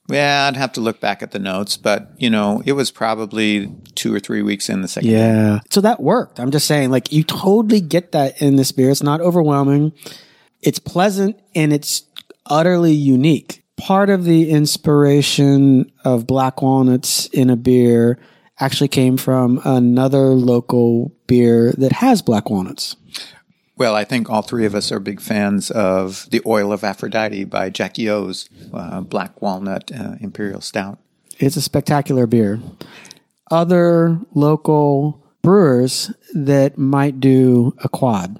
Yeah, 0.09 0.47
I'd 0.47 0.57
have 0.57 0.73
to 0.73 0.81
look 0.81 0.99
back 0.99 1.23
at 1.23 1.31
the 1.31 1.39
notes, 1.39 1.77
but 1.77 2.11
you 2.17 2.29
know, 2.29 2.61
it 2.65 2.73
was 2.73 2.91
probably 2.91 3.73
two 3.95 4.13
or 4.13 4.19
three 4.19 4.41
weeks 4.41 4.69
in 4.69 4.81
the 4.81 4.87
second. 4.87 5.09
Yeah. 5.09 5.59
So 5.69 5.81
that 5.81 6.01
worked. 6.01 6.39
I'm 6.39 6.51
just 6.51 6.67
saying, 6.67 6.91
like, 6.91 7.13
you 7.13 7.23
totally 7.23 7.79
get 7.79 8.11
that 8.11 8.41
in 8.41 8.57
this 8.57 8.71
beer. 8.71 8.89
It's 8.89 9.03
not 9.03 9.21
overwhelming. 9.21 9.93
It's 10.61 10.79
pleasant 10.79 11.39
and 11.55 11.71
it's 11.71 12.03
utterly 12.45 12.93
unique. 12.93 13.63
Part 13.77 14.09
of 14.09 14.25
the 14.25 14.49
inspiration 14.49 15.91
of 16.03 16.27
black 16.27 16.61
walnuts 16.61 17.27
in 17.27 17.49
a 17.49 17.55
beer 17.55 18.19
actually 18.59 18.87
came 18.89 19.17
from 19.17 19.59
another 19.63 20.27
local 20.27 21.13
beer 21.27 21.73
that 21.77 21.91
has 21.91 22.21
black 22.21 22.49
walnuts. 22.49 22.95
Well, 23.75 23.95
I 23.95 24.03
think 24.03 24.29
all 24.29 24.43
three 24.43 24.65
of 24.65 24.75
us 24.75 24.91
are 24.91 24.99
big 24.99 25.19
fans 25.19 25.71
of 25.71 26.27
The 26.29 26.41
Oil 26.45 26.71
of 26.71 26.83
Aphrodite 26.83 27.45
by 27.45 27.69
Jackie 27.71 28.07
O's 28.07 28.47
uh, 28.71 29.01
Black 29.01 29.41
Walnut 29.41 29.91
uh, 29.91 30.15
Imperial 30.19 30.61
Stout. 30.61 30.99
It's 31.39 31.55
a 31.55 31.61
spectacular 31.61 32.27
beer. 32.27 32.59
Other 33.49 34.19
local 34.33 35.23
brewers 35.41 36.11
that 36.33 36.77
might 36.77 37.19
do 37.19 37.75
a 37.83 37.89
quad. 37.89 38.39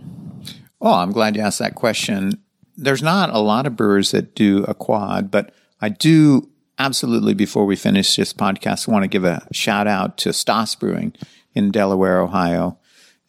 Oh, 0.79 0.93
I'm 0.93 1.11
glad 1.11 1.35
you 1.35 1.41
asked 1.41 1.59
that 1.59 1.75
question. 1.75 2.39
There's 2.77 3.03
not 3.03 3.29
a 3.31 3.39
lot 3.39 3.65
of 3.65 3.75
brewers 3.75 4.11
that 4.11 4.35
do 4.35 4.63
a 4.65 4.73
quad, 4.73 5.31
but 5.31 5.53
I 5.81 5.89
do 5.89 6.49
absolutely, 6.77 7.33
before 7.33 7.65
we 7.65 7.75
finish 7.75 8.15
this 8.15 8.33
podcast, 8.33 8.87
want 8.87 9.03
to 9.03 9.07
give 9.07 9.25
a 9.25 9.47
shout 9.51 9.87
out 9.87 10.17
to 10.19 10.29
Staas 10.29 10.79
Brewing 10.79 11.13
in 11.53 11.71
Delaware, 11.71 12.21
Ohio. 12.21 12.77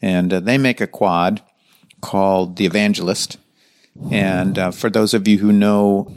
And 0.02 0.32
uh, 0.34 0.40
they 0.40 0.58
make 0.58 0.80
a 0.80 0.86
quad 0.86 1.42
called 2.04 2.56
The 2.56 2.66
Evangelist. 2.66 3.38
And 4.10 4.58
uh, 4.58 4.70
for 4.72 4.90
those 4.90 5.14
of 5.14 5.26
you 5.26 5.38
who 5.38 5.52
know 5.52 6.14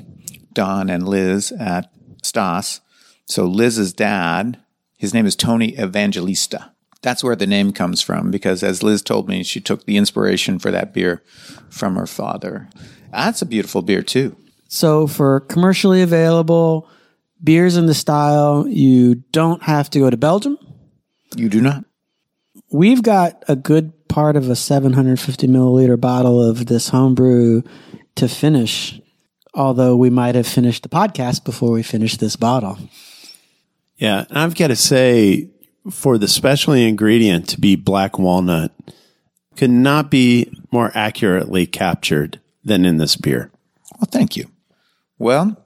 Don 0.51 0.89
and 0.89 1.07
Liz 1.07 1.53
at 1.53 1.89
Staas, 2.21 2.81
so 3.25 3.45
Liz's 3.45 3.93
dad, 3.93 4.59
his 4.97 5.13
name 5.13 5.25
is 5.25 5.35
Tony 5.35 5.79
Evangelista. 5.79 6.73
That's 7.01 7.23
where 7.23 7.37
the 7.37 7.47
name 7.47 7.71
comes 7.71 8.01
from 8.01 8.31
because, 8.31 8.63
as 8.63 8.83
Liz 8.83 9.01
told 9.01 9.29
me, 9.29 9.43
she 9.43 9.61
took 9.61 9.85
the 9.85 9.95
inspiration 9.95 10.59
for 10.59 10.71
that 10.71 10.93
beer 10.93 11.23
from 11.69 11.95
her 11.95 12.07
father. 12.07 12.67
That's 13.11 13.41
a 13.41 13.45
beautiful 13.45 13.81
beer, 13.81 14.01
too. 14.01 14.35
So 14.67 15.07
for 15.07 15.39
commercially 15.41 16.01
available 16.01 16.89
beers 17.41 17.77
in 17.77 17.85
the 17.85 17.93
style, 17.93 18.67
you 18.67 19.15
don't 19.31 19.63
have 19.63 19.89
to 19.91 19.99
go 19.99 20.09
to 20.09 20.17
Belgium. 20.17 20.57
You 21.35 21.47
do 21.47 21.61
not? 21.61 21.85
We've 22.71 23.03
got 23.03 23.43
a 23.47 23.55
good 23.55 23.93
part 24.07 24.35
of 24.35 24.49
a 24.49 24.55
750 24.55 25.47
milliliter 25.47 25.99
bottle 25.99 26.41
of 26.41 26.65
this 26.65 26.89
homebrew 26.89 27.61
to 28.15 28.27
finish. 28.27 28.99
Although 29.53 29.95
we 29.95 30.09
might 30.09 30.35
have 30.35 30.47
finished 30.47 30.83
the 30.83 30.89
podcast 30.89 31.43
before 31.43 31.71
we 31.71 31.83
finished 31.83 32.19
this 32.19 32.35
bottle. 32.35 32.77
Yeah, 33.97 34.25
and 34.29 34.37
I've 34.37 34.55
got 34.55 34.67
to 34.67 34.75
say, 34.75 35.49
for 35.89 36.17
the 36.17 36.27
special 36.27 36.73
ingredient 36.73 37.49
to 37.49 37.59
be 37.59 37.75
black 37.75 38.19
walnut, 38.19 38.71
could 39.55 39.71
not 39.71 40.11
be 40.11 40.51
more 40.71 40.91
accurately 40.93 41.65
captured 41.65 42.39
than 42.63 42.85
in 42.85 42.97
this 42.97 43.15
beer. 43.15 43.51
Well, 43.99 44.07
thank 44.11 44.37
you. 44.37 44.51
Well, 45.17 45.57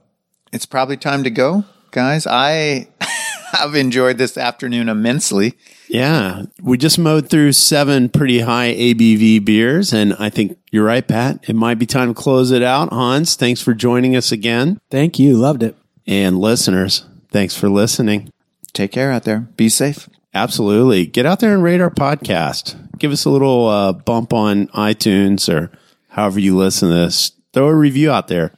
it's 0.52 0.64
probably 0.64 0.96
time 0.96 1.24
to 1.24 1.30
go, 1.30 1.64
guys. 1.90 2.26
I 2.26 2.88
have 3.52 3.74
enjoyed 3.74 4.16
this 4.16 4.38
afternoon 4.38 4.88
immensely. 4.88 5.54
Yeah, 5.92 6.44
we 6.62 6.78
just 6.78 6.98
mowed 6.98 7.28
through 7.28 7.52
seven 7.52 8.08
pretty 8.08 8.40
high 8.40 8.72
ABV 8.72 9.44
beers, 9.44 9.92
and 9.92 10.14
I 10.18 10.30
think 10.30 10.56
you're 10.70 10.86
right, 10.86 11.06
Pat. 11.06 11.46
It 11.46 11.54
might 11.54 11.78
be 11.78 11.84
time 11.84 12.08
to 12.08 12.14
close 12.14 12.50
it 12.50 12.62
out. 12.62 12.88
Hans, 12.88 13.36
thanks 13.36 13.60
for 13.60 13.74
joining 13.74 14.16
us 14.16 14.32
again. 14.32 14.80
Thank 14.90 15.18
you. 15.18 15.36
Loved 15.36 15.62
it. 15.62 15.76
And 16.06 16.38
listeners, 16.38 17.04
thanks 17.30 17.54
for 17.54 17.68
listening. 17.68 18.30
Take 18.72 18.90
care 18.92 19.12
out 19.12 19.24
there. 19.24 19.40
Be 19.40 19.68
safe. 19.68 20.08
Absolutely. 20.32 21.04
Get 21.04 21.26
out 21.26 21.40
there 21.40 21.52
and 21.52 21.62
rate 21.62 21.82
our 21.82 21.90
podcast. 21.90 22.74
Give 22.98 23.12
us 23.12 23.26
a 23.26 23.30
little 23.30 23.68
uh, 23.68 23.92
bump 23.92 24.32
on 24.32 24.68
iTunes 24.68 25.52
or 25.52 25.70
however 26.08 26.40
you 26.40 26.56
listen 26.56 26.88
to 26.88 26.94
this. 26.94 27.32
Throw 27.52 27.68
a 27.68 27.74
review 27.74 28.10
out 28.10 28.28
there. 28.28 28.54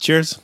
Cheers. 0.00 0.40